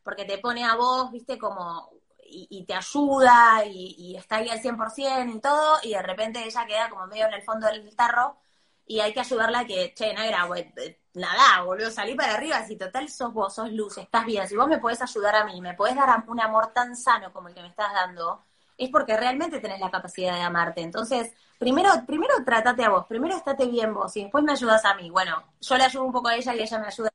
Porque 0.03 0.25
te 0.25 0.37
pone 0.37 0.63
a 0.63 0.75
vos, 0.75 1.11
viste, 1.11 1.37
como. 1.37 1.91
Y, 2.35 2.65
te 2.65 2.73
ayuda 2.73 3.63
y, 3.63 3.95
y, 3.95 4.15
está 4.17 4.37
ahí 4.37 4.49
al 4.49 4.59
100% 4.59 5.35
y 5.35 5.39
todo, 5.39 5.77
y 5.83 5.91
de 5.91 6.01
repente 6.01 6.43
ella 6.43 6.65
queda 6.65 6.89
como 6.89 7.05
medio 7.05 7.27
en 7.27 7.33
el 7.33 7.43
fondo 7.43 7.67
del 7.67 7.95
tarro 7.95 8.37
y 8.85 8.99
hay 8.99 9.13
que 9.13 9.19
ayudarla 9.21 9.59
a 9.59 9.65
que, 9.65 9.93
che, 9.93 10.13
negra, 10.13 10.47
eh, 10.55 10.99
nada, 11.13 11.63
boludo, 11.63 11.89
salí 11.91 12.15
para 12.15 12.33
arriba, 12.35 12.63
si 12.65 12.75
total 12.75 13.09
sos 13.09 13.33
vos, 13.33 13.53
sos 13.53 13.71
luz, 13.71 13.97
estás 13.97 14.25
bien, 14.25 14.47
si 14.47 14.55
vos 14.55 14.67
me 14.67 14.79
podés 14.79 15.01
ayudar 15.01 15.35
a 15.35 15.45
mí, 15.45 15.61
me 15.61 15.73
podés 15.73 15.95
dar 15.95 16.23
un 16.27 16.39
amor 16.39 16.73
tan 16.73 16.95
sano 16.95 17.31
como 17.31 17.47
el 17.47 17.55
que 17.55 17.61
me 17.61 17.69
estás 17.69 17.93
dando, 17.93 18.43
es 18.85 18.89
porque 18.91 19.17
realmente 19.17 19.59
tenés 19.59 19.79
la 19.79 19.91
capacidad 19.91 20.35
de 20.35 20.41
amarte. 20.41 20.81
Entonces, 20.81 21.33
primero, 21.59 21.89
primero 22.07 22.33
trátate 22.45 22.83
a 22.83 22.89
vos, 22.89 23.05
primero 23.07 23.35
estate 23.35 23.65
bien 23.67 23.93
vos 23.93 24.15
y 24.17 24.23
después 24.23 24.43
me 24.43 24.53
ayudas 24.53 24.85
a 24.85 24.95
mí. 24.95 25.09
Bueno, 25.09 25.43
yo 25.61 25.77
le 25.77 25.83
ayudo 25.83 26.03
un 26.03 26.11
poco 26.11 26.29
a 26.29 26.35
ella 26.35 26.55
y 26.55 26.61
ella 26.61 26.79
me 26.79 26.87
ayuda 26.87 27.09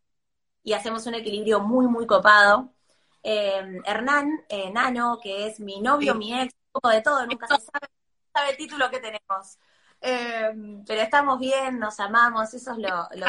y 0.63 0.73
hacemos 0.73 1.07
un 1.07 1.15
equilibrio 1.15 1.61
muy, 1.61 1.87
muy 1.87 2.07
copado. 2.07 2.71
Eh, 3.23 3.81
Hernán, 3.85 4.45
eh, 4.49 4.71
Nano, 4.71 5.19
que 5.23 5.47
es 5.49 5.61
mi 5.61 5.81
novio, 5.81 6.15
mi 6.15 6.39
ex, 6.41 6.55
un 6.55 6.73
poco 6.73 6.89
de 6.91 7.03
todo, 7.03 7.27
nunca 7.27 7.47
se 7.49 7.61
sabe, 7.61 7.89
sabe 8.33 8.51
el 8.51 8.57
título 8.57 8.91
que 8.91 9.01
tenemos. 9.01 9.59
Eh, 10.01 10.83
pero 10.87 11.03
estamos 11.03 11.39
bien, 11.41 11.79
nos 11.79 11.99
amamos, 12.01 12.55
eso 12.55 12.73
es 12.73 12.79
lo, 12.79 13.09
lo 13.17 13.27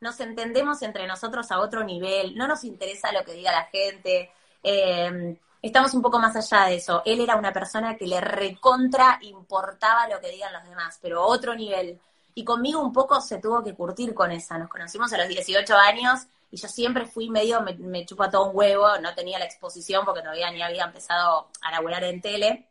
nos 0.00 0.18
entendemos 0.20 0.82
entre 0.82 1.06
nosotros 1.06 1.50
a 1.52 1.60
otro 1.60 1.84
nivel, 1.84 2.34
no 2.36 2.48
nos 2.48 2.64
interesa 2.64 3.12
lo 3.12 3.24
que 3.24 3.34
diga 3.34 3.52
la 3.52 3.64
gente, 3.64 4.30
eh, 4.62 5.38
estamos 5.62 5.94
un 5.94 6.02
poco 6.02 6.18
más 6.18 6.36
allá 6.36 6.66
de 6.66 6.76
eso. 6.76 7.02
Él 7.04 7.20
era 7.20 7.36
una 7.36 7.52
persona 7.52 7.96
que 7.96 8.06
le 8.06 8.20
recontra 8.20 9.18
importaba 9.22 10.08
lo 10.08 10.20
que 10.20 10.30
digan 10.30 10.52
los 10.52 10.64
demás, 10.64 10.98
pero 11.00 11.22
otro 11.24 11.54
nivel. 11.54 11.98
Y 12.34 12.44
conmigo 12.44 12.80
un 12.80 12.92
poco 12.92 13.20
se 13.20 13.38
tuvo 13.38 13.62
que 13.62 13.74
curtir 13.74 14.14
con 14.14 14.32
esa. 14.32 14.58
Nos 14.58 14.68
conocimos 14.68 15.12
a 15.12 15.18
los 15.18 15.28
18 15.28 15.74
años 15.76 16.26
y 16.50 16.56
yo 16.56 16.68
siempre 16.68 17.06
fui 17.06 17.30
medio, 17.30 17.60
me, 17.60 17.74
me 17.74 18.04
chupa 18.04 18.30
todo 18.30 18.46
un 18.50 18.56
huevo, 18.56 18.98
no 18.98 19.14
tenía 19.14 19.38
la 19.38 19.44
exposición 19.44 20.04
porque 20.04 20.22
todavía 20.22 20.50
ni 20.50 20.62
había 20.62 20.84
empezado 20.84 21.48
a 21.60 21.70
laburar 21.70 22.04
en 22.04 22.20
tele. 22.20 22.66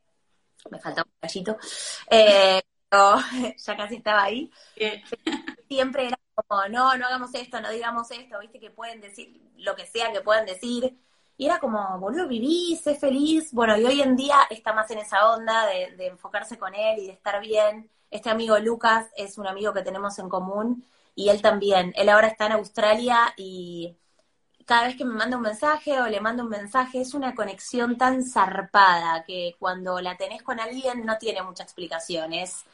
Me 0.70 0.80
faltaba 0.80 1.08
un 1.08 1.20
cachito. 1.22 1.58
Eh, 2.10 2.62
pero 2.90 3.16
ya 3.58 3.78
casi 3.78 3.96
estaba 3.96 4.24
ahí. 4.24 4.52
Siempre 5.68 6.08
era 6.08 6.20
como, 6.36 6.68
no, 6.68 6.98
no 6.98 7.06
hagamos 7.06 7.34
esto, 7.34 7.62
no 7.62 7.70
digamos 7.70 8.10
esto, 8.12 8.40
viste 8.40 8.60
que 8.60 8.72
pueden 8.72 9.02
decir 9.02 9.40
lo 9.58 9.76
que 9.76 9.86
sea 9.86 10.12
que 10.12 10.22
puedan 10.22 10.46
decir. 10.46 10.98
Y 11.40 11.46
era 11.46 11.58
como, 11.62 11.98
boludo, 12.00 12.28
viví, 12.28 12.76
sé 12.76 12.96
feliz. 12.96 13.54
Bueno, 13.54 13.78
y 13.78 13.86
hoy 13.86 14.02
en 14.02 14.18
día 14.18 14.36
está 14.50 14.74
más 14.74 14.92
en 14.92 14.98
esa 14.98 15.32
onda 15.32 15.66
de, 15.68 16.08
enfocarse 16.08 16.58
con 16.60 16.76
él 16.76 17.00
y 17.00 17.08
de 17.08 17.14
estar 17.14 17.40
bien. 17.40 17.90
Este 18.12 18.30
amigo 18.30 18.60
Lucas 18.60 19.08
es 19.16 19.38
un 19.38 19.48
amigo 19.48 19.72
que 19.72 19.82
tenemos 19.82 20.20
en 20.20 20.28
común 20.28 20.84
y 21.16 21.30
él 21.30 21.42
también. 21.42 21.94
Él 21.96 22.10
ahora 22.10 22.28
está 22.28 22.48
en 22.48 22.52
Australia 22.52 23.34
y 23.38 23.96
cada 24.66 24.88
vez 24.88 24.98
que 24.98 25.06
me 25.06 25.14
manda 25.14 25.38
un 25.38 25.44
mensaje 25.44 26.02
o 26.02 26.08
le 26.08 26.20
mando 26.20 26.44
un 26.44 26.50
mensaje 26.50 27.00
es 27.00 27.14
una 27.14 27.34
conexión 27.34 27.98
tan 27.98 28.26
zarpada 28.26 29.24
que 29.24 29.56
cuando 29.60 30.02
la 30.02 30.18
tenés 30.18 30.44
con 30.44 30.60
alguien 30.60 31.06
no 31.06 31.18
tiene 31.20 31.42
mucha 31.42 31.64
explicación. 31.64 32.34
Es, 32.34 32.66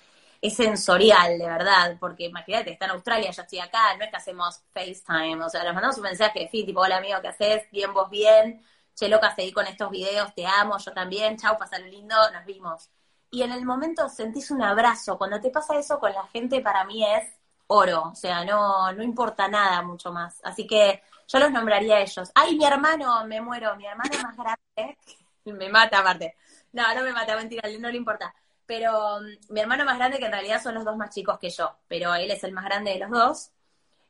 es 0.47 0.55
sensorial, 0.55 1.37
de 1.37 1.45
verdad, 1.47 1.97
porque 1.99 2.25
imagínate, 2.25 2.71
está 2.71 2.85
en 2.85 2.91
Australia, 2.91 3.31
yo 3.31 3.41
estoy 3.41 3.59
acá, 3.59 3.95
no 3.97 4.03
es 4.03 4.09
que 4.09 4.17
hacemos 4.17 4.61
FaceTime, 4.73 5.43
o 5.43 5.49
sea, 5.49 5.63
les 5.63 5.73
mandamos 5.73 5.97
un 5.97 6.03
mensaje, 6.03 6.47
sí, 6.51 6.65
tipo, 6.65 6.81
hola 6.81 6.97
amigo, 6.97 7.19
¿qué 7.21 7.29
haces? 7.29 7.69
Bien, 7.71 7.93
vos 7.93 8.09
bien, 8.09 8.61
che, 8.93 9.09
loca, 9.09 9.33
seguí 9.35 9.51
con 9.51 9.67
estos 9.67 9.89
videos, 9.91 10.33
te 10.35 10.45
amo, 10.45 10.77
yo 10.77 10.93
también, 10.93 11.37
chau, 11.37 11.57
pasalo 11.57 11.85
lindo, 11.87 12.15
nos 12.31 12.45
vimos. 12.45 12.89
Y 13.31 13.43
en 13.43 13.51
el 13.51 13.65
momento 13.65 14.07
sentís 14.09 14.51
un 14.51 14.61
abrazo, 14.61 15.17
cuando 15.17 15.39
te 15.41 15.49
pasa 15.49 15.77
eso 15.77 15.99
con 15.99 16.13
la 16.13 16.25
gente, 16.27 16.61
para 16.61 16.83
mí 16.85 17.03
es 17.05 17.23
oro, 17.67 18.09
o 18.11 18.15
sea, 18.15 18.45
no, 18.45 18.91
no 18.93 19.03
importa 19.03 19.47
nada 19.47 19.81
mucho 19.81 20.11
más. 20.11 20.39
Así 20.43 20.67
que 20.67 21.01
yo 21.27 21.39
los 21.39 21.51
nombraría 21.51 21.95
a 21.97 22.01
ellos. 22.01 22.31
Ay, 22.35 22.55
mi 22.57 22.65
hermano, 22.65 23.25
me 23.25 23.41
muero, 23.41 23.75
mi 23.75 23.85
hermano 23.85 24.11
más 24.23 24.37
grande, 24.37 24.97
me 25.45 25.69
mata 25.69 25.99
aparte. 25.99 26.35
No, 26.73 26.83
no 26.93 27.01
me 27.03 27.13
mata, 27.13 27.35
mentira, 27.35 27.69
no 27.79 27.89
le 27.89 27.97
importa 27.97 28.33
pero 28.65 29.17
um, 29.17 29.25
mi 29.49 29.59
hermano 29.59 29.85
más 29.85 29.97
grande, 29.97 30.19
que 30.19 30.25
en 30.25 30.31
realidad 30.31 30.61
son 30.61 30.75
los 30.75 30.85
dos 30.85 30.97
más 30.97 31.13
chicos 31.13 31.37
que 31.39 31.49
yo, 31.49 31.77
pero 31.87 32.15
él 32.15 32.31
es 32.31 32.43
el 32.43 32.51
más 32.51 32.65
grande 32.65 32.91
de 32.91 32.99
los 32.99 33.11
dos. 33.11 33.51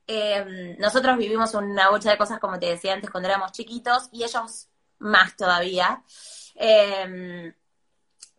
Eh, 0.08 0.76
nosotros 0.80 1.18
vivimos 1.18 1.53
una 1.53 1.89
bocha 1.89 2.12
de 2.12 2.18
cosas, 2.18 2.39
como 2.39 2.60
te 2.60 2.68
decía 2.68 2.93
antes, 2.93 3.10
cuando 3.10 3.30
éramos 3.30 3.51
chiquitos, 3.51 4.10
y 4.12 4.24
ellos 4.24 4.70
más 4.99 5.36
todavía. 5.36 6.03
Eh, 6.56 7.53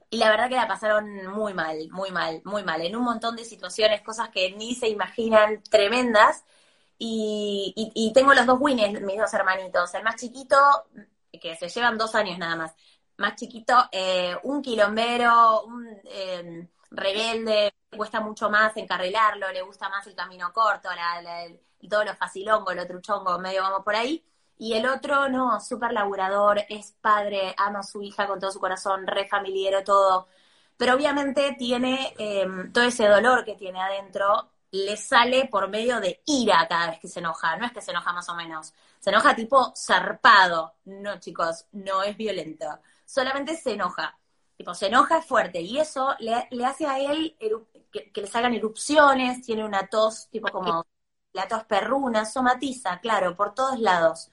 y 0.09 0.19
la 0.19 0.31
verdad 0.31 0.49
que 0.49 0.55
la 0.55 0.69
pasaron 0.69 1.27
muy 1.27 1.53
mal, 1.53 1.89
muy 1.91 2.11
mal, 2.11 2.41
muy 2.45 2.63
mal, 2.65 2.81
en 2.83 2.97
un 2.97 3.05
montón 3.05 3.37
de 3.37 3.45
situaciones, 3.45 4.03
cosas 4.03 4.29
que 4.31 4.53
ni 4.53 4.75
se 4.75 4.89
imaginan, 4.89 5.63
tremendas. 5.65 6.45
Y 6.99 8.11
tengo 8.15 8.33
los 8.33 8.47
dos 8.47 8.59
winners, 8.61 9.03
mis 9.03 9.19
dos 9.19 9.35
hermanitos. 9.35 9.93
El 9.95 10.05
más 10.05 10.17
chiquito, 10.17 10.57
que 11.41 11.57
se 11.57 11.69
llevan 11.69 11.99
dos 11.99 12.15
años 12.15 12.39
nada 12.39 12.57
más, 12.57 12.75
más 13.19 13.37
chiquito, 13.37 13.75
eh, 13.93 14.37
un 14.45 14.63
quilombero, 14.63 15.63
un 15.65 15.87
eh, 16.05 16.69
rebelde, 16.91 17.75
cuesta 17.97 18.21
mucho 18.21 18.51
más 18.51 18.77
encarrilarlo, 18.77 19.51
le 19.53 19.63
gusta 19.63 19.89
más 19.89 20.07
el 20.07 20.15
camino 20.15 20.53
corto, 20.53 20.89
la, 20.95 21.23
la, 21.23 21.45
el, 21.45 21.61
todo 21.89 22.05
lo 22.05 22.15
facilongo, 22.15 22.73
lo 22.75 22.87
truchongo, 22.87 23.39
medio 23.39 23.63
vamos 23.63 23.83
por 23.85 23.95
ahí. 23.97 24.23
Y 24.59 24.73
el 24.75 24.87
otro, 24.87 25.29
no, 25.29 25.61
súper 25.61 25.93
laburador, 25.93 26.61
es 26.69 26.93
padre, 27.01 27.55
ama 27.59 27.81
a 27.81 27.83
su 27.83 28.03
hija 28.03 28.27
con 28.27 28.41
todo 28.41 28.51
su 28.51 28.61
corazón, 28.61 29.07
re 29.07 29.29
familiero, 29.29 29.85
todo. 29.85 30.29
Pero 30.77 30.95
obviamente 30.95 31.55
tiene 31.59 32.15
eh, 32.19 32.47
todo 32.73 32.85
ese 32.85 33.07
dolor 33.07 33.45
que 33.45 33.55
tiene 33.55 33.81
adentro, 33.81 34.51
le 34.71 34.97
sale 34.97 35.47
por 35.49 35.69
medio 35.69 36.01
de 36.01 36.23
ira 36.27 36.67
cada 36.69 36.91
vez 36.91 37.01
que 37.01 37.09
se 37.09 37.21
enoja. 37.21 37.57
No 37.57 37.67
es 37.67 37.73
que 37.73 37.83
se 37.83 37.91
enoja 37.93 38.13
más 38.13 38.29
o 38.29 38.35
menos. 38.35 38.73
Se 38.99 39.11
enoja 39.11 39.35
tipo 39.35 39.73
zarpado. 39.77 40.75
No, 40.87 41.19
chicos, 41.19 41.67
no 41.73 42.03
es 42.03 42.17
violento 42.17 42.67
solamente 43.07 43.57
se 43.57 43.73
enoja. 43.73 44.19
Tipo, 44.57 44.75
se 44.75 44.87
enoja 44.87 45.23
fuerte 45.23 45.61
y 45.61 45.79
eso 45.79 46.15
le, 46.19 46.49
le 46.51 46.65
hace 46.65 46.87
a 46.87 46.99
él 46.99 47.37
que, 47.93 48.21
le 48.21 48.27
salgan 48.27 48.55
erupciones, 48.55 49.43
tiene 49.43 49.65
una 49.65 49.87
tos 49.87 50.29
tipo 50.31 50.49
como 50.49 50.87
la 51.33 51.47
tos 51.47 51.65
perruna, 51.65 52.25
somatiza, 52.25 52.99
claro, 53.01 53.37
por 53.37 53.55
todos 53.55 53.79
lados. 53.79 54.31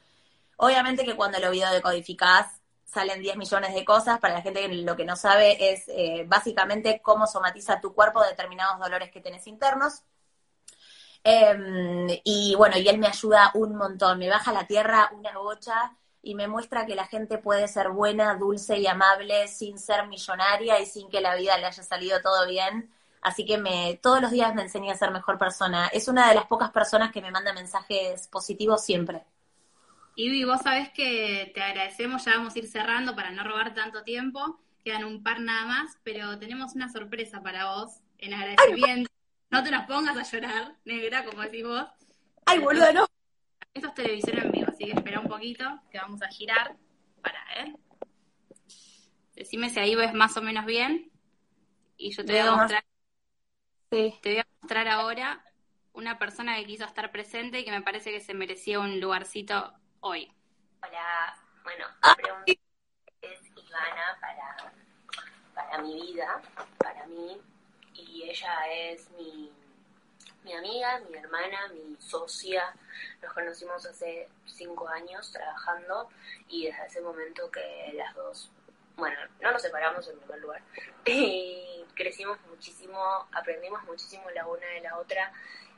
Obviamente 0.57 1.03
que 1.03 1.15
cuando 1.15 1.39
lo 1.39 1.51
videodecodificás 1.51 2.61
salen 2.86 3.21
10 3.21 3.38
millones 3.38 3.74
de 3.74 3.84
cosas, 3.84 4.19
para 4.19 4.36
la 4.36 4.41
gente 4.41 4.61
que 4.61 4.69
lo 4.69 4.95
que 4.95 5.05
no 5.05 5.15
sabe 5.15 5.74
es 5.74 5.86
eh, 5.89 6.26
básicamente 6.28 7.01
cómo 7.01 7.28
somatiza 7.28 7.82
tu 7.82 7.93
cuerpo 7.93 8.24
determinados 8.24 8.80
dolores 8.80 9.11
que 9.11 9.19
tenés 9.19 9.47
internos. 9.47 10.03
Eh, 11.24 12.21
y 12.24 12.53
bueno, 12.55 12.78
y 12.78 12.88
él 12.88 12.97
me 12.97 13.07
ayuda 13.07 13.51
un 13.55 13.76
montón, 13.76 14.19
me 14.19 14.30
baja 14.30 14.51
la 14.53 14.67
tierra 14.67 15.09
una 15.13 15.38
bocha 15.38 15.97
y 16.24 16.36
me 16.36 16.47
muestra 16.47 16.86
que 16.86 16.95
la 16.95 17.05
gente 17.05 17.38
puede 17.38 17.67
ser 17.67 17.89
buena, 17.89 18.36
dulce 18.36 18.80
y 18.80 18.88
amable 18.88 19.47
sin 19.49 19.78
ser 19.78 20.07
millonaria 20.07 20.80
y 20.80 20.86
sin 20.86 21.09
que 21.09 21.19
la 21.19 21.36
vida 21.36 21.57
le 21.57 21.65
haya 21.65 21.84
salido 21.84 22.21
todo 22.21 22.47
bien. 22.47 22.89
Así 23.21 23.45
que 23.45 23.57
me, 23.57 23.99
todos 24.01 24.21
los 24.21 24.32
días 24.32 24.55
me 24.55 24.61
enseña 24.61 24.93
a 24.93 24.97
ser 24.97 25.11
mejor 25.11 25.38
persona. 25.38 25.88
Es 25.88 26.07
una 26.07 26.30
de 26.30 26.36
las 26.36 26.45
pocas 26.45 26.71
personas 26.71 27.11
que 27.11 27.21
me 27.21 27.30
manda 27.30 27.53
mensajes 27.53 28.28
positivos 28.30 28.84
siempre. 28.84 29.24
Y 30.15 30.43
vos 30.45 30.61
sabés 30.61 30.89
que 30.91 31.51
te 31.53 31.61
agradecemos, 31.61 32.24
ya 32.24 32.38
vamos 32.38 32.55
a 32.55 32.59
ir 32.59 32.67
cerrando 32.67 33.15
para 33.15 33.32
no 33.32 33.43
robar 33.43 33.74
tanto 33.74 34.03
tiempo. 34.03 34.59
Quedan 34.86 35.03
un 35.03 35.24
par 35.24 35.41
nada 35.41 35.65
más, 35.65 35.97
pero 36.03 36.39
tenemos 36.39 36.74
una 36.74 36.89
sorpresa 36.89 37.41
para 37.41 37.74
vos 37.74 37.99
en 38.19 38.34
agradecimiento. 38.34 39.11
no 39.49 39.61
te 39.61 39.71
nos 39.71 39.86
pongas 39.86 40.15
a 40.15 40.24
llorar, 40.24 40.76
negra, 40.86 41.26
como 41.26 41.41
decís 41.41 41.65
vos. 41.65 41.86
Ay, 42.45 42.59
boludo, 42.59 42.93
no. 42.93 43.07
Esto 43.74 43.88
es 43.88 43.93
televisión 43.95 44.38
en 44.38 44.51
vivo, 44.51 44.67
así 44.69 44.86
que 44.86 44.91
espera 44.91 45.19
un 45.19 45.28
poquito, 45.28 45.65
que 45.89 45.97
vamos 45.97 46.21
a 46.21 46.28
girar. 46.28 46.76
Para, 47.21 47.39
¿eh? 47.57 47.76
Decime 49.36 49.69
si 49.69 49.80
ahí 49.80 49.95
ves 49.95 50.13
más 50.13 50.38
o 50.38 50.41
menos 50.41 50.65
bien. 50.65 51.11
Y 51.97 52.11
yo 52.11 52.24
te 52.24 52.34
voy 52.34 52.41
a 52.41 52.55
mostrar. 52.55 52.86
Sí. 53.91 54.19
Te 54.21 54.30
voy 54.30 54.39
a 54.39 54.47
mostrar 54.61 54.88
ahora 54.88 55.43
una 55.93 56.19
persona 56.19 56.55
que 56.55 56.65
quiso 56.65 56.86
estar 56.86 57.11
presente 57.11 57.59
y 57.59 57.65
que 57.65 57.71
me 57.71 57.82
parece 57.82 58.11
que 58.11 58.19
se 58.19 58.34
merecía 58.34 58.80
un 58.80 58.99
lugarcito 58.99 59.74
hoy. 60.01 60.32
Hola, 60.82 61.36
bueno, 61.63 61.86
mi 62.03 62.24
pregunta 62.24 62.51
es 63.21 63.39
Ivana 63.55 64.17
para, 64.19 64.74
para 65.53 65.82
mi 65.82 65.93
vida, 66.01 66.41
para 66.78 67.05
mí, 67.07 67.39
y 67.93 68.24
ella 68.24 68.67
es 68.67 69.09
mi 69.11 69.51
mi 70.44 70.54
amiga, 70.54 71.00
mi 71.10 71.18
hermana, 71.18 71.68
mi 71.70 71.96
socia. 72.00 72.74
Nos 73.22 73.34
conocimos 73.34 73.86
hace 73.86 74.28
cinco 74.46 74.88
años 74.88 75.32
trabajando 75.32 76.10
y 76.50 76.68
desde 76.68 76.86
ese 76.86 77.02
momento 77.02 77.50
que 77.50 77.94
las 77.94 78.14
dos, 78.16 78.52
bueno, 78.96 79.18
no 79.41 79.52
nos 79.52 79.62
separamos 79.62 80.08
en 80.08 80.20
primer 80.20 80.39
lugar 80.39 80.62
y 81.06 81.86
crecimos 81.96 82.38
muchísimo, 82.50 83.28
aprendimos 83.32 83.84
muchísimo 83.84 84.30
la 84.32 84.46
una 84.48 84.68
de 84.68 84.82
la 84.82 84.98
otra, 84.98 85.32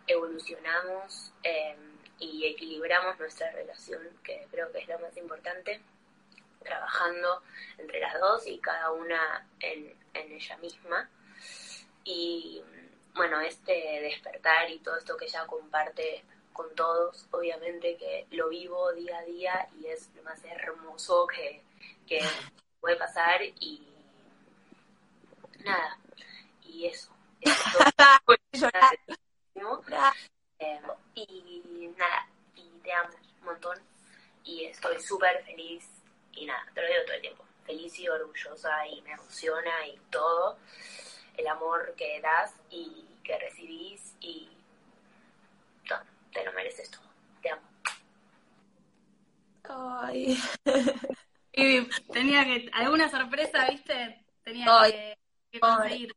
evolucionamos 0.07 1.31
eh, 1.43 1.75
y 2.19 2.45
equilibramos 2.45 3.19
nuestra 3.19 3.51
relación, 3.51 4.01
que 4.23 4.47
creo 4.51 4.71
que 4.71 4.79
es 4.79 4.87
lo 4.87 4.99
más 4.99 5.15
importante, 5.17 5.81
trabajando 6.63 7.43
entre 7.77 7.99
las 7.99 8.19
dos 8.19 8.47
y 8.47 8.57
cada 8.59 8.91
una 8.91 9.47
en, 9.59 9.95
en 10.13 10.31
ella 10.31 10.57
misma. 10.57 11.09
Y 12.03 12.63
bueno, 13.15 13.39
este 13.41 13.71
despertar 14.01 14.69
y 14.69 14.79
todo 14.79 14.97
esto 14.97 15.15
que 15.17 15.25
ella 15.25 15.47
comparte 15.47 16.23
con 16.51 16.73
todos, 16.75 17.27
obviamente 17.31 17.97
que 17.97 18.27
lo 18.31 18.49
vivo 18.49 18.91
día 18.93 19.17
a 19.17 19.23
día 19.23 19.67
y 19.79 19.87
es 19.87 20.09
lo 20.15 20.23
más 20.23 20.43
hermoso 20.43 21.25
que, 21.27 21.61
que 22.05 22.21
puede 22.79 22.97
pasar 22.97 23.41
y 23.41 23.87
nada, 25.63 25.97
y 26.61 26.87
eso. 26.87 27.11
eso 27.41 28.69
eh, 30.59 30.81
y 31.15 31.93
nada, 31.97 32.27
y 32.55 32.69
te 32.83 32.93
amo 32.93 33.13
un 33.39 33.45
montón 33.45 33.79
y 34.43 34.65
estoy 34.65 34.99
súper 35.01 35.43
feliz 35.43 35.89
y 36.33 36.45
nada, 36.45 36.65
te 36.73 36.81
lo 36.81 36.87
digo 36.87 37.03
todo 37.05 37.15
el 37.15 37.21
tiempo, 37.21 37.45
feliz 37.65 37.99
y 37.99 38.09
orgullosa 38.09 38.87
y 38.87 39.01
me 39.01 39.11
emociona 39.13 39.87
y 39.87 39.97
todo 40.09 40.57
el 41.37 41.47
amor 41.47 41.93
que 41.95 42.19
das 42.21 42.53
y 42.69 43.05
que 43.23 43.37
recibís 43.39 44.15
y 44.19 44.49
no, 45.89 45.97
te 46.31 46.43
lo 46.43 46.53
mereces 46.53 46.89
todo. 46.91 47.03
Te 47.41 47.49
amo. 47.49 47.61
Ay. 49.63 50.37
Y 51.57 51.87
tenía 52.11 52.43
que, 52.43 52.69
alguna 52.73 53.09
sorpresa, 53.09 53.65
viste, 53.69 54.25
tenía 54.43 54.65
Ay. 54.67 54.91
que, 54.91 55.17
que 55.51 55.59
conseguir. 55.61 56.13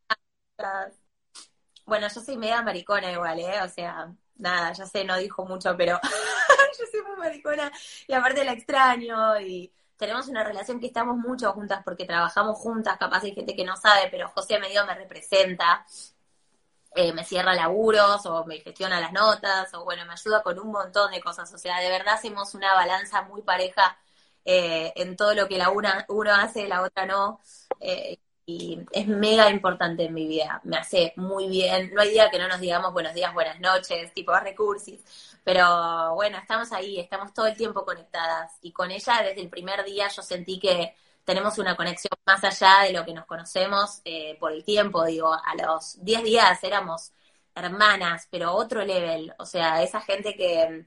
Bueno, 1.85 2.07
yo 2.13 2.21
soy 2.21 2.37
media 2.37 2.61
maricona 2.61 3.11
igual, 3.11 3.39
¿eh? 3.39 3.61
O 3.63 3.69
sea, 3.69 4.13
nada, 4.35 4.73
ya 4.73 4.85
sé, 4.85 5.05
no 5.05 5.17
dijo 5.17 5.45
mucho, 5.45 5.75
pero 5.77 5.99
yo 6.79 6.85
soy 6.91 7.01
muy 7.03 7.17
maricona 7.17 7.71
y 8.07 8.13
aparte 8.13 8.43
la 8.43 8.51
extraño 8.51 9.39
y 9.39 9.71
tenemos 9.99 10.27
una 10.29 10.43
relación 10.43 10.79
que 10.79 10.87
estamos 10.87 11.17
mucho 11.17 11.51
juntas 11.53 11.81
porque 11.83 12.05
trabajamos 12.05 12.57
juntas, 12.57 12.97
capaz 12.97 13.23
hay 13.23 13.35
gente 13.35 13.55
que 13.55 13.65
no 13.65 13.75
sabe, 13.77 14.07
pero 14.11 14.29
José 14.29 14.59
medio 14.59 14.85
me 14.85 14.95
representa. 14.95 15.85
eh, 16.95 17.13
me 17.13 17.23
cierra 17.23 17.53
laburos 17.53 18.25
o 18.25 18.45
me 18.45 18.59
gestiona 18.59 18.99
las 18.99 19.13
notas 19.13 19.73
o 19.73 19.83
bueno, 19.83 20.05
me 20.05 20.13
ayuda 20.13 20.41
con 20.43 20.59
un 20.59 20.71
montón 20.71 21.11
de 21.11 21.21
cosas. 21.21 21.53
O 21.53 21.57
sea, 21.57 21.79
de 21.79 21.89
verdad 21.89 22.15
hacemos 22.15 22.53
una 22.55 22.73
balanza 22.73 23.21
muy 23.23 23.41
pareja 23.43 23.97
eh, 24.45 24.91
en 24.95 25.15
todo 25.15 25.33
lo 25.35 25.47
que 25.47 25.57
la 25.57 25.69
una, 25.69 26.05
uno 26.09 26.33
hace, 26.33 26.67
la 26.67 26.81
otra 26.83 27.05
no. 27.05 27.39
Eh, 27.79 28.19
y 28.49 28.79
es 28.91 29.07
mega 29.07 29.49
importante 29.51 30.05
en 30.05 30.13
mi 30.13 30.27
vida. 30.27 30.59
Me 30.63 30.77
hace 30.77 31.13
muy 31.17 31.47
bien. 31.47 31.93
No 31.93 32.01
hay 32.01 32.09
día 32.11 32.31
que 32.31 32.39
no 32.39 32.47
nos 32.47 32.59
digamos 32.59 32.91
buenos 32.93 33.13
días, 33.13 33.31
buenas 33.33 33.59
noches, 33.59 34.11
tipo 34.13 34.33
recursis. 34.39 35.03
Pero 35.43 36.15
bueno, 36.15 36.37
estamos 36.37 36.71
ahí, 36.71 36.99
estamos 36.99 37.31
todo 37.33 37.45
el 37.47 37.55
tiempo 37.55 37.85
conectadas. 37.85 38.53
Y 38.61 38.71
con 38.71 38.89
ella 38.89 39.21
desde 39.23 39.41
el 39.41 39.49
primer 39.49 39.83
día 39.85 40.07
yo 40.07 40.23
sentí 40.23 40.59
que 40.59 40.95
tenemos 41.23 41.59
una 41.59 41.75
conexión 41.75 42.11
más 42.25 42.43
allá 42.43 42.85
de 42.87 42.93
lo 42.93 43.05
que 43.05 43.13
nos 43.13 43.25
conocemos 43.25 44.01
eh, 44.03 44.35
por 44.39 44.51
el 44.51 44.63
tiempo. 44.63 45.05
Digo, 45.05 45.31
a 45.31 45.55
los 45.55 46.03
10 46.03 46.23
días 46.23 46.63
éramos 46.63 47.11
hermanas, 47.53 48.27
pero 48.31 48.53
otro 48.53 48.83
level. 48.83 49.33
O 49.37 49.45
sea, 49.45 49.83
esa 49.83 50.01
gente 50.01 50.35
que 50.35 50.85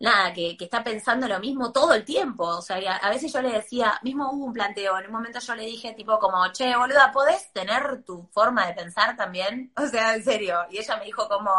nada, 0.00 0.32
que, 0.32 0.56
que, 0.56 0.64
está 0.64 0.84
pensando 0.84 1.26
lo 1.28 1.38
mismo 1.40 1.72
todo 1.72 1.94
el 1.94 2.04
tiempo. 2.04 2.44
O 2.44 2.62
sea, 2.62 2.76
a, 2.76 3.10
veces 3.10 3.32
yo 3.32 3.42
le 3.42 3.50
decía, 3.52 3.98
mismo 4.02 4.30
hubo 4.32 4.46
un 4.46 4.52
planteo, 4.52 4.98
en 4.98 5.06
un 5.06 5.12
momento 5.12 5.40
yo 5.40 5.54
le 5.54 5.64
dije 5.64 5.94
tipo 5.94 6.18
como, 6.18 6.50
che, 6.52 6.76
boluda, 6.76 7.12
¿podés 7.12 7.52
tener 7.52 8.04
tu 8.04 8.28
forma 8.32 8.66
de 8.66 8.74
pensar 8.74 9.16
también? 9.16 9.72
O 9.76 9.86
sea, 9.86 10.14
en 10.14 10.24
serio. 10.24 10.58
Y 10.70 10.78
ella 10.78 10.96
me 10.96 11.04
dijo 11.06 11.28
como, 11.28 11.52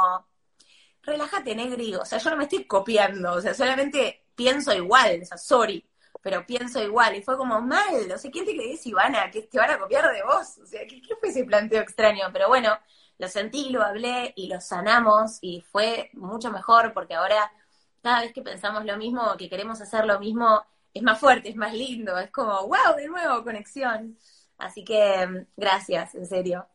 relájate, 1.04 1.56
Negri. 1.56 1.96
O 1.96 2.06
sea, 2.06 2.20
yo 2.20 2.30
no 2.30 2.38
me 2.38 2.44
estoy 2.44 2.66
copiando, 2.66 3.34
o 3.34 3.42
sea, 3.42 3.54
solamente 3.54 4.28
pienso 4.36 4.74
igual, 4.74 5.20
o 5.24 5.26
sea, 5.26 5.38
sorry, 5.38 5.86
pero 6.22 6.46
pienso 6.46 6.82
igual. 6.84 7.16
Y 7.16 7.22
fue 7.24 7.38
como, 7.38 7.62
mal, 7.62 8.08
no 8.08 8.18
sé, 8.18 8.32
¿quién 8.32 8.46
te 8.46 8.56
crees, 8.56 8.86
Ivana? 8.86 9.30
Que 9.32 9.44
te 9.44 9.58
van 9.58 9.72
a 9.72 9.80
copiar 9.80 10.12
de 10.12 10.24
vos. 10.24 10.58
O 10.64 10.66
sea, 10.66 10.82
¿qué, 10.88 11.02
qué 11.02 11.16
fue 11.16 11.30
ese 11.30 11.44
planteo 11.46 11.82
extraño? 11.82 12.30
Pero 12.34 12.48
bueno, 12.48 12.78
lo 13.18 13.28
sentí, 13.28 13.70
lo 13.70 13.84
hablé 13.84 14.34
y 14.36 14.48
lo 14.48 14.62
sanamos 14.62 15.40
y 15.42 15.62
fue 15.62 16.10
mucho 16.14 16.52
mejor 16.52 16.94
porque 16.94 17.16
ahora 17.16 17.52
cada 18.02 18.22
vez 18.22 18.34
que 18.34 18.42
pensamos 18.42 18.86
lo 18.86 18.98
mismo, 18.98 19.36
que 19.38 19.50
queremos 19.50 19.82
hacer 19.82 20.06
lo 20.06 20.20
mismo, 20.20 20.64
es 20.94 21.04
más 21.04 21.20
fuerte, 21.20 21.50
es 21.50 21.56
más 21.56 21.74
lindo, 21.74 22.18
es 22.18 22.32
como, 22.32 22.68
wow, 22.68 22.96
de 22.98 23.08
nuevo, 23.08 23.44
conexión. 23.44 24.18
Así 24.58 24.84
que 24.84 25.26
mm, 25.28 25.46
gracias, 25.56 26.16
en 26.16 26.26
serio. 26.26 26.68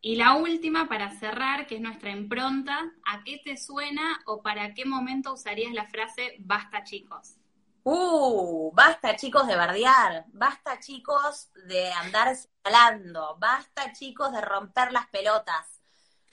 Y 0.00 0.16
la 0.16 0.36
última, 0.36 0.88
para 0.88 1.10
cerrar, 1.18 1.66
que 1.66 1.76
es 1.76 1.80
nuestra 1.80 2.10
impronta, 2.10 2.92
¿a 3.04 3.24
qué 3.24 3.40
te 3.44 3.56
suena 3.56 4.20
o 4.26 4.42
para 4.42 4.72
qué 4.72 4.84
momento 4.84 5.32
usarías 5.32 5.72
la 5.72 5.86
frase 5.88 6.36
basta 6.38 6.84
chicos? 6.84 7.34
Uh, 7.82 8.70
basta 8.74 9.16
chicos 9.16 9.46
de 9.46 9.56
bardear, 9.56 10.26
basta 10.28 10.78
chicos 10.78 11.50
de 11.66 11.90
andar 11.92 12.36
señalando, 12.36 13.36
basta 13.40 13.92
chicos 13.92 14.30
de 14.32 14.40
romper 14.40 14.92
las 14.92 15.08
pelotas, 15.08 15.80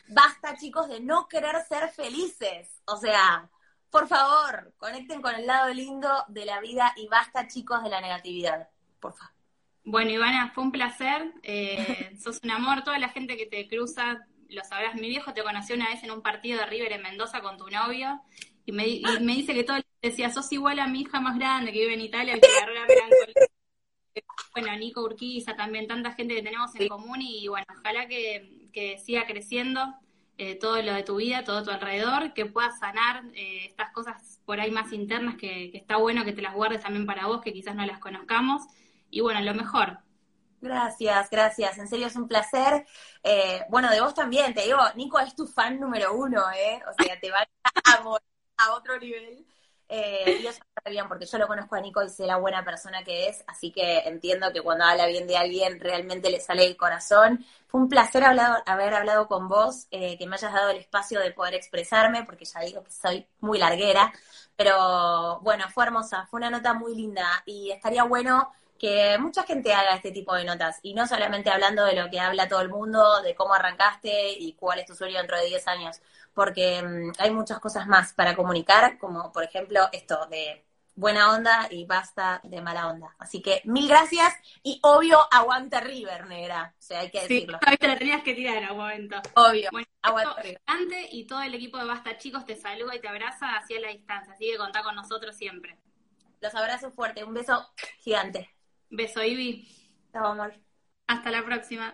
basta 0.09 0.55
chicos 0.57 0.89
de 0.89 0.99
no 0.99 1.27
querer 1.27 1.63
ser 1.65 1.89
felices. 1.89 2.81
O 2.85 2.97
sea, 2.97 3.49
por 3.95 4.09
favor, 4.09 4.73
conecten 4.75 5.21
con 5.21 5.33
el 5.35 5.47
lado 5.47 5.73
lindo 5.73 6.09
de 6.27 6.45
la 6.45 6.59
vida 6.59 6.93
y 6.97 7.07
basta, 7.07 7.47
chicos, 7.47 7.81
de 7.81 7.89
la 7.89 8.01
negatividad. 8.01 8.67
Por 8.99 9.13
favor. 9.13 9.33
Bueno, 9.85 10.11
Ivana, 10.11 10.51
fue 10.53 10.65
un 10.65 10.73
placer. 10.73 11.33
Eh, 11.43 12.13
sos 12.21 12.41
un 12.43 12.51
amor. 12.51 12.83
Toda 12.83 12.99
la 12.99 13.07
gente 13.07 13.37
que 13.37 13.45
te 13.45 13.69
cruza, 13.69 14.27
lo 14.49 14.63
sabrás. 14.65 14.95
Mi 14.95 15.07
viejo 15.07 15.33
te 15.33 15.43
conoció 15.43 15.75
una 15.75 15.87
vez 15.87 16.03
en 16.03 16.11
un 16.11 16.21
partido 16.21 16.59
de 16.59 16.65
River 16.65 16.91
en 16.91 17.03
Mendoza 17.03 17.39
con 17.39 17.57
tu 17.57 17.69
novio. 17.69 18.21
Y 18.65 18.73
me, 18.73 18.83
dice 18.83 19.53
que 19.53 19.63
todo 19.63 19.77
decía, 20.01 20.29
sos 20.29 20.51
igual 20.51 20.79
a 20.79 20.87
mi 20.87 21.01
hija 21.01 21.21
más 21.21 21.37
grande 21.37 21.71
que 21.71 21.79
vive 21.79 21.93
en 21.93 22.01
Italia, 22.01 22.33
que 22.37 24.21
Bueno, 24.53 24.75
Nico 24.77 25.03
Urquiza 25.03 25.55
también, 25.55 25.87
tanta 25.87 26.11
gente 26.11 26.35
que 26.35 26.41
tenemos 26.41 26.75
en 26.75 26.89
común 26.89 27.21
y 27.21 27.47
bueno, 27.47 27.65
ojalá 27.79 28.07
que, 28.07 28.67
que 28.73 28.97
siga 28.97 29.25
creciendo 29.25 29.95
eh, 30.37 30.55
todo 30.55 30.81
lo 30.81 30.93
de 30.93 31.03
tu 31.03 31.15
vida, 31.15 31.43
todo 31.43 31.63
tu 31.63 31.71
alrededor, 31.71 32.33
que 32.33 32.45
puedas 32.45 32.77
sanar 32.79 33.23
eh, 33.33 33.67
estas 33.67 33.91
cosas 33.91 34.41
por 34.45 34.59
ahí 34.59 34.69
más 34.69 34.91
internas 34.91 35.35
que, 35.35 35.71
está 35.73 35.97
bueno 35.97 36.25
que 36.25 36.33
te 36.33 36.41
las 36.41 36.53
guardes 36.53 36.81
también 36.81 37.05
para 37.05 37.27
vos, 37.27 37.41
que 37.41 37.53
quizás 37.53 37.75
no 37.75 37.85
las 37.85 37.99
conozcamos. 37.99 38.63
Y 39.09 39.21
bueno, 39.21 39.39
lo 39.41 39.53
mejor. 39.53 39.99
Gracias, 40.61 41.29
gracias. 41.29 41.77
En 41.77 41.87
serio 41.87 42.07
es 42.07 42.15
un 42.15 42.27
placer. 42.27 42.85
Eh, 43.23 43.61
bueno, 43.69 43.89
de 43.89 44.01
vos 44.01 44.13
también, 44.13 44.53
te 44.53 44.63
digo, 44.63 44.79
Nico 44.95 45.19
es 45.19 45.35
tu 45.35 45.47
fan 45.47 45.79
número 45.79 46.13
uno, 46.15 46.41
¿eh? 46.51 46.81
O 46.89 47.03
sea, 47.03 47.19
te 47.19 47.31
va 47.31 47.47
a, 47.85 48.01
a 48.57 48.73
otro 48.73 48.99
nivel. 48.99 49.45
Eh, 49.87 50.39
y 50.41 50.47
eso 50.47 50.59
está 50.75 50.89
bien, 50.89 51.07
porque 51.07 51.25
yo 51.25 51.37
lo 51.37 51.47
conozco 51.47 51.75
a 51.75 51.79
Nico 51.79 52.03
y 52.03 52.09
sé 52.09 52.25
la 52.25 52.37
buena 52.37 52.65
persona 52.65 53.03
que 53.03 53.27
es, 53.27 53.43
así 53.47 53.71
que 53.71 53.99
entiendo 53.99 54.51
que 54.51 54.61
cuando 54.61 54.83
habla 54.83 55.05
bien 55.05 55.27
de 55.27 55.37
alguien 55.37 55.79
realmente 55.79 56.31
le 56.31 56.39
sale 56.39 56.65
el 56.65 56.75
corazón. 56.75 57.45
Fue 57.67 57.81
un 57.81 57.89
placer 57.89 58.23
haber 58.23 58.93
hablado 58.93 59.27
con 59.27 59.47
vos, 59.47 59.87
eh, 59.91 60.17
que 60.17 60.25
me 60.27 60.35
hayas 60.35 60.53
dado 60.53 60.69
el 60.69 60.77
espacio 60.77 61.19
de 61.19 61.31
poder 61.31 61.53
expresarme, 61.53 62.23
porque 62.23 62.45
ya 62.45 62.61
digo 62.61 62.83
que 62.83 62.91
soy 62.91 63.27
muy 63.41 63.59
larguera, 63.59 64.11
pero 64.55 65.39
bueno, 65.41 65.65
fue 65.69 65.83
hermosa, 65.85 66.25
fue 66.27 66.39
una 66.39 66.49
nota 66.49 66.73
muy 66.73 66.95
linda 66.95 67.43
y 67.45 67.71
estaría 67.71 68.03
bueno 68.03 68.51
que 68.77 69.17
mucha 69.19 69.43
gente 69.43 69.73
haga 69.73 69.95
este 69.95 70.11
tipo 70.11 70.33
de 70.35 70.43
notas 70.43 70.79
y 70.83 70.93
no 70.93 71.07
solamente 71.07 71.49
hablando 71.49 71.85
de 71.85 71.95
lo 71.95 72.09
que 72.09 72.19
habla 72.19 72.47
todo 72.47 72.61
el 72.61 72.69
mundo, 72.69 73.21
de 73.21 73.35
cómo 73.35 73.53
arrancaste 73.53 74.33
y 74.33 74.53
cuál 74.53 74.79
es 74.79 74.85
tu 74.85 74.95
sueño 74.95 75.17
dentro 75.17 75.37
de 75.37 75.45
10 75.45 75.67
años, 75.67 76.01
porque 76.35 76.83
mm, 76.83 77.13
hay 77.17 77.31
muchas 77.31 77.59
cosas 77.59 77.87
más 77.87 78.13
para 78.13 78.35
comunicar, 78.35 78.99
como 78.99 79.31
por 79.31 79.43
ejemplo 79.43 79.89
esto 79.91 80.27
de 80.27 80.63
buena 80.93 81.33
onda 81.33 81.67
y 81.71 81.85
basta 81.85 82.41
de 82.43 82.61
mala 82.61 82.87
onda. 82.89 83.15
Así 83.17 83.41
que 83.41 83.61
mil 83.65 83.87
gracias 83.87 84.33
y 84.61 84.79
obvio 84.83 85.19
aguanta 85.31 85.79
River, 85.79 86.27
negra. 86.27 86.75
O 86.77 86.81
sea, 86.81 86.99
hay 86.99 87.09
que 87.09 87.21
decirlo. 87.21 87.59
Sí, 87.67 87.77
te 87.79 87.95
tenías 87.95 88.21
que 88.21 88.33
tirar 88.33 88.57
en 88.57 88.71
un 88.71 88.77
momento. 88.77 89.21
Obvio. 89.35 89.69
Bueno, 89.71 89.87
aguanta 90.01 90.41
River. 90.41 90.61
y 91.11 91.25
todo 91.25 91.41
el 91.41 91.55
equipo 91.55 91.77
de 91.77 91.85
Basta 91.85 92.17
Chicos 92.17 92.45
te 92.45 92.55
saluda 92.55 92.95
y 92.95 92.99
te 92.99 93.07
abraza 93.07 93.57
hacia 93.57 93.79
la 93.79 93.89
distancia. 93.89 94.33
Así 94.33 94.51
que 94.51 94.57
contá 94.57 94.83
con 94.83 94.95
nosotros 94.95 95.35
siempre. 95.35 95.77
Los 96.41 96.53
abrazo 96.53 96.91
fuerte. 96.91 97.23
Un 97.23 97.33
beso 97.33 97.67
gigante. 97.99 98.49
Beso, 98.89 99.23
Ivy. 99.23 99.67
Chao, 100.11 100.27
amor. 100.27 100.53
Hasta 101.07 101.31
la 101.31 101.43
próxima. 101.43 101.93